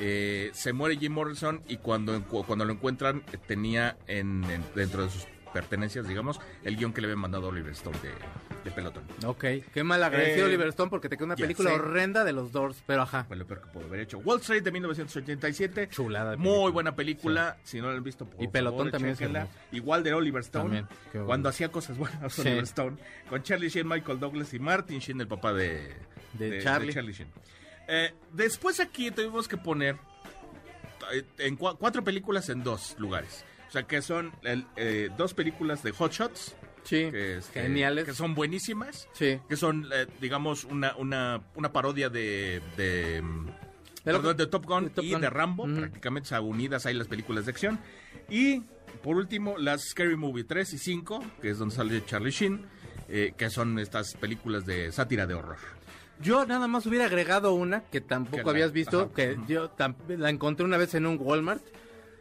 Eh, 0.01 0.51
se 0.55 0.73
muere 0.73 0.97
Jim 0.97 1.13
Morrison 1.13 1.63
y 1.69 1.77
cuando, 1.77 2.23
cuando 2.25 2.65
lo 2.65 2.73
encuentran 2.73 3.23
eh, 3.33 3.37
tenía 3.47 3.99
en, 4.07 4.45
en- 4.45 4.65
dentro 4.75 5.05
de 5.05 5.11
sus 5.11 5.27
pertenencias, 5.53 6.07
digamos, 6.09 6.41
el 6.65 6.77
guion 6.77 6.93
que 6.93 7.01
le 7.01 7.07
había 7.09 7.17
mandado 7.17 7.49
Oliver 7.49 7.73
Stone 7.73 7.97
de, 8.03 8.11
de 8.65 8.71
Pelotón. 8.71 9.05
Ok, 9.27 9.45
qué 9.73 9.83
mal 9.85 10.03
agradecido 10.03 10.47
Eh, 10.47 10.49
Oliver 10.49 10.69
Stone 10.69 10.91
porque 10.91 11.09
te 11.09 11.17
queda 11.17 11.27
una 11.27 11.37
película 11.37 11.71
sé. 11.71 11.77
horrenda 11.77 12.25
de 12.25 12.33
los 12.33 12.53
Doors, 12.53 12.83
pero 12.87 13.03
ajá. 13.03 13.25
Fue 13.25 13.37
lo 13.37 13.47
peor 13.47 13.63
que 13.63 13.69
pudo 13.69 13.85
haber 13.87 14.01
hecho. 14.01 14.19
Wall 14.19 14.41
Street 14.41 14.63
de 14.63 14.71
1987. 14.73 15.89
Chulada 15.91 16.33
de 16.33 16.37
Muy 16.37 16.71
buena 16.71 16.95
película. 16.95 17.57
Si 17.65 17.81
no 17.81 17.91
la 17.91 17.97
han 17.97 18.05
visto, 18.05 18.27
por 18.27 18.43
Y 18.43 18.49
Pelotón 18.49 18.91
favor, 18.91 18.91
también 18.93 19.37
es. 19.37 19.49
Igual 19.73 20.03
de 20.03 20.15
Oliver 20.15 20.41
Stone. 20.43 20.83
También. 21.13 21.27
Cuando 21.27 21.49
hacía 21.49 21.71
cosas 21.71 21.97
buenas 21.99 22.33
Sí. 22.33 22.43
Oliver 22.43 22.65
Stone. 22.65 22.97
Con 23.29 23.43
Charlie 23.43 23.69
Sheen, 23.69 23.89
Michael 23.89 24.19
Douglas 24.21 24.55
y 24.55 24.59
Martin 24.59 24.99
Sheen, 25.01 25.21
el 25.21 25.29
papá 25.29 25.53
de, 25.53 25.95
De 26.35 26.63
Charlie. 26.63 26.93
Sheen. 26.93 27.29
Eh, 27.89 28.15
después 28.33 28.79
aquí 28.79 29.11
tuvimos 29.11 29.49
que 29.49 29.57
poner 29.57 29.97
eh, 31.13 31.25
en 31.39 31.59
cua- 31.59 31.77
cuatro 31.79 32.05
películas 32.05 32.49
en 32.51 32.63
dos 32.63 32.95
lugares. 32.99 33.45
O 33.71 33.73
sea, 33.73 33.85
que 33.85 34.03
son 34.03 34.33
el, 34.43 34.67
eh, 34.77 35.09
dos 35.17 35.33
películas 35.33 35.83
de 35.83 35.93
Hot 35.93 36.13
Shots. 36.13 36.57
Sí, 36.83 37.09
Que, 37.11 37.37
este, 37.39 37.63
geniales. 37.63 38.05
Que 38.05 38.15
son 38.15 38.35
buenísimas 38.35 39.09
Sí. 39.13 39.39
que 39.49 39.57
son, 39.57 39.87
eh, 39.93 40.07
digamos, 40.21 40.65
una, 40.65 40.97
una, 40.97 41.41
una 41.55 41.73
parodia 41.73 42.09
de, 42.09 42.61
de, 42.77 43.23
mm, 43.23 43.47
De 43.47 43.53
perdón, 44.03 44.37
que- 44.37 44.43
de 44.45 44.47
Top 44.51 44.67
Gun 44.67 44.85
de 44.85 44.91
Top 44.91 45.05
y 45.05 45.13
Gun. 45.13 45.21
de 45.21 45.31
Rambo, 45.31 45.65
Ujú. 45.65 45.75
prácticamente 45.77 46.27
o 46.27 46.29
sea, 46.31 46.41
unidas 46.41 46.87
ahí 46.87 46.95
las 46.95 47.07
películas 47.07 47.47
de 47.47 47.53
acción. 47.53 47.79
Y, 48.29 48.61
por 49.05 49.17
último, 49.17 49.57
las 49.59 49.83
Scary 49.91 50.17
Movie 50.17 50.45
3 50.45 50.73
y 50.73 50.79
5, 50.79 51.23
que 51.41 51.51
es 51.51 51.59
donde 51.59 51.75
sale 51.77 52.05
Charlie 52.07 52.31
Sheen, 52.33 52.67
eh, 53.09 53.35
que 53.37 53.51
son 53.51 53.79
estas 53.79 54.15
películas 54.15 54.65
de 54.67 54.91
sátira 54.91 55.27
de 55.27 55.35
horror. 55.35 55.59
Yo 56.21 56.45
nada 56.47 56.67
más 56.67 56.87
hubiera 56.87 57.05
agregado 57.07 57.53
una 57.55 57.83
que 57.85 58.01
tampoco 58.01 58.39
Que 58.39 58.45
la- 58.45 58.51
habías 58.51 58.73
visto, 58.73 59.01
ajá. 59.03 59.15
que 59.15 59.37
yo 59.47 59.71
tam- 59.77 59.95
la 60.09 60.29
encontré 60.31 60.65
una 60.67 60.77
vez 60.77 60.95
en 60.95 61.07
un 61.07 61.19
Walmart 61.21 61.63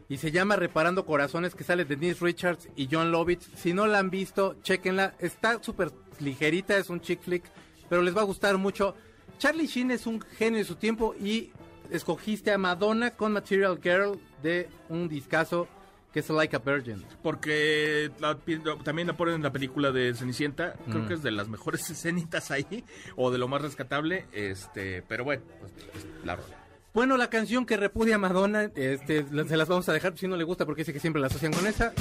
y 0.10 0.18
se 0.18 0.32
llama 0.32 0.56
Reparando 0.56 1.06
Corazones, 1.06 1.56
que 1.56 1.64
sale 1.64 1.86
de 1.86 1.96
Denise 1.96 2.26
Richards 2.26 2.68
y 2.76 2.90
John 2.92 3.12
Lovitz. 3.12 3.48
Si 3.56 3.74
no 3.74 3.86
la 3.88 4.00
han 4.00 4.10
visto, 4.10 4.56
chequenla. 4.64 5.14
Está 5.20 5.62
súper 5.64 5.92
ligerita, 6.20 6.76
es 6.78 6.90
un 6.90 7.00
chick 7.00 7.22
flick, 7.22 7.44
pero 7.88 8.02
les 8.02 8.16
va 8.18 8.22
a 8.22 8.26
gustar 8.26 8.58
mucho. 8.58 8.96
Charlie 9.38 9.68
Sheen 9.68 9.92
es 9.92 10.06
un 10.08 10.20
genio 10.20 10.58
de 10.60 10.66
su 10.66 10.76
tiempo 10.76 11.16
y 11.22 11.52
escogiste 11.92 12.52
a 12.52 12.58
Madonna 12.58 13.12
con 13.12 13.32
Material 13.32 13.80
Girl 13.82 14.20
de 14.44 14.68
un 14.90 15.08
discazo 15.08 15.68
que 16.12 16.22
es 16.22 16.30
Like 16.30 16.56
a 16.56 16.60
Virgin. 16.60 17.06
Porque 17.22 18.10
la 18.20 18.36
también 18.84 19.08
la 19.08 19.16
ponen 19.16 19.36
en 19.36 19.44
la 19.44 19.52
película 19.52 19.92
de 19.92 20.16
Cenicienta, 20.16 20.74
creo 20.90 21.04
Mm. 21.04 21.08
que 21.08 21.14
es 21.14 21.22
de 21.24 21.30
las 21.30 21.48
mejores 21.50 21.88
escenitas 21.92 22.50
ahí, 22.50 22.84
o 23.16 23.30
de 23.30 23.38
lo 23.38 23.48
más 23.48 23.62
rescatable, 23.62 24.26
este 24.34 25.04
pero 25.08 25.24
bueno, 25.24 25.44
pues, 25.60 25.72
pues, 25.92 26.06
la 26.26 26.36
rola. 26.36 26.59
Bueno, 26.94 27.18
la 27.18 27.30
canción 27.30 27.66
que 27.66 27.78
repudia 27.78 28.16
a 28.16 28.18
Madonna, 28.18 28.72
este, 28.76 29.26
se 29.48 29.58
las 29.58 29.68
vamos 29.68 29.88
a 29.90 29.94
dejar 29.94 30.18
si 30.18 30.28
no 30.28 30.36
le 30.36 30.44
gusta 30.44 30.66
porque 30.66 30.82
dice 30.82 30.94
que 30.94 31.00
siempre 31.00 31.22
la 31.22 31.28
asocian 31.28 31.54
con 31.54 31.68
esa. 31.68 31.94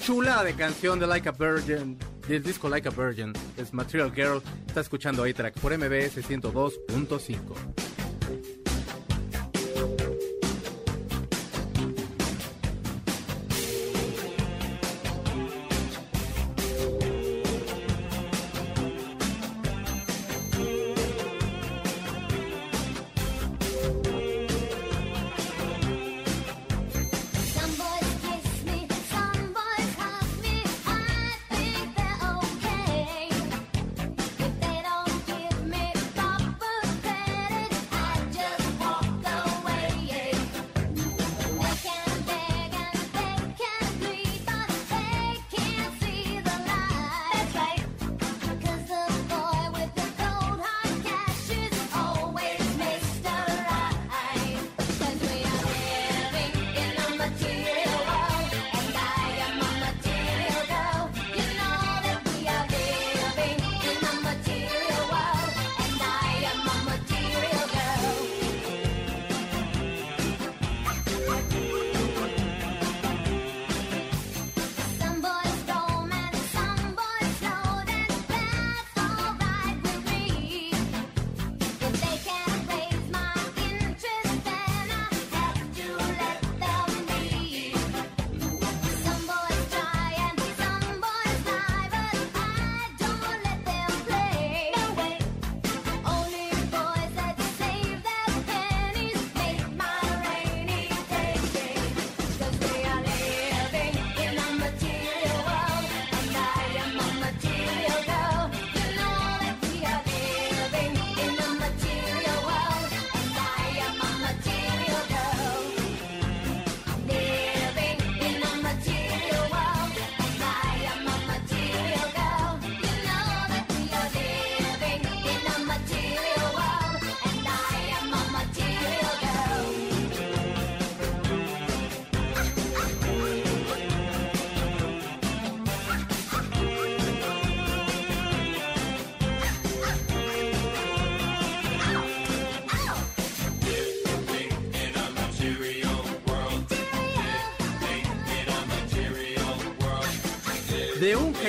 Chula 0.00 0.42
de 0.42 0.54
canción 0.54 0.98
de 0.98 1.06
Like 1.06 1.28
a 1.28 1.32
Virgin, 1.32 1.96
del 2.28 2.42
disco 2.42 2.68
Like 2.68 2.88
a 2.88 2.90
Virgin, 2.90 3.32
es 3.56 3.72
Material 3.72 4.12
Girl. 4.12 4.42
Está 4.66 4.80
escuchando 4.80 5.24
A-Track 5.24 5.58
por 5.60 5.76
MBS 5.76 6.28
102.5. 6.28 8.55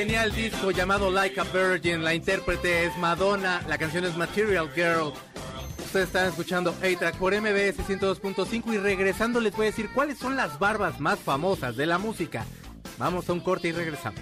genial 0.07 0.31
disco 0.33 0.71
llamado 0.71 1.11
Like 1.11 1.37
a 1.37 1.43
Virgin, 1.43 2.01
la 2.01 2.13
intérprete 2.13 2.85
es 2.85 2.97
Madonna, 2.97 3.61
la 3.67 3.77
canción 3.77 4.05
es 4.05 4.15
Material 4.15 4.69
Girl. 4.73 5.11
Ustedes 5.83 6.07
están 6.07 6.29
escuchando 6.29 6.73
A-Track 6.81 7.17
por 7.17 7.33
MBS 7.33 7.79
102.5 7.85 8.73
y 8.73 8.77
regresando 8.77 9.41
les 9.41 9.53
voy 9.53 9.65
a 9.65 9.71
decir 9.71 9.89
cuáles 9.93 10.17
son 10.17 10.37
las 10.37 10.59
barbas 10.59 11.01
más 11.01 11.19
famosas 11.19 11.75
de 11.75 11.87
la 11.87 11.97
música. 11.97 12.45
Vamos 12.97 13.27
a 13.27 13.33
un 13.33 13.41
corte 13.41 13.67
y 13.67 13.71
regresamos. 13.73 14.21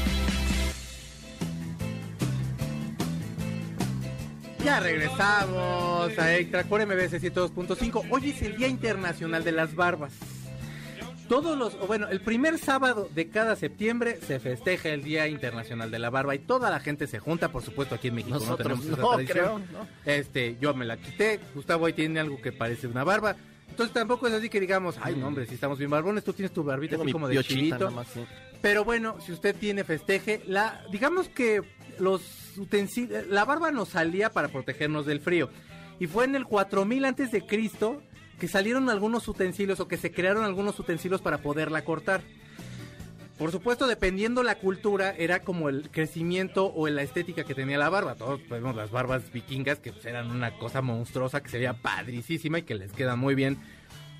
Ya 4.63 4.79
regresamos 4.79 6.17
a 6.19 6.37
Extra 6.37 6.63
por 6.63 6.85
MBS 6.85 7.13
102.5. 7.21 8.05
Hoy 8.11 8.29
es 8.29 8.41
el 8.43 8.57
Día 8.57 8.67
Internacional 8.67 9.43
de 9.43 9.51
las 9.51 9.75
Barbas. 9.75 10.13
Todos 11.27 11.57
los, 11.57 11.73
o 11.75 11.87
bueno, 11.87 12.09
el 12.09 12.21
primer 12.21 12.59
sábado 12.59 13.09
de 13.15 13.29
cada 13.29 13.55
septiembre 13.55 14.19
se 14.21 14.39
festeja 14.39 14.89
el 14.89 15.03
Día 15.03 15.27
Internacional 15.27 15.89
de 15.89 15.97
la 15.97 16.09
Barba 16.09 16.35
y 16.35 16.39
toda 16.39 16.69
la 16.69 16.79
gente 16.79 17.07
se 17.07 17.19
junta, 17.19 17.51
por 17.51 17.63
supuesto 17.63 17.95
aquí 17.95 18.09
en 18.09 18.15
México 18.15 18.35
Nosotros 18.35 18.59
no 18.59 18.63
tenemos 18.63 18.85
esa 18.85 19.01
no, 19.01 19.09
tradición. 19.13 19.37
creo, 19.37 19.59
no. 19.79 19.87
Este, 20.05 20.57
yo 20.59 20.73
me 20.73 20.85
la 20.85 20.97
quité, 20.97 21.39
Gustavo 21.55 21.85
ahí 21.85 21.93
tiene 21.93 22.19
algo 22.19 22.41
que 22.41 22.51
parece 22.51 22.87
una 22.87 23.03
barba. 23.05 23.35
Entonces 23.69 23.93
tampoco 23.93 24.27
es 24.27 24.33
así 24.33 24.49
que 24.49 24.59
digamos, 24.59 24.97
ay 25.01 25.15
no 25.15 25.27
hombre, 25.27 25.45
si 25.47 25.55
estamos 25.55 25.79
bien 25.79 25.89
barbones, 25.89 26.25
tú 26.25 26.33
tienes 26.33 26.51
tu 26.53 26.63
barbita 26.63 26.91
Tengo 26.91 27.03
así 27.03 27.11
como 27.13 27.29
de 27.29 27.41
chivito. 27.43 27.89
más, 27.91 28.07
sí. 28.07 28.25
Pero 28.61 28.83
bueno, 28.83 29.15
si 29.25 29.31
usted 29.31 29.55
tiene 29.55 29.85
festeje, 29.85 30.41
la, 30.47 30.83
digamos 30.91 31.29
que 31.29 31.61
los 31.97 32.21
la 33.29 33.45
barba 33.45 33.71
nos 33.71 33.89
salía 33.89 34.31
para 34.31 34.47
protegernos 34.47 35.05
del 35.05 35.19
frío. 35.19 35.49
Y 35.99 36.07
fue 36.07 36.25
en 36.25 36.35
el 36.35 36.45
4000 36.45 37.05
antes 37.05 37.31
de 37.31 37.45
Cristo 37.45 38.01
que 38.39 38.47
salieron 38.47 38.89
algunos 38.89 39.27
utensilios 39.27 39.79
o 39.79 39.87
que 39.87 39.97
se 39.97 40.11
crearon 40.11 40.43
algunos 40.43 40.79
utensilios 40.79 41.21
para 41.21 41.39
poderla 41.39 41.83
cortar. 41.83 42.21
Por 43.37 43.51
supuesto, 43.51 43.87
dependiendo 43.87 44.43
la 44.43 44.55
cultura, 44.55 45.15
era 45.17 45.39
como 45.39 45.69
el 45.69 45.89
crecimiento 45.89 46.71
o 46.75 46.87
la 46.87 47.01
estética 47.01 47.43
que 47.43 47.55
tenía 47.55 47.77
la 47.77 47.89
barba. 47.89 48.13
Todos 48.13 48.39
vemos 48.47 48.75
las 48.75 48.91
barbas 48.91 49.31
vikingas 49.31 49.79
que 49.79 49.91
pues, 49.91 50.05
eran 50.05 50.29
una 50.29 50.57
cosa 50.59 50.81
monstruosa, 50.81 51.41
que 51.41 51.49
se 51.49 51.57
veía 51.57 51.73
padricísima 51.73 52.59
y 52.59 52.61
que 52.61 52.75
les 52.75 52.91
queda 52.91 53.15
muy 53.15 53.33
bien. 53.33 53.57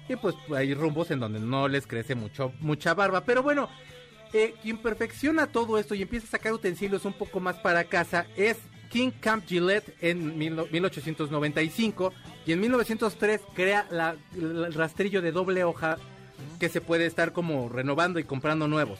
Y 0.09 0.15
pues 0.15 0.35
hay 0.55 0.73
rumbos 0.73 1.11
en 1.11 1.19
donde 1.19 1.39
no 1.39 1.67
les 1.67 1.85
crece 1.85 2.15
mucho, 2.15 2.51
mucha 2.61 2.93
barba. 2.93 3.21
Pero 3.21 3.43
bueno, 3.43 3.69
eh, 4.33 4.55
quien 4.61 4.77
perfecciona 4.77 5.47
todo 5.47 5.77
esto 5.77 5.95
y 5.95 6.01
empieza 6.01 6.27
a 6.27 6.29
sacar 6.31 6.53
utensilios 6.53 7.05
un 7.05 7.13
poco 7.13 7.39
más 7.39 7.57
para 7.57 7.83
casa 7.85 8.25
es 8.37 8.57
King 8.89 9.11
Camp 9.19 9.45
Gillette 9.47 9.95
en 10.01 10.37
mil 10.37 10.55
no- 10.55 10.65
1895 10.71 12.13
y 12.45 12.51
en 12.53 12.59
1903 12.61 13.41
crea 13.53 13.87
la- 13.89 14.15
la- 14.35 14.67
el 14.67 14.73
rastrillo 14.73 15.21
de 15.21 15.31
doble 15.31 15.63
hoja 15.63 15.97
que 16.59 16.69
se 16.69 16.81
puede 16.81 17.05
estar 17.05 17.31
como 17.33 17.69
renovando 17.69 18.19
y 18.19 18.23
comprando 18.23 18.67
nuevos. 18.67 18.99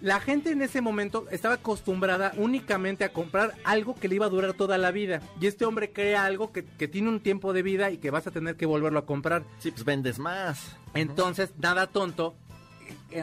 La 0.00 0.18
gente 0.18 0.50
en 0.50 0.62
ese 0.62 0.80
momento 0.80 1.26
estaba 1.30 1.56
acostumbrada 1.56 2.32
únicamente 2.38 3.04
a 3.04 3.12
comprar 3.12 3.54
algo 3.64 3.94
que 3.94 4.08
le 4.08 4.14
iba 4.14 4.24
a 4.26 4.30
durar 4.30 4.54
toda 4.54 4.78
la 4.78 4.90
vida. 4.92 5.20
Y 5.38 5.46
este 5.46 5.66
hombre 5.66 5.90
crea 5.92 6.24
algo 6.24 6.52
que, 6.52 6.64
que 6.64 6.88
tiene 6.88 7.10
un 7.10 7.20
tiempo 7.20 7.52
de 7.52 7.62
vida 7.62 7.90
y 7.90 7.98
que 7.98 8.10
vas 8.10 8.26
a 8.26 8.30
tener 8.30 8.56
que 8.56 8.64
volverlo 8.64 8.98
a 9.00 9.04
comprar. 9.04 9.42
Sí, 9.58 9.70
pues 9.70 9.84
vendes 9.84 10.18
más. 10.18 10.74
Entonces, 10.94 11.50
nada 11.58 11.86
tonto, 11.86 12.34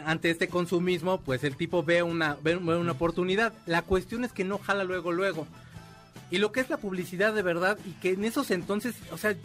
ante 0.05 0.29
este 0.29 0.47
consumismo, 0.47 1.21
pues 1.21 1.43
el 1.43 1.55
tipo 1.55 1.83
ve 1.83 2.03
una, 2.03 2.37
ve, 2.41 2.55
una 2.57 2.91
oportunidad. 2.91 3.53
La 3.65 3.81
cuestión 3.81 4.23
es 4.23 4.31
que 4.31 4.43
no 4.43 4.57
jala 4.57 4.83
luego, 4.83 5.11
luego. 5.11 5.47
Y 6.29 6.39
lo 6.39 6.51
que 6.51 6.59
es 6.59 6.69
la 6.69 6.77
publicidad 6.77 7.33
de 7.33 7.41
verdad, 7.41 7.77
y 7.85 7.91
que 7.93 8.11
en 8.11 8.25
esos 8.25 8.51
entonces, 8.51 8.95
o 9.11 9.17
sea, 9.17 9.35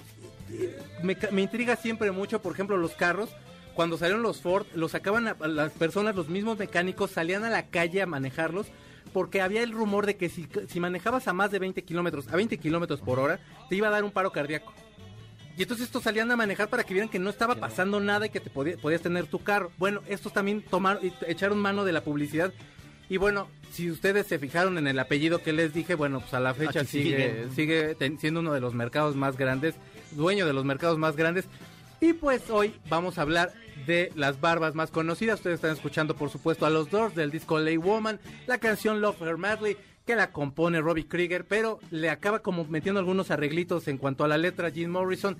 me, 1.02 1.42
intriga 1.42 1.76
siempre 1.76 2.10
mucho, 2.10 2.42
por 2.42 2.52
ejemplo, 2.52 2.76
los 2.76 2.92
carros. 2.92 3.30
Cuando 3.74 3.96
salieron 3.96 4.22
los 4.22 4.42
Ford, 4.42 4.66
los 4.74 4.90
sacaban 4.92 5.28
a, 5.28 5.36
a 5.40 5.48
las 5.48 5.72
personas, 5.72 6.14
los 6.14 6.28
mismos 6.28 6.58
mecánicos, 6.58 7.10
salían 7.10 7.44
a 7.44 7.50
la 7.50 7.68
calle 7.68 8.02
a 8.02 8.06
manejarlos, 8.06 8.66
porque 9.14 9.40
había 9.40 9.62
el 9.62 9.72
rumor 9.72 10.04
de 10.04 10.16
que 10.16 10.28
si, 10.28 10.46
si 10.68 10.80
manejabas 10.80 11.26
a 11.26 11.32
más 11.32 11.50
de 11.50 11.58
20 11.58 11.82
kilómetros, 11.82 12.28
a 12.28 12.36
20 12.36 12.58
kilómetros 12.58 13.00
por 13.00 13.18
hora, 13.18 13.40
te 13.70 13.76
iba 13.76 13.88
a 13.88 13.90
dar 13.90 14.04
un 14.04 14.10
paro 14.10 14.30
cardíaco. 14.30 14.74
Y 15.56 15.62
entonces 15.62 15.86
estos 15.86 16.02
salían 16.02 16.30
a 16.30 16.36
manejar 16.36 16.68
para 16.68 16.82
que 16.84 16.94
vieran 16.94 17.10
que 17.10 17.18
no 17.18 17.28
estaba 17.30 17.54
pasando 17.56 18.00
nada 18.00 18.26
y 18.26 18.30
que 18.30 18.40
te 18.40 18.48
podía- 18.50 18.76
podías 18.78 19.02
tener 19.02 19.26
tu 19.26 19.38
carro. 19.42 19.70
Bueno, 19.78 20.00
estos 20.08 20.32
también 20.32 20.62
tomaron, 20.62 21.04
y 21.06 21.12
echaron 21.26 21.58
mano 21.58 21.84
de 21.84 21.92
la 21.92 22.00
publicidad. 22.02 22.52
Y 23.10 23.18
bueno, 23.18 23.48
si 23.70 23.90
ustedes 23.90 24.26
se 24.26 24.38
fijaron 24.38 24.78
en 24.78 24.86
el 24.86 24.98
apellido 24.98 25.42
que 25.42 25.52
les 25.52 25.74
dije, 25.74 25.94
bueno, 25.94 26.20
pues 26.20 26.32
a 26.32 26.40
la 26.40 26.54
fecha 26.54 26.84
sigue, 26.84 27.46
sigue 27.54 27.94
ten- 27.94 28.18
siendo 28.18 28.40
uno 28.40 28.54
de 28.54 28.60
los 28.60 28.72
mercados 28.72 29.14
más 29.16 29.36
grandes, 29.36 29.74
dueño 30.12 30.46
de 30.46 30.54
los 30.54 30.64
mercados 30.64 30.96
más 30.96 31.16
grandes. 31.16 31.44
Y 32.00 32.14
pues 32.14 32.48
hoy 32.50 32.74
vamos 32.88 33.18
a 33.18 33.22
hablar 33.22 33.52
de 33.86 34.10
las 34.16 34.40
barbas 34.40 34.74
más 34.74 34.90
conocidas. 34.90 35.40
Ustedes 35.40 35.56
están 35.56 35.72
escuchando, 35.72 36.16
por 36.16 36.30
supuesto, 36.30 36.64
a 36.64 36.70
los 36.70 36.90
Doors 36.90 37.14
del 37.14 37.30
disco 37.30 37.58
Lay 37.58 37.76
Woman, 37.76 38.18
la 38.46 38.58
canción 38.58 39.00
Love 39.02 39.20
Her 39.22 39.36
Madly, 39.36 39.76
que 40.06 40.16
la 40.16 40.32
compone 40.32 40.80
Robbie 40.80 41.06
Krieger, 41.06 41.44
pero 41.44 41.78
le 41.90 42.10
acaba 42.10 42.40
como 42.40 42.64
metiendo 42.64 42.98
algunos 42.98 43.30
arreglitos 43.30 43.86
en 43.88 43.98
cuanto 43.98 44.24
a 44.24 44.28
la 44.28 44.38
letra 44.38 44.70
Jim 44.70 44.90
Morrison. 44.90 45.36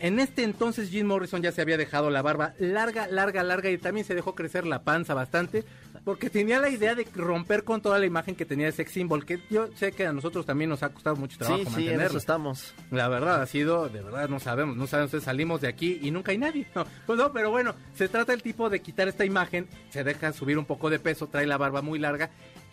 En 0.00 0.18
este 0.18 0.44
entonces 0.44 0.88
Jim 0.88 1.06
Morrison 1.06 1.42
ya 1.42 1.52
se 1.52 1.60
había 1.60 1.76
dejado 1.76 2.08
la 2.08 2.22
barba 2.22 2.54
larga, 2.58 3.06
larga, 3.08 3.42
larga 3.42 3.68
y 3.70 3.76
también 3.76 4.06
se 4.06 4.14
dejó 4.14 4.34
crecer 4.34 4.66
la 4.66 4.82
panza 4.82 5.12
bastante 5.12 5.62
porque 6.06 6.30
tenía 6.30 6.58
la 6.58 6.70
idea 6.70 6.94
de 6.94 7.06
romper 7.14 7.64
con 7.64 7.82
toda 7.82 7.98
la 7.98 8.06
imagen 8.06 8.34
que 8.34 8.46
tenía 8.46 8.64
de 8.64 8.72
sex 8.72 8.90
symbol, 8.92 9.26
que 9.26 9.40
yo 9.50 9.68
sé 9.76 9.92
que 9.92 10.06
a 10.06 10.12
nosotros 10.14 10.46
también 10.46 10.70
nos 10.70 10.82
ha 10.82 10.88
costado 10.88 11.16
mucho 11.16 11.36
trabajo 11.36 11.58
Sí, 11.58 11.64
sí, 11.66 11.70
en 11.70 11.74
mantenerlo. 11.74 12.06
eso 12.06 12.16
estamos. 12.16 12.74
La 12.90 13.08
verdad 13.08 13.42
ha 13.42 13.46
sido, 13.46 13.90
de 13.90 14.00
verdad 14.00 14.30
no 14.30 14.40
sabemos, 14.40 14.74
no 14.74 14.86
sabemos, 14.86 15.22
salimos 15.22 15.60
de 15.60 15.68
aquí 15.68 15.98
y 16.00 16.10
nunca 16.10 16.32
hay 16.32 16.38
nadie. 16.38 16.66
No, 16.74 16.86
pues 17.04 17.18
no, 17.18 17.30
pero 17.34 17.50
bueno, 17.50 17.74
se 17.94 18.08
trata 18.08 18.32
el 18.32 18.42
tipo 18.42 18.70
de 18.70 18.80
quitar 18.80 19.06
esta 19.06 19.26
imagen, 19.26 19.68
se 19.90 20.02
deja 20.02 20.32
subir 20.32 20.56
un 20.56 20.64
poco 20.64 20.88
de 20.88 20.98
peso, 20.98 21.26
trae 21.26 21.46
la 21.46 21.58
barba 21.58 21.82
muy 21.82 21.98
larga. 21.98 22.30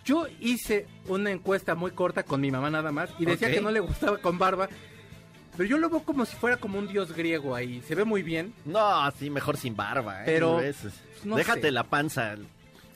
Yo 0.07 0.25
hice 0.39 0.87
una 1.09 1.31
encuesta 1.31 1.75
muy 1.75 1.91
corta 1.91 2.23
con 2.23 2.39
mi 2.39 2.49
mamá 2.49 2.69
nada 2.69 2.93
más 2.93 3.09
y 3.19 3.25
decía 3.25 3.51
que 3.51 3.59
no 3.59 3.71
le 3.71 3.81
gustaba 3.81 4.19
con 4.19 4.37
barba, 4.37 4.69
pero 5.57 5.67
yo 5.67 5.77
lo 5.77 5.89
veo 5.89 5.99
como 6.03 6.25
si 6.25 6.33
fuera 6.37 6.55
como 6.55 6.79
un 6.79 6.87
dios 6.87 7.11
griego 7.13 7.53
ahí, 7.53 7.81
se 7.81 7.93
ve 7.93 8.05
muy 8.05 8.23
bien. 8.23 8.53
No, 8.63 9.11
sí, 9.19 9.29
mejor 9.29 9.57
sin 9.57 9.75
barba, 9.75 10.21
¿eh? 10.21 10.23
Pero, 10.25 10.55
veces. 10.57 10.93
no 11.25 11.35
Déjate 11.35 11.63
sé. 11.63 11.71
la 11.71 11.83
panza. 11.83 12.35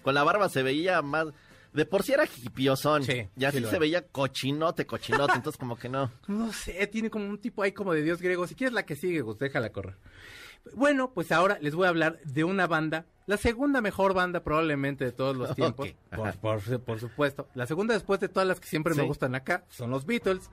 Con 0.04 0.14
la 0.14 0.24
barba 0.24 0.48
se 0.48 0.64
veía 0.64 1.02
más... 1.02 1.28
De 1.74 1.86
por 1.86 2.04
sí 2.04 2.14
era 2.14 2.24
hipiosón. 2.26 3.04
Sí, 3.04 3.28
y 3.36 3.44
así 3.44 3.60
sí 3.60 3.66
se 3.66 3.78
veía 3.80 4.08
cochinote, 4.08 4.86
cochinote. 4.86 5.34
entonces 5.36 5.60
como 5.60 5.76
que 5.78 5.90
no. 5.90 6.12
No 6.28 6.54
sé, 6.54 6.88
tiene 6.88 7.10
como 7.10 7.28
un 7.28 7.40
tipo 7.40 7.62
ahí 7.62 7.74
como 7.74 7.94
de 7.94 8.04
dios 8.04 8.22
griego. 8.22 8.48
Si 8.48 8.56
quieres 8.56 8.74
la 8.74 8.86
que 8.86 8.96
sigue, 8.96 9.20
Gus, 9.20 9.38
déjala 9.38 9.72
correr. 9.72 9.98
Bueno, 10.76 11.12
pues 11.14 11.32
ahora 11.34 11.58
les 11.60 11.76
voy 11.76 11.88
a 11.88 11.90
hablar 11.90 12.20
de 12.24 12.46
una 12.46 12.68
banda, 12.68 13.06
la 13.32 13.38
segunda 13.38 13.80
mejor 13.82 14.14
banda 14.14 14.44
probablemente 14.44 15.06
de 15.06 15.12
todos 15.14 15.36
los 15.38 15.56
tiempos, 15.56 15.88
por, 16.16 16.34
por- 16.38 16.80
por 16.82 17.00
supuesto. 17.00 17.48
La 17.56 17.66
segunda 17.66 17.94
después 17.94 18.20
de 18.20 18.28
todas 18.28 18.46
las 18.48 18.60
que 18.60 18.68
siempre 18.68 18.94
me 18.94 19.04
gustan 19.08 19.36
acá 19.36 19.64
son 19.70 19.90
los 19.90 20.06
Beatles, 20.06 20.50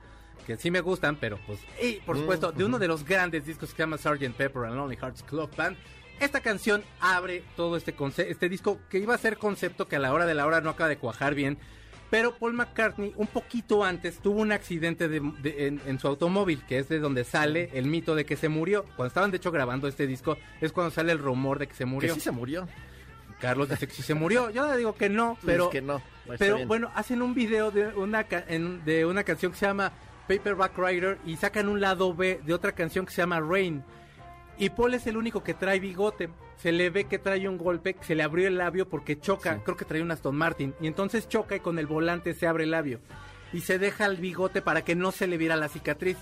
que 0.47 0.55
sí 0.57 0.71
me 0.71 0.79
gustan, 0.81 1.17
pero 1.17 1.37
pues... 1.45 1.59
Y 1.83 1.99
por 2.01 2.17
supuesto, 2.17 2.51
de 2.53 2.63
uno 2.63 2.79
de 2.79 2.87
los 2.87 3.03
grandes 3.03 3.45
discos 3.45 3.69
que 3.71 3.75
se 3.75 3.83
llama 3.83 3.97
Sgt. 3.97 4.33
Pepper 4.35 4.63
and 4.63 4.75
Lonely 4.75 4.95
Hearts 4.95 5.23
Club 5.23 5.49
Band. 5.57 5.75
Esta 6.21 6.39
canción 6.41 6.83
abre 7.01 7.43
todo 7.55 7.75
este, 7.77 7.93
este 8.29 8.49
disco 8.49 8.79
que 8.89 8.99
iba 8.99 9.13
a 9.13 9.17
ser 9.17 9.37
concepto 9.37 9.87
que 9.87 9.97
a 9.97 9.99
la 9.99 10.13
hora 10.13 10.25
de 10.25 10.33
la 10.35 10.45
hora 10.45 10.61
no 10.61 10.69
acaba 10.69 10.89
de 10.89 10.97
cuajar 10.97 11.35
bien. 11.35 11.57
Pero 12.09 12.33
Paul 12.35 12.53
McCartney, 12.53 13.13
un 13.17 13.27
poquito 13.27 13.83
antes, 13.83 14.17
tuvo 14.17 14.41
un 14.41 14.51
accidente 14.51 15.07
de- 15.07 15.19
de- 15.41 15.67
en, 15.67 15.81
en 15.85 15.99
su 15.99 16.07
automóvil, 16.07 16.63
que 16.67 16.79
es 16.79 16.89
de 16.89 16.99
donde 16.99 17.23
sale 17.23 17.69
el 17.73 17.85
mito 17.85 18.15
de 18.15 18.25
que 18.25 18.35
se 18.35 18.49
murió. 18.49 18.83
Cuando 18.95 19.05
estaban, 19.07 19.29
de 19.31 19.37
hecho, 19.37 19.51
grabando 19.51 19.87
este 19.87 20.07
disco, 20.07 20.35
es 20.59 20.71
cuando 20.71 20.89
sale 20.91 21.11
el 21.11 21.19
rumor 21.19 21.59
de 21.59 21.67
que 21.67 21.73
se 21.73 21.79
Que 21.79 21.85
murió. 21.85 22.13
sí 22.15 22.19
se 22.19 22.31
murió. 22.31 22.67
Carlos 23.39 23.69
dice 23.69 23.87
que 23.87 23.93
sí 23.93 24.01
se 24.01 24.15
murió. 24.15 24.49
Yo 24.49 24.67
le 24.69 24.77
digo 24.77 24.95
que 24.95 25.07
no, 25.09 25.37
pero, 25.45 25.65
es 25.65 25.69
que 25.69 25.81
no. 25.81 26.01
Pues 26.25 26.39
pero 26.39 26.65
bueno, 26.65 26.91
hacen 26.95 27.21
un 27.21 27.33
video 27.33 27.71
de 27.71 27.87
una, 27.89 28.25
en- 28.47 28.83
de 28.85 29.05
una 29.05 29.23
canción 29.23 29.51
que 29.51 29.57
se 29.59 29.65
llama 29.67 29.91
Paperback 30.27 30.77
Writer 30.77 31.17
y 31.25 31.37
sacan 31.37 31.69
un 31.69 31.79
lado 31.79 32.13
B 32.13 32.39
de 32.45 32.53
otra 32.53 32.71
canción 32.73 33.05
que 33.05 33.11
se 33.13 33.21
llama 33.21 33.39
Rain. 33.39 33.83
Y 34.59 34.69
Paul 34.71 34.93
es 34.93 35.07
el 35.07 35.17
único 35.17 35.41
que 35.43 35.53
trae 35.53 35.79
bigote. 35.79 36.29
Se 36.57 36.71
le 36.71 36.89
ve 36.89 37.05
que 37.05 37.17
trae 37.17 37.47
un 37.47 37.57
golpe, 37.57 37.95
se 38.01 38.13
le 38.13 38.23
abrió 38.23 38.47
el 38.47 38.57
labio 38.57 38.87
porque 38.89 39.19
choca. 39.19 39.55
Sí. 39.55 39.61
Creo 39.63 39.77
que 39.77 39.85
trae 39.85 40.01
un 40.01 40.11
Aston 40.11 40.35
Martin. 40.35 40.75
Y 40.81 40.87
entonces 40.87 41.27
choca 41.29 41.55
y 41.55 41.59
con 41.61 41.79
el 41.79 41.87
volante 41.87 42.33
se 42.33 42.45
abre 42.45 42.65
el 42.65 42.71
labio. 42.71 42.99
Y 43.53 43.61
se 43.61 43.79
deja 43.79 44.05
el 44.05 44.17
bigote 44.17 44.61
para 44.61 44.83
que 44.83 44.95
no 44.95 45.11
se 45.11 45.25
le 45.27 45.37
viera 45.37 45.55
la 45.55 45.69
cicatriz. 45.69 46.17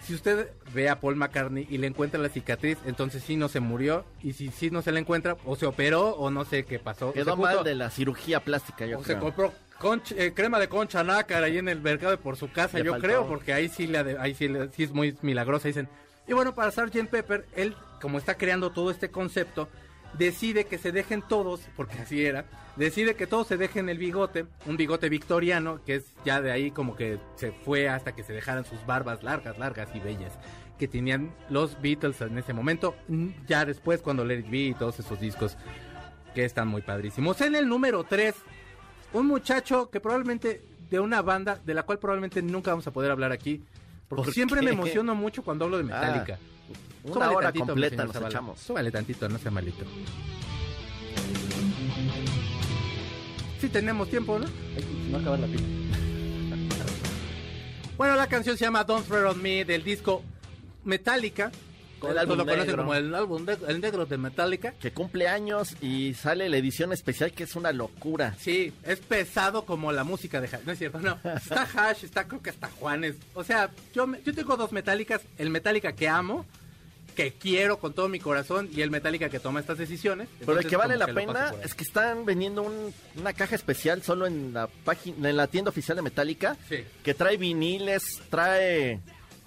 Si 0.00 0.14
usted 0.14 0.48
ve 0.72 0.88
a 0.88 0.98
Paul 0.98 1.16
McCartney 1.16 1.66
y 1.68 1.76
le 1.76 1.86
encuentra 1.86 2.18
la 2.18 2.30
cicatriz, 2.30 2.78
entonces 2.86 3.22
sí 3.22 3.36
no 3.36 3.48
se 3.48 3.60
murió. 3.60 4.06
Y 4.22 4.32
si 4.32 4.48
sí 4.48 4.70
no 4.70 4.80
se 4.80 4.92
la 4.92 4.98
encuentra, 4.98 5.36
o 5.44 5.54
se 5.56 5.66
operó 5.66 6.08
o 6.16 6.30
no 6.30 6.46
sé 6.46 6.64
qué 6.64 6.78
pasó. 6.78 7.12
Quedó 7.12 7.32
se 7.32 7.36
puso- 7.36 7.42
mal 7.56 7.64
de 7.64 7.74
la 7.74 7.90
cirugía 7.90 8.40
plástica, 8.40 8.86
yo 8.86 8.98
o 8.98 9.04
se 9.04 9.08
creo. 9.12 9.20
compró 9.20 9.52
conch- 9.78 10.14
eh, 10.16 10.32
crema 10.32 10.58
de 10.58 10.68
concha 10.70 11.04
nácar 11.04 11.44
ahí 11.44 11.58
en 11.58 11.68
el 11.68 11.82
mercado 11.82 12.18
por 12.18 12.36
su 12.38 12.50
casa, 12.50 12.78
Le 12.78 12.84
yo 12.84 12.92
faltó. 12.92 13.06
creo, 13.06 13.26
porque 13.28 13.52
ahí 13.52 13.68
sí, 13.68 13.86
de- 13.86 14.16
ahí 14.18 14.34
sí 14.34 14.48
es 14.78 14.92
muy 14.92 15.18
milagrosa, 15.20 15.68
dicen. 15.68 15.86
Y 16.26 16.32
bueno, 16.32 16.54
para 16.54 16.70
Sgt. 16.70 17.08
Pepper, 17.10 17.46
él, 17.54 17.76
como 18.00 18.18
está 18.18 18.36
creando 18.36 18.70
todo 18.70 18.90
este 18.90 19.10
concepto, 19.10 19.68
decide 20.16 20.64
que 20.64 20.78
se 20.78 20.92
dejen 20.92 21.22
todos, 21.22 21.60
porque 21.76 21.98
así 21.98 22.24
era, 22.24 22.44
decide 22.76 23.14
que 23.14 23.26
todos 23.26 23.46
se 23.46 23.56
dejen 23.56 23.88
el 23.88 23.98
bigote, 23.98 24.46
un 24.66 24.76
bigote 24.76 25.08
victoriano, 25.08 25.82
que 25.84 25.96
es 25.96 26.12
ya 26.24 26.40
de 26.40 26.52
ahí 26.52 26.70
como 26.70 26.96
que 26.96 27.18
se 27.36 27.52
fue 27.52 27.88
hasta 27.88 28.14
que 28.14 28.22
se 28.22 28.32
dejaran 28.32 28.64
sus 28.64 28.84
barbas 28.86 29.22
largas, 29.22 29.58
largas 29.58 29.88
y 29.94 30.00
bellas, 30.00 30.38
que 30.78 30.88
tenían 30.88 31.34
los 31.48 31.80
Beatles 31.80 32.20
en 32.20 32.38
ese 32.38 32.52
momento, 32.52 32.94
ya 33.46 33.64
después 33.64 34.00
cuando 34.00 34.24
Let 34.24 34.46
It 34.50 34.78
todos 34.78 34.98
esos 34.98 35.20
discos 35.20 35.56
que 36.34 36.44
están 36.44 36.68
muy 36.68 36.82
padrísimos. 36.82 37.40
En 37.40 37.54
el 37.54 37.68
número 37.68 38.04
3, 38.04 38.34
un 39.12 39.26
muchacho 39.26 39.90
que 39.90 40.00
probablemente 40.00 40.62
de 40.90 41.00
una 41.00 41.22
banda 41.22 41.60
de 41.64 41.74
la 41.74 41.84
cual 41.84 41.98
probablemente 41.98 42.42
nunca 42.42 42.70
vamos 42.70 42.86
a 42.86 42.92
poder 42.92 43.10
hablar 43.10 43.32
aquí. 43.32 43.62
Porque 44.10 44.24
¿Por 44.24 44.34
siempre 44.34 44.58
qué? 44.58 44.66
me 44.66 44.72
emociono 44.72 45.14
mucho 45.14 45.42
cuando 45.44 45.64
hablo 45.66 45.78
de 45.78 45.84
Metallica. 45.84 46.36
Una 47.04 47.14
Súbale 47.14 47.34
hora 47.36 47.46
tantito, 47.46 47.66
completa 47.66 48.04
nos 48.04 48.12
Zavala. 48.12 48.28
echamos. 48.28 48.58
Súbale 48.60 48.90
tantito, 48.90 49.28
no 49.28 49.38
sea 49.38 49.50
malito. 49.52 49.84
Sí 53.60 53.68
tenemos 53.68 54.10
tiempo, 54.10 54.38
¿no? 54.38 54.46
No 55.10 55.18
acabar 55.18 55.38
la 55.38 55.46
pila. 55.46 55.62
Bueno, 57.96 58.16
la 58.16 58.26
canción 58.26 58.56
se 58.58 58.64
llama 58.64 58.82
Don't 58.82 59.06
Tread 59.06 59.26
on 59.30 59.40
Me 59.40 59.64
del 59.64 59.84
disco 59.84 60.22
Metallica. 60.84 61.52
El 62.08 62.18
álbum 62.18 62.36
lo 62.38 62.46
conocen 62.46 62.76
como 62.76 62.94
el 62.94 63.14
álbum 63.14 63.44
de- 63.44 63.58
el 63.68 63.80
negro 63.80 64.06
de 64.06 64.16
Metallica. 64.18 64.72
Que 64.80 64.92
cumple 64.92 65.28
años 65.28 65.76
y 65.82 66.14
sale 66.14 66.48
la 66.48 66.56
edición 66.56 66.92
especial 66.92 67.32
que 67.32 67.44
es 67.44 67.56
una 67.56 67.72
locura. 67.72 68.34
Sí, 68.38 68.72
es 68.84 68.98
pesado 69.00 69.64
como 69.64 69.92
la 69.92 70.04
música 70.04 70.40
de 70.40 70.48
Hash. 70.48 70.64
No 70.64 70.72
es 70.72 70.78
cierto, 70.78 70.98
no. 71.00 71.18
Está 71.36 71.68
Hash, 71.74 72.04
está 72.04 72.26
creo 72.26 72.40
que 72.42 72.50
hasta 72.50 72.68
Juanes. 72.70 73.16
O 73.34 73.44
sea, 73.44 73.70
yo, 73.94 74.06
yo 74.24 74.34
tengo 74.34 74.56
dos 74.56 74.72
Metallicas. 74.72 75.20
El 75.38 75.50
Metallica 75.50 75.92
que 75.92 76.08
amo, 76.08 76.46
que 77.16 77.32
quiero 77.32 77.78
con 77.80 77.92
todo 77.92 78.08
mi 78.08 78.20
corazón, 78.20 78.68
y 78.72 78.82
el 78.82 78.90
Metallica 78.90 79.28
que 79.28 79.40
toma 79.40 79.60
estas 79.60 79.76
decisiones. 79.78 80.28
Pero 80.38 80.58
el 80.58 80.66
que 80.66 80.76
vale 80.76 80.96
la 80.96 81.06
que 81.06 81.12
pena 81.14 81.52
es 81.62 81.74
que 81.74 81.82
están 81.84 82.24
vendiendo 82.24 82.62
un- 82.62 82.94
una 83.16 83.32
caja 83.32 83.56
especial 83.56 84.02
solo 84.02 84.26
en 84.26 84.52
la 84.54 84.68
página, 84.84 85.28
en 85.28 85.36
la 85.36 85.48
tienda 85.48 85.70
oficial 85.70 85.96
de 85.96 86.02
Metallica, 86.02 86.56
Sí. 86.68 86.84
que 87.02 87.12
trae 87.14 87.36
viniles, 87.36 88.02
trae 88.30 89.00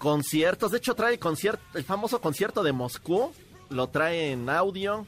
conciertos, 0.04 0.70
de 0.70 0.76
hecho 0.78 0.94
trae 0.94 1.18
concierto, 1.18 1.62
el 1.72 1.82
famoso 1.82 2.20
concierto 2.20 2.62
de 2.62 2.72
Moscú, 2.72 3.32
lo 3.70 3.86
trae 3.88 4.32
en 4.32 4.50
audio, 4.50 5.06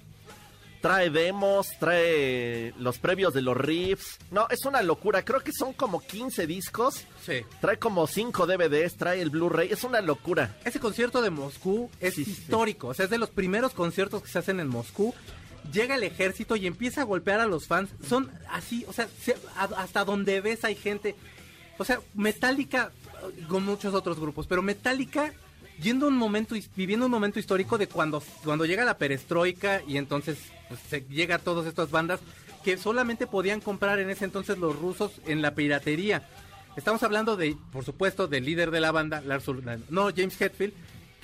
trae 0.80 1.10
demos, 1.10 1.68
trae 1.78 2.72
los 2.78 2.98
previos 2.98 3.34
de 3.34 3.42
los 3.42 3.54
riffs. 3.58 4.16
No, 4.30 4.48
es 4.48 4.64
una 4.64 4.80
locura, 4.82 5.22
creo 5.22 5.40
que 5.40 5.52
son 5.52 5.74
como 5.74 6.00
15 6.00 6.46
discos, 6.46 7.04
Sí. 7.26 7.42
trae 7.60 7.78
como 7.78 8.06
5 8.06 8.46
DVDs, 8.46 8.96
trae 8.96 9.20
el 9.20 9.28
Blu-ray, 9.28 9.70
es 9.70 9.84
una 9.84 10.00
locura. 10.00 10.56
Ese 10.64 10.80
concierto 10.80 11.20
de 11.20 11.28
Moscú 11.28 11.90
es 12.00 12.14
Sí, 12.14 12.24
sí. 12.24 12.30
histórico, 12.30 12.88
o 12.88 12.94
sea, 12.94 13.04
es 13.04 13.10
de 13.10 13.18
los 13.18 13.28
primeros 13.28 13.74
conciertos 13.74 14.22
que 14.22 14.28
se 14.30 14.38
hacen 14.38 14.60
en 14.60 14.68
Moscú. 14.68 15.14
Llega 15.74 15.96
el 15.96 16.04
ejército 16.04 16.56
y 16.56 16.66
empieza 16.66 17.02
a 17.02 17.04
golpear 17.04 17.40
a 17.40 17.46
los 17.46 17.66
fans. 17.66 17.90
Son 18.08 18.30
así, 18.50 18.86
o 18.88 18.94
sea, 18.94 19.08
se- 19.22 19.36
a- 19.56 19.64
hasta 19.82 20.06
donde 20.06 20.40
ves 20.40 20.64
hay 20.64 20.74
gente. 20.74 21.14
O 21.78 21.84
sea, 21.84 22.00
Metallica, 22.14 22.92
con 23.48 23.64
muchos 23.64 23.94
otros 23.94 24.18
grupos, 24.18 24.46
pero 24.46 24.62
Metallica 24.62 25.32
yendo 25.80 26.08
un 26.08 26.16
momento, 26.16 26.54
viviendo 26.74 27.06
un 27.06 27.12
momento 27.12 27.38
histórico 27.38 27.76
de 27.78 27.86
cuando, 27.86 28.22
cuando 28.44 28.64
llega 28.64 28.84
la 28.84 28.96
perestroika 28.98 29.82
y 29.86 29.98
entonces 29.98 30.38
pues, 30.68 30.80
se 30.88 31.00
llega 31.02 31.36
a 31.36 31.38
todas 31.38 31.66
estas 31.66 31.90
bandas 31.90 32.20
que 32.64 32.76
solamente 32.78 33.26
podían 33.26 33.60
comprar 33.60 33.98
en 33.98 34.10
ese 34.10 34.24
entonces 34.24 34.58
los 34.58 34.74
rusos 34.76 35.12
en 35.26 35.42
la 35.42 35.54
piratería. 35.54 36.26
Estamos 36.76 37.02
hablando 37.02 37.36
de, 37.36 37.56
por 37.72 37.84
supuesto, 37.84 38.26
del 38.26 38.44
líder 38.44 38.70
de 38.70 38.80
la 38.80 38.90
banda, 38.92 39.20
Lars 39.20 39.46
Ulrich- 39.48 39.84
no, 39.88 40.08
James 40.14 40.40
Hetfield, 40.40 40.74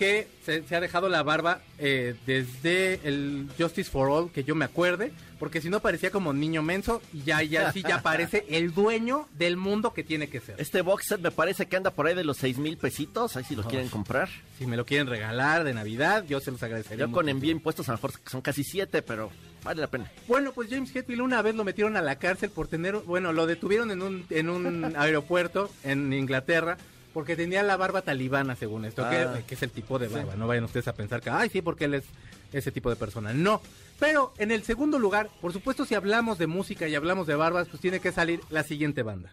que 0.02 0.26
se, 0.44 0.64
se 0.64 0.74
ha 0.74 0.80
dejado 0.80 1.08
la 1.08 1.22
barba 1.22 1.60
eh, 1.78 2.16
desde 2.26 2.98
el 3.04 3.48
Justice 3.56 3.88
for 3.88 4.10
All, 4.10 4.32
que 4.32 4.42
yo 4.42 4.56
me 4.56 4.64
acuerde, 4.64 5.12
porque 5.38 5.60
si 5.60 5.70
no 5.70 5.78
parecía 5.78 6.10
como 6.10 6.32
niño 6.32 6.60
menso, 6.60 7.00
y 7.12 7.22
ya, 7.22 7.40
ya, 7.44 7.70
sí, 7.70 7.84
ya 7.86 8.02
parece 8.02 8.44
el 8.48 8.74
dueño 8.74 9.28
del 9.38 9.56
mundo 9.56 9.92
que 9.94 10.02
tiene 10.02 10.28
que 10.28 10.40
ser. 10.40 10.56
Este 10.58 10.82
box 10.82 11.06
set 11.06 11.20
me 11.20 11.30
parece 11.30 11.66
que 11.66 11.76
anda 11.76 11.92
por 11.92 12.08
ahí 12.08 12.16
de 12.16 12.24
los 12.24 12.36
6 12.38 12.58
mil 12.58 12.78
pesitos, 12.78 13.36
ahí 13.36 13.44
si 13.44 13.54
lo 13.54 13.62
quieren 13.62 13.88
comprar. 13.90 14.28
Si 14.58 14.66
me 14.66 14.76
lo 14.76 14.84
quieren 14.84 15.06
regalar 15.06 15.62
de 15.62 15.72
Navidad, 15.72 16.24
yo 16.26 16.40
se 16.40 16.50
los 16.50 16.60
agradecería. 16.64 17.06
Yo 17.06 17.12
con 17.12 17.28
envío 17.28 17.52
impuestos 17.52 17.88
a 17.88 17.92
lo 17.92 17.98
mejor 17.98 18.12
son 18.26 18.40
casi 18.40 18.64
7, 18.64 19.02
pero 19.02 19.30
vale 19.62 19.82
la 19.82 19.86
pena. 19.86 20.10
Bueno, 20.26 20.50
pues 20.52 20.68
James 20.68 20.94
Hetfield 20.94 21.20
una 21.20 21.42
vez 21.42 21.54
lo 21.54 21.62
metieron 21.62 21.96
a 21.96 22.02
la 22.02 22.16
cárcel 22.16 22.50
por 22.50 22.66
tener, 22.66 22.96
bueno, 22.96 23.32
lo 23.32 23.46
detuvieron 23.46 23.92
en 23.92 24.02
un, 24.02 24.26
en 24.30 24.50
un 24.50 24.96
aeropuerto 24.96 25.70
en 25.84 26.12
Inglaterra 26.12 26.76
porque 27.12 27.36
tenía 27.36 27.62
la 27.62 27.76
barba 27.76 28.02
talibana, 28.02 28.56
según 28.56 28.84
esto, 28.84 29.08
que- 29.08 29.16
Ah. 29.16 29.40
que, 29.46 29.54
es 29.54 29.62
el 29.62 29.70
tipo 29.70 29.98
de 29.98 30.08
barba. 30.08 30.34
No 30.36 30.46
vayan 30.46 30.64
ustedes 30.64 30.88
a 30.88 30.94
pensar 30.94 31.20
que, 31.20 31.30
ay, 31.30 31.48
sí, 31.50 31.62
porque 31.62 31.84
él 31.86 31.94
es 31.94 32.04
ese 32.52 32.70
tipo 32.72 32.90
de 32.90 32.96
persona. 32.96 33.32
No. 33.32 33.60
Pero 33.98 34.32
en 34.38 34.50
el 34.50 34.62
segundo 34.64 34.98
lugar, 34.98 35.30
por 35.40 35.52
supuesto, 35.52 35.84
si 35.84 35.94
hablamos 35.94 36.38
de 36.38 36.46
música 36.46 36.88
y 36.88 36.94
hablamos 36.94 37.26
de 37.26 37.34
barbas, 37.36 37.68
pues 37.68 37.80
tiene 37.80 38.00
que 38.00 38.12
salir 38.12 38.40
la 38.50 38.62
siguiente 38.62 39.02
banda. 39.02 39.32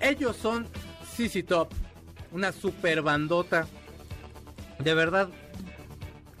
Ellos 0.00 0.36
son 0.36 0.66
CC 1.16 1.42
Top, 1.42 1.68
una 2.32 2.52
super 2.52 3.02
bandota. 3.02 3.66
De 4.78 4.92
verdad, 4.94 5.28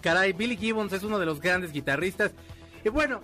caray, 0.00 0.32
Billy 0.32 0.56
Gibbons 0.56 0.92
es 0.92 1.02
uno 1.02 1.18
de 1.18 1.26
los 1.26 1.40
grandes 1.40 1.72
guitarristas. 1.72 2.32
Y 2.84 2.88
bueno, 2.90 3.20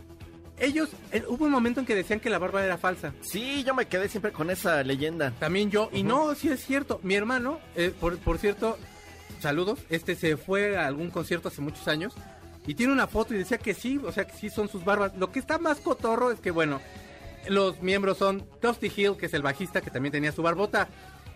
ellos, 0.58 0.90
eh, 1.12 1.22
hubo 1.28 1.44
un 1.44 1.50
momento 1.50 1.80
en 1.80 1.86
que 1.86 1.94
decían 1.94 2.20
que 2.20 2.30
la 2.30 2.38
barba 2.38 2.64
era 2.64 2.78
falsa. 2.78 3.12
Sí, 3.20 3.64
yo 3.64 3.74
me 3.74 3.86
quedé 3.86 4.08
siempre 4.08 4.32
con 4.32 4.50
esa 4.50 4.82
leyenda. 4.82 5.32
También 5.38 5.70
yo, 5.70 5.88
y 5.92 6.02
no, 6.02 6.34
sí 6.34 6.48
es 6.50 6.64
cierto. 6.64 7.00
Mi 7.02 7.14
hermano, 7.14 7.61
eh, 7.76 7.92
por, 7.98 8.18
por 8.18 8.38
cierto, 8.38 8.78
saludos, 9.40 9.80
este 9.88 10.14
se 10.16 10.36
fue 10.36 10.76
a 10.76 10.86
algún 10.86 11.11
concierto 11.11 11.48
hace 11.48 11.62
muchos 11.62 11.88
años 11.88 12.14
y 12.66 12.74
tiene 12.74 12.92
una 12.92 13.06
foto 13.06 13.34
y 13.34 13.38
decía 13.38 13.58
que 13.58 13.74
sí, 13.74 13.98
o 14.04 14.12
sea 14.12 14.26
que 14.26 14.36
sí 14.36 14.50
son 14.50 14.68
sus 14.68 14.84
barbas. 14.84 15.16
Lo 15.16 15.32
que 15.32 15.38
está 15.38 15.58
más 15.58 15.80
cotorro 15.80 16.30
es 16.30 16.40
que, 16.40 16.50
bueno, 16.50 16.80
los 17.48 17.80
miembros 17.82 18.18
son 18.18 18.44
Dusty 18.61 18.92
Hill, 18.94 19.16
que 19.16 19.26
es 19.26 19.34
el 19.34 19.42
bajista 19.42 19.80
que 19.80 19.90
también 19.90 20.12
tenía 20.12 20.32
su 20.32 20.42
barbota, 20.42 20.88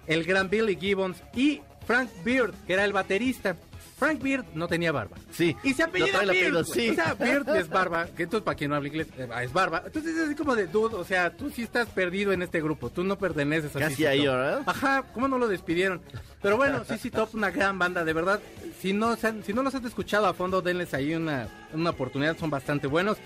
el 0.06 0.24
gran 0.24 0.50
Billy 0.50 0.76
Gibbons 0.76 1.22
y 1.34 1.62
Frank 1.86 2.10
Beard, 2.24 2.54
que 2.66 2.74
era 2.74 2.84
el 2.84 2.92
baterista. 2.92 3.56
Frank 3.96 4.20
Beard 4.22 4.44
no 4.54 4.66
tenía 4.66 4.90
barba. 4.92 5.16
Sí, 5.32 5.56
Y 5.62 5.72
se 5.74 5.84
apellida 5.84 6.18
Beard. 6.18 6.30
apellido, 6.30 6.64
sí. 6.64 6.90
O 6.90 6.94
sea, 6.94 7.14
Beard 7.14 7.48
es 7.56 7.68
barba. 7.68 8.06
Que 8.16 8.24
entonces, 8.24 8.44
para 8.44 8.56
quien 8.56 8.70
no 8.70 8.76
habla 8.76 8.88
inglés, 8.88 9.06
eh, 9.16 9.28
es 9.42 9.52
barba. 9.52 9.82
Entonces 9.86 10.16
es 10.16 10.24
así 10.24 10.34
como 10.34 10.54
de 10.56 10.66
dude. 10.66 10.96
O 10.96 11.04
sea, 11.04 11.30
tú 11.36 11.48
sí 11.50 11.62
estás 11.62 11.88
perdido 11.88 12.32
en 12.32 12.42
este 12.42 12.60
grupo. 12.60 12.90
Tú 12.90 13.04
no 13.04 13.16
perteneces 13.18 13.74
a 13.76 13.78
Casi 13.78 14.04
ahí. 14.06 14.26
¿verdad? 14.26 14.62
Ajá, 14.66 15.04
¿cómo 15.14 15.28
no 15.28 15.38
lo 15.38 15.46
despidieron? 15.48 16.00
Pero 16.42 16.56
bueno, 16.56 16.84
CC 16.84 17.10
Top, 17.10 17.30
una 17.34 17.50
gran 17.50 17.78
banda, 17.78 18.04
de 18.04 18.12
verdad. 18.12 18.40
Si 18.80 18.92
no, 18.92 19.16
si 19.16 19.52
no 19.52 19.62
los 19.62 19.74
has 19.74 19.84
escuchado 19.84 20.26
a 20.26 20.34
fondo, 20.34 20.60
denles 20.60 20.92
ahí 20.92 21.14
una, 21.14 21.46
una 21.72 21.90
oportunidad. 21.90 22.36
Son 22.36 22.50
bastante 22.50 22.86
buenos. 22.88 23.16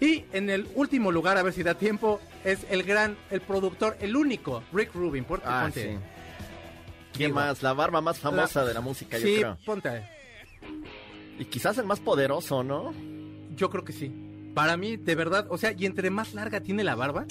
Y 0.00 0.24
en 0.32 0.48
el 0.50 0.68
último 0.74 1.10
lugar, 1.10 1.38
a 1.38 1.42
ver 1.42 1.52
si 1.52 1.62
da 1.64 1.74
tiempo, 1.74 2.20
es 2.44 2.60
el 2.70 2.84
gran, 2.84 3.16
el 3.30 3.40
productor, 3.40 3.96
el 4.00 4.14
único, 4.14 4.62
Rick 4.72 4.94
Rubin. 4.94 5.24
Por, 5.24 5.42
Ah, 5.44 5.62
ponte. 5.64 5.82
sí. 5.92 5.98
¿Quién 7.14 7.30
Digo, 7.30 7.40
más? 7.40 7.62
La 7.62 7.72
barba 7.72 8.00
más 8.00 8.18
famosa 8.20 8.60
la- 8.62 8.68
de 8.68 8.74
la 8.74 8.80
música, 8.80 9.18
Sí, 9.18 9.34
yo 9.34 9.40
creo. 9.40 9.58
ponte. 9.64 10.17
Y 11.38 11.44
quizás 11.44 11.78
el 11.78 11.86
más 11.86 12.00
poderoso, 12.00 12.64
¿no? 12.64 12.92
Yo 13.56 13.70
creo 13.70 13.84
que 13.84 13.92
sí. 13.92 14.12
Para 14.54 14.76
mí, 14.76 14.96
de 14.96 15.14
verdad, 15.14 15.46
o 15.50 15.58
sea, 15.58 15.72
y 15.76 15.86
entre 15.86 16.10
más 16.10 16.34
larga 16.34 16.60
tiene 16.60 16.82
la 16.82 16.94
barba, 16.94 17.26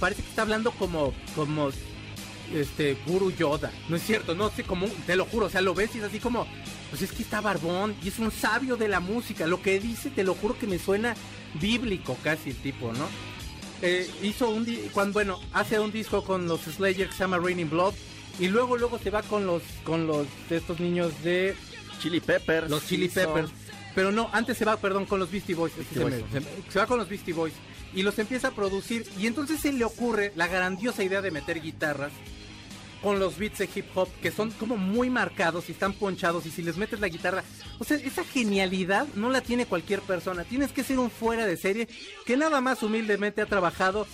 parece 0.00 0.22
que 0.22 0.28
está 0.28 0.42
hablando 0.42 0.70
como, 0.72 1.12
como, 1.34 1.70
este, 2.52 2.96
Guru 3.06 3.30
Yoda. 3.30 3.72
No 3.88 3.96
es 3.96 4.02
cierto, 4.02 4.34
no 4.34 4.50
sé 4.50 4.64
cómo, 4.64 4.86
te 5.06 5.16
lo 5.16 5.26
juro, 5.26 5.46
o 5.46 5.50
sea, 5.50 5.60
lo 5.60 5.74
ves 5.74 5.94
y 5.94 5.98
es 5.98 6.04
así 6.04 6.20
como, 6.20 6.46
pues 6.90 7.02
es 7.02 7.12
que 7.12 7.22
está 7.22 7.40
barbón 7.40 7.94
y 8.02 8.08
es 8.08 8.18
un 8.18 8.30
sabio 8.30 8.76
de 8.76 8.88
la 8.88 9.00
música. 9.00 9.46
Lo 9.46 9.60
que 9.60 9.80
dice, 9.80 10.10
te 10.10 10.24
lo 10.24 10.34
juro 10.34 10.58
que 10.58 10.66
me 10.66 10.78
suena 10.78 11.14
bíblico 11.60 12.16
casi 12.22 12.50
el 12.50 12.56
tipo, 12.56 12.92
¿no? 12.92 13.06
Eh, 13.82 14.08
hizo 14.22 14.48
un, 14.48 14.66
cuando, 14.92 15.12
bueno, 15.12 15.40
hace 15.52 15.78
un 15.78 15.92
disco 15.92 16.24
con 16.24 16.46
los 16.46 16.62
Slayer 16.62 17.08
que 17.08 17.12
se 17.12 17.20
llama 17.20 17.38
Raining 17.38 17.68
Blood 17.68 17.94
y 18.38 18.48
luego, 18.48 18.76
luego 18.76 18.98
se 18.98 19.10
va 19.10 19.22
con 19.22 19.46
los, 19.46 19.62
con 19.84 20.06
los, 20.06 20.26
de 20.48 20.56
estos 20.56 20.80
niños 20.80 21.12
de 21.22 21.54
Chili 22.04 22.20
Peppers. 22.20 22.70
los 22.70 22.86
Chili 22.86 23.06
hizo- 23.06 23.14
Peppers. 23.34 23.50
Pero 23.94 24.10
no, 24.12 24.28
antes 24.32 24.56
se 24.58 24.64
va, 24.64 24.76
perdón, 24.76 25.06
con 25.06 25.18
los 25.20 25.30
Beastie 25.30 25.54
Boys. 25.54 25.74
Beastie 25.76 25.98
se, 25.98 26.04
me- 26.04 26.10
Boys. 26.18 26.24
se 26.32 26.40
me- 26.40 26.46
se 26.72 26.78
va 26.78 26.86
con 26.86 26.98
los 26.98 27.08
Beastie 27.08 27.32
Boys. 27.34 27.54
Y 27.94 28.02
los 28.02 28.18
empieza 28.18 28.48
a 28.48 28.50
producir. 28.50 29.06
Y 29.18 29.26
entonces 29.26 29.60
se 29.60 29.72
le 29.72 29.84
ocurre 29.84 30.32
la 30.36 30.46
grandiosa 30.48 31.02
idea 31.04 31.22
de 31.22 31.30
meter 31.30 31.60
guitarras 31.62 32.12
con 33.02 33.18
los 33.18 33.36
beats 33.38 33.58
de 33.58 33.68
hip 33.74 33.84
hop 33.94 34.08
que 34.22 34.30
son 34.30 34.50
como 34.52 34.76
muy 34.78 35.10
marcados 35.10 35.68
y 35.68 35.72
están 35.72 35.92
ponchados. 35.92 36.44
Y 36.46 36.50
si 36.50 36.62
les 36.62 36.76
metes 36.76 36.98
la 37.00 37.08
guitarra. 37.08 37.44
O 37.78 37.84
sea, 37.84 37.96
esa 37.98 38.24
genialidad 38.24 39.06
no 39.14 39.30
la 39.30 39.40
tiene 39.42 39.66
cualquier 39.66 40.00
persona. 40.00 40.42
Tienes 40.44 40.72
que 40.72 40.82
ser 40.82 40.98
un 40.98 41.10
fuera 41.10 41.46
de 41.46 41.56
serie 41.56 41.88
que 42.26 42.36
nada 42.36 42.60
más 42.60 42.82
humildemente 42.82 43.42
ha 43.42 43.46
trabajado 43.46 44.06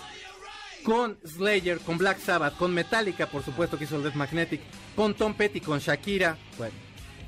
con 0.85 1.19
Slayer, 1.27 1.79
con 1.81 1.99
Black 1.99 2.19
Sabbath, 2.21 2.57
con 2.57 2.73
Metallica, 2.75 3.27
por 3.31 3.45
supuesto, 3.45 3.79
que 3.79 3.85
hizo 3.85 3.97
el 3.97 4.03
Death 4.03 4.15
Magnetic, 4.15 4.61
con 4.97 5.15
Tom 5.15 5.35
Petty, 5.35 5.61
con 5.61 5.79
Shakira, 5.79 6.37
bueno, 6.57 6.75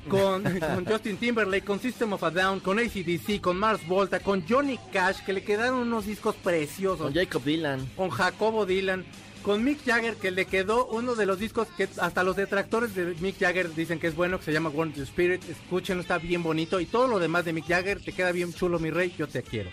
con, 0.07 0.43
con 0.43 0.85
Justin 0.85 1.17
Timberlake, 1.17 1.65
con 1.65 1.79
System 1.79 2.13
of 2.13 2.23
a 2.23 2.31
Down, 2.31 2.59
con 2.59 2.79
ACDC, 2.79 3.41
con 3.41 3.57
Mars 3.57 3.85
Volta, 3.87 4.19
con 4.19 4.43
Johnny 4.47 4.79
Cash, 4.91 5.23
que 5.25 5.33
le 5.33 5.43
quedaron 5.43 5.79
unos 5.79 6.05
discos 6.05 6.35
preciosos, 6.35 6.99
Con 7.01 7.13
Jacob 7.13 7.43
Dylan. 7.43 7.85
con 7.95 8.09
Jacobo 8.09 8.65
Dylan, 8.65 9.05
con 9.41 9.63
Mick 9.63 9.83
Jagger, 9.85 10.15
que 10.15 10.31
le 10.31 10.45
quedó 10.45 10.85
uno 10.87 11.15
de 11.15 11.25
los 11.25 11.39
discos 11.39 11.67
que 11.75 11.89
hasta 11.97 12.23
los 12.23 12.35
detractores 12.35 12.95
de 12.95 13.15
Mick 13.19 13.39
Jagger 13.39 13.73
dicen 13.75 13.99
que 13.99 14.07
es 14.07 14.15
bueno, 14.15 14.39
que 14.39 14.45
se 14.45 14.53
llama 14.53 14.69
Born 14.69 14.93
to 14.93 15.03
Spirit, 15.03 15.41
escúchenlo, 15.49 16.01
está 16.01 16.17
bien 16.17 16.43
bonito, 16.43 16.79
y 16.79 16.85
todo 16.85 17.07
lo 17.07 17.19
demás 17.19 17.45
de 17.45 17.53
Mick 17.53 17.67
Jagger, 17.67 18.01
te 18.01 18.13
queda 18.13 18.31
bien 18.31 18.53
chulo, 18.53 18.79
mi 18.79 18.89
rey, 18.89 19.13
yo 19.17 19.27
te 19.27 19.43
quiero 19.43 19.69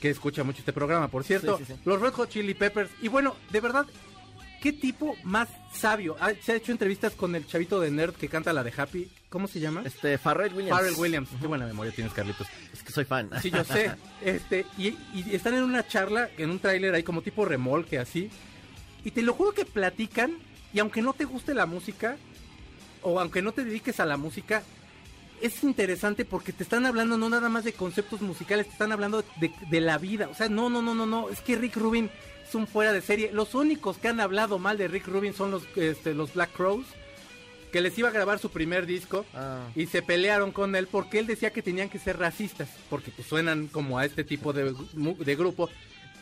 que 0.00 0.10
escucha 0.10 0.44
mucho 0.44 0.60
este 0.60 0.72
programa, 0.72 1.08
por 1.08 1.24
cierto. 1.24 1.58
Sí, 1.58 1.64
sí, 1.66 1.72
sí. 1.74 1.80
Los 1.84 2.00
Red 2.00 2.12
Hot 2.12 2.28
Chili 2.28 2.54
Peppers. 2.54 2.88
Y 3.02 3.08
bueno, 3.08 3.34
de 3.50 3.60
verdad, 3.60 3.84
qué 4.60 4.72
tipo 4.72 5.16
más 5.24 5.48
sabio. 5.72 6.16
Ah, 6.20 6.32
se 6.40 6.52
ha 6.52 6.56
hecho 6.56 6.72
entrevistas 6.72 7.14
con 7.14 7.34
el 7.34 7.46
chavito 7.46 7.80
de 7.80 7.90
Nerd 7.90 8.14
que 8.14 8.28
canta 8.28 8.52
la 8.52 8.62
de 8.62 8.72
Happy. 8.76 9.10
¿Cómo 9.28 9.46
se 9.46 9.60
llama? 9.60 9.82
Este, 9.84 10.16
Farrell 10.18 10.54
Williams. 10.54 10.78
Pharrell 10.78 10.94
Williams. 10.96 11.28
Qué 11.40 11.46
buena 11.46 11.66
memoria 11.66 11.92
tienes, 11.92 12.12
Carlitos. 12.12 12.46
Es 12.72 12.82
que 12.82 12.92
soy 12.92 13.04
fan. 13.04 13.30
Sí, 13.42 13.50
yo 13.50 13.64
sé. 13.64 13.92
Este, 14.22 14.66
y, 14.76 14.88
y 15.14 15.30
están 15.32 15.54
en 15.54 15.62
una 15.62 15.86
charla, 15.86 16.28
en 16.38 16.50
un 16.50 16.58
tráiler 16.58 16.94
ahí 16.94 17.02
como 17.02 17.22
tipo 17.22 17.44
remolque 17.44 17.98
así. 17.98 18.30
Y 19.04 19.10
te 19.12 19.22
lo 19.22 19.32
juro 19.34 19.52
que 19.52 19.64
platican, 19.64 20.36
y 20.72 20.80
aunque 20.80 21.02
no 21.02 21.12
te 21.12 21.24
guste 21.24 21.54
la 21.54 21.66
música, 21.66 22.16
o 23.02 23.20
aunque 23.20 23.42
no 23.42 23.52
te 23.52 23.64
dediques 23.64 24.00
a 24.00 24.06
la 24.06 24.16
música, 24.16 24.62
es 25.40 25.62
interesante 25.62 26.24
porque 26.24 26.52
te 26.52 26.64
están 26.64 26.84
hablando 26.84 27.16
no 27.16 27.28
nada 27.28 27.48
más 27.48 27.64
de 27.64 27.72
conceptos 27.72 28.20
musicales, 28.20 28.66
te 28.66 28.72
están 28.72 28.92
hablando 28.92 29.22
de, 29.36 29.52
de 29.70 29.80
la 29.80 29.98
vida. 29.98 30.28
O 30.28 30.34
sea, 30.34 30.48
no, 30.48 30.68
no, 30.68 30.82
no, 30.82 30.94
no, 30.94 31.06
no. 31.06 31.28
Es 31.30 31.40
que 31.40 31.56
Rick 31.56 31.76
Rubin 31.76 32.10
es 32.48 32.54
un 32.54 32.66
fuera 32.66 32.92
de 32.92 33.00
serie. 33.02 33.30
Los 33.32 33.54
únicos 33.54 33.98
que 33.98 34.08
han 34.08 34.20
hablado 34.20 34.58
mal 34.58 34.78
de 34.78 34.88
Rick 34.88 35.06
Rubin 35.08 35.34
son 35.34 35.50
los, 35.50 35.62
este, 35.76 36.14
los 36.14 36.32
Black 36.34 36.52
Crows, 36.52 36.86
que 37.72 37.80
les 37.82 37.98
iba 37.98 38.08
a 38.08 38.12
grabar 38.12 38.38
su 38.38 38.50
primer 38.50 38.86
disco 38.86 39.26
Ah. 39.34 39.66
y 39.76 39.86
se 39.86 40.00
pelearon 40.02 40.52
con 40.52 40.74
él 40.74 40.86
porque 40.90 41.18
él 41.18 41.26
decía 41.26 41.50
que 41.50 41.60
tenían 41.62 41.90
que 41.90 41.98
ser 41.98 42.18
racistas, 42.18 42.68
porque 42.88 43.10
pues 43.10 43.28
suenan 43.28 43.66
como 43.66 43.98
a 43.98 44.04
este 44.06 44.24
tipo 44.24 44.52
de, 44.52 44.74
de 44.94 45.36
grupo. 45.36 45.68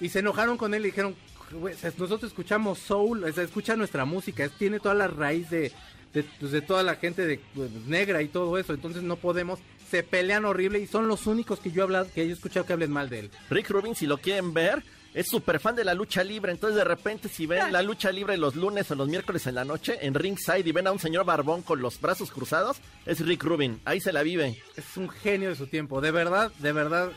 Y 0.00 0.08
se 0.08 0.18
enojaron 0.18 0.56
con 0.58 0.74
él 0.74 0.82
y 0.82 0.86
dijeron, 0.86 1.14
"Güey, 1.52 1.74
o 1.74 1.78
sea, 1.78 1.92
nosotros 1.96 2.30
escuchamos 2.30 2.78
soul, 2.80 3.22
o 3.24 3.32
sea, 3.32 3.44
escucha 3.44 3.76
nuestra 3.76 4.04
música, 4.04 4.44
es- 4.44 4.52
tiene 4.58 4.80
toda 4.80 4.94
la 4.96 5.06
raíz 5.06 5.48
de, 5.48 5.70
de, 6.12 6.24
pues, 6.40 6.50
de 6.50 6.60
toda 6.62 6.82
la 6.82 6.96
gente 6.96 7.24
de, 7.26 7.38
pues, 7.54 7.70
negra 7.86 8.20
y 8.22 8.28
todo 8.28 8.58
eso, 8.58 8.74
entonces 8.74 9.02
no 9.04 9.14
podemos, 9.16 9.60
se 9.88 10.02
pelean 10.02 10.44
horrible 10.46 10.80
y 10.80 10.86
son 10.88 11.06
los 11.06 11.28
únicos 11.28 11.60
que 11.60 11.70
yo 11.70 11.82
he 11.82 11.84
hablado, 11.84 12.08
que 12.12 12.24
yo 12.26 12.30
he 12.30 12.34
escuchado 12.34 12.66
que 12.66 12.72
hablen 12.72 12.90
mal 12.90 13.08
de 13.08 13.20
él. 13.20 13.30
Rick 13.50 13.70
Rubin, 13.70 13.94
si 13.94 14.06
lo 14.08 14.18
quieren 14.18 14.52
ver, 14.52 14.82
es 15.16 15.28
súper 15.28 15.58
fan 15.60 15.74
de 15.74 15.82
la 15.82 15.94
lucha 15.94 16.22
libre. 16.22 16.52
Entonces, 16.52 16.76
de 16.76 16.84
repente, 16.84 17.30
si 17.30 17.46
ven 17.46 17.72
la 17.72 17.80
lucha 17.80 18.12
libre 18.12 18.36
los 18.36 18.54
lunes 18.54 18.90
o 18.90 18.94
los 18.94 19.08
miércoles 19.08 19.46
en 19.46 19.54
la 19.54 19.64
noche 19.64 19.98
en 20.02 20.12
ringside 20.12 20.68
y 20.68 20.72
ven 20.72 20.86
a 20.86 20.92
un 20.92 20.98
señor 20.98 21.24
barbón 21.24 21.62
con 21.62 21.80
los 21.80 21.98
brazos 21.98 22.30
cruzados, 22.30 22.76
es 23.06 23.20
Rick 23.20 23.42
Rubin. 23.42 23.80
Ahí 23.86 23.98
se 23.98 24.12
la 24.12 24.22
vive. 24.22 24.62
Es 24.76 24.98
un 24.98 25.08
genio 25.08 25.48
de 25.48 25.56
su 25.56 25.68
tiempo, 25.68 26.02
de 26.02 26.10
verdad, 26.10 26.52
de 26.58 26.70
verdad, 26.70 27.12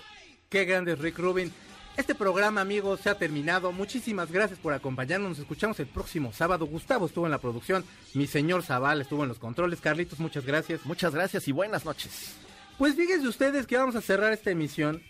qué 0.47 0.63
grande 0.63 0.93
es 0.93 0.99
Rick 0.99 1.19
Rubin. 1.19 1.51
Este 1.97 2.15
programa, 2.15 2.61
amigos, 2.61 3.01
se 3.01 3.09
ha 3.09 3.17
terminado. 3.17 3.73
Muchísimas 3.73 4.31
gracias 4.31 4.57
por 4.59 4.71
acompañarnos. 4.71 5.31
Nos 5.31 5.39
escuchamos 5.39 5.77
el 5.81 5.87
próximo 5.87 6.31
sábado. 6.31 6.65
Gustavo 6.67 7.07
estuvo 7.07 7.25
en 7.25 7.31
la 7.31 7.39
producción, 7.39 7.83
mi 8.13 8.27
señor 8.27 8.63
Zaval 8.63 9.01
estuvo 9.01 9.23
en 9.23 9.27
los 9.27 9.39
controles. 9.39 9.81
Carlitos, 9.81 10.19
muchas 10.19 10.45
gracias. 10.45 10.85
Muchas 10.85 11.13
gracias 11.13 11.49
y 11.49 11.51
buenas 11.51 11.83
noches. 11.83 12.37
Pues 12.77 12.95
fíjense 12.95 13.27
ustedes 13.27 13.67
que 13.67 13.75
vamos 13.75 13.97
a 13.97 14.01
cerrar 14.01 14.31
esta 14.31 14.51
emisión, 14.51 15.03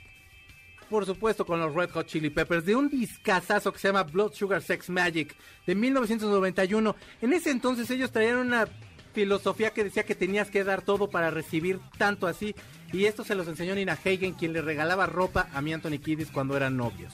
por 0.90 1.06
supuesto, 1.06 1.46
con 1.46 1.60
los 1.60 1.74
Red 1.74 1.92
Hot 1.92 2.08
Chili 2.08 2.30
Peppers, 2.30 2.66
de 2.66 2.76
un 2.76 2.90
discazazo 2.90 3.72
que 3.72 3.80
se 3.80 3.88
llama 3.88 4.04
Blood 4.04 4.34
Sugar 4.34 4.62
Sex 4.62 4.90
Magic, 4.90 5.36
de 5.66 5.76
1991. 5.76 6.96
En 7.22 7.34
ese 7.34 7.52
entonces 7.52 7.90
ellos 7.92 8.12
traían 8.12 8.38
una 8.38 8.68
filosofía 9.14 9.72
que 9.72 9.84
decía 9.84 10.04
que 10.04 10.16
tenías 10.16 10.50
que 10.50 10.64
dar 10.64 10.82
todo 10.82 11.10
para 11.10 11.32
recibir 11.32 11.80
tanto 11.98 12.28
así, 12.28 12.56
y 12.92 13.06
esto 13.06 13.24
se 13.24 13.36
los 13.36 13.48
enseñó 13.48 13.76
Nina 13.76 13.94
Hagen, 13.94 14.34
quien 14.34 14.54
le 14.54 14.62
regalaba 14.62 15.06
ropa 15.06 15.48
a 15.54 15.62
mi 15.62 15.74
Anthony 15.74 16.00
Kiddis 16.00 16.32
cuando 16.32 16.58
eran 16.58 16.76
novios. 16.76 17.14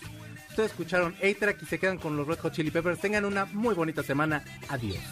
Ustedes 0.50 0.72
escucharon 0.72 1.14
A-Track 1.22 1.64
y 1.64 1.66
se 1.66 1.80
quedan 1.80 1.98
con 1.98 2.16
los 2.16 2.26
Red 2.26 2.40
Hot 2.40 2.54
Chili 2.54 2.72
Peppers. 2.72 3.02
Tengan 3.02 3.26
una 3.26 3.44
muy 3.46 3.76
bonita 3.76 4.04
semana. 4.04 4.42
Adiós. 4.70 5.04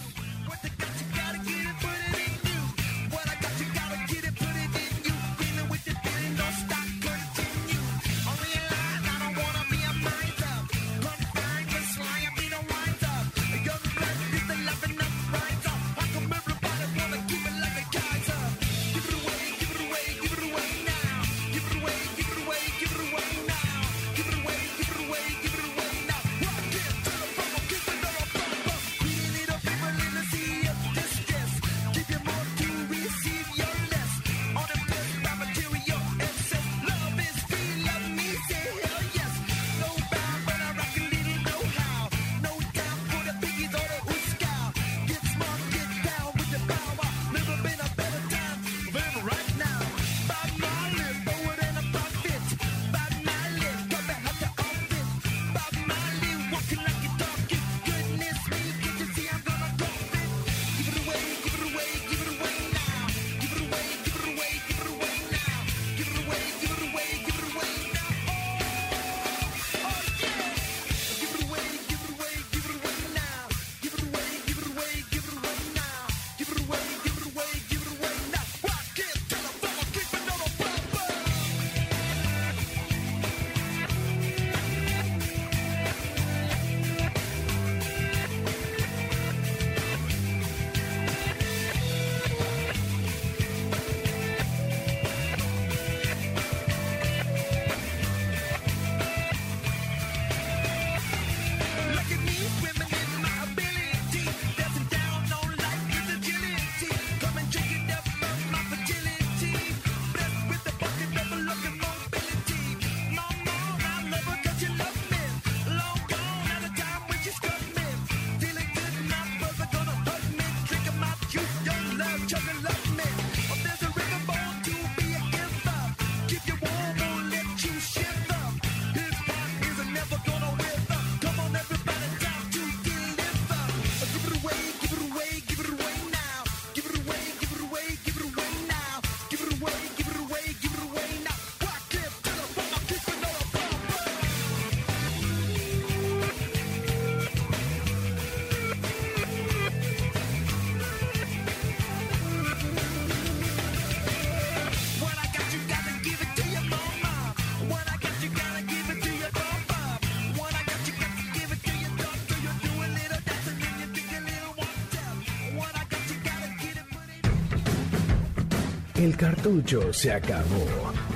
El 169.14 169.20
cartucho 169.20 169.94
se 169.94 170.12
acabó. 170.12 170.66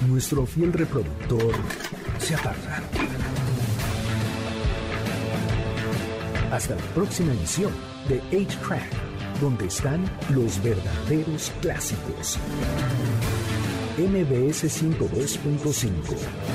Nuestro 0.08 0.46
fiel 0.46 0.72
reproductor 0.72 1.52
se 2.20 2.36
aparta. 2.36 2.84
Hasta 6.52 6.76
la 6.76 6.82
próxima 6.94 7.34
edición 7.34 7.72
de 8.08 8.22
8-Track, 8.30 9.42
donde 9.42 9.66
están 9.66 10.06
los 10.30 10.62
verdaderos 10.62 11.52
clásicos. 11.60 12.38
MBS 13.98 14.66
102.5 14.66 16.47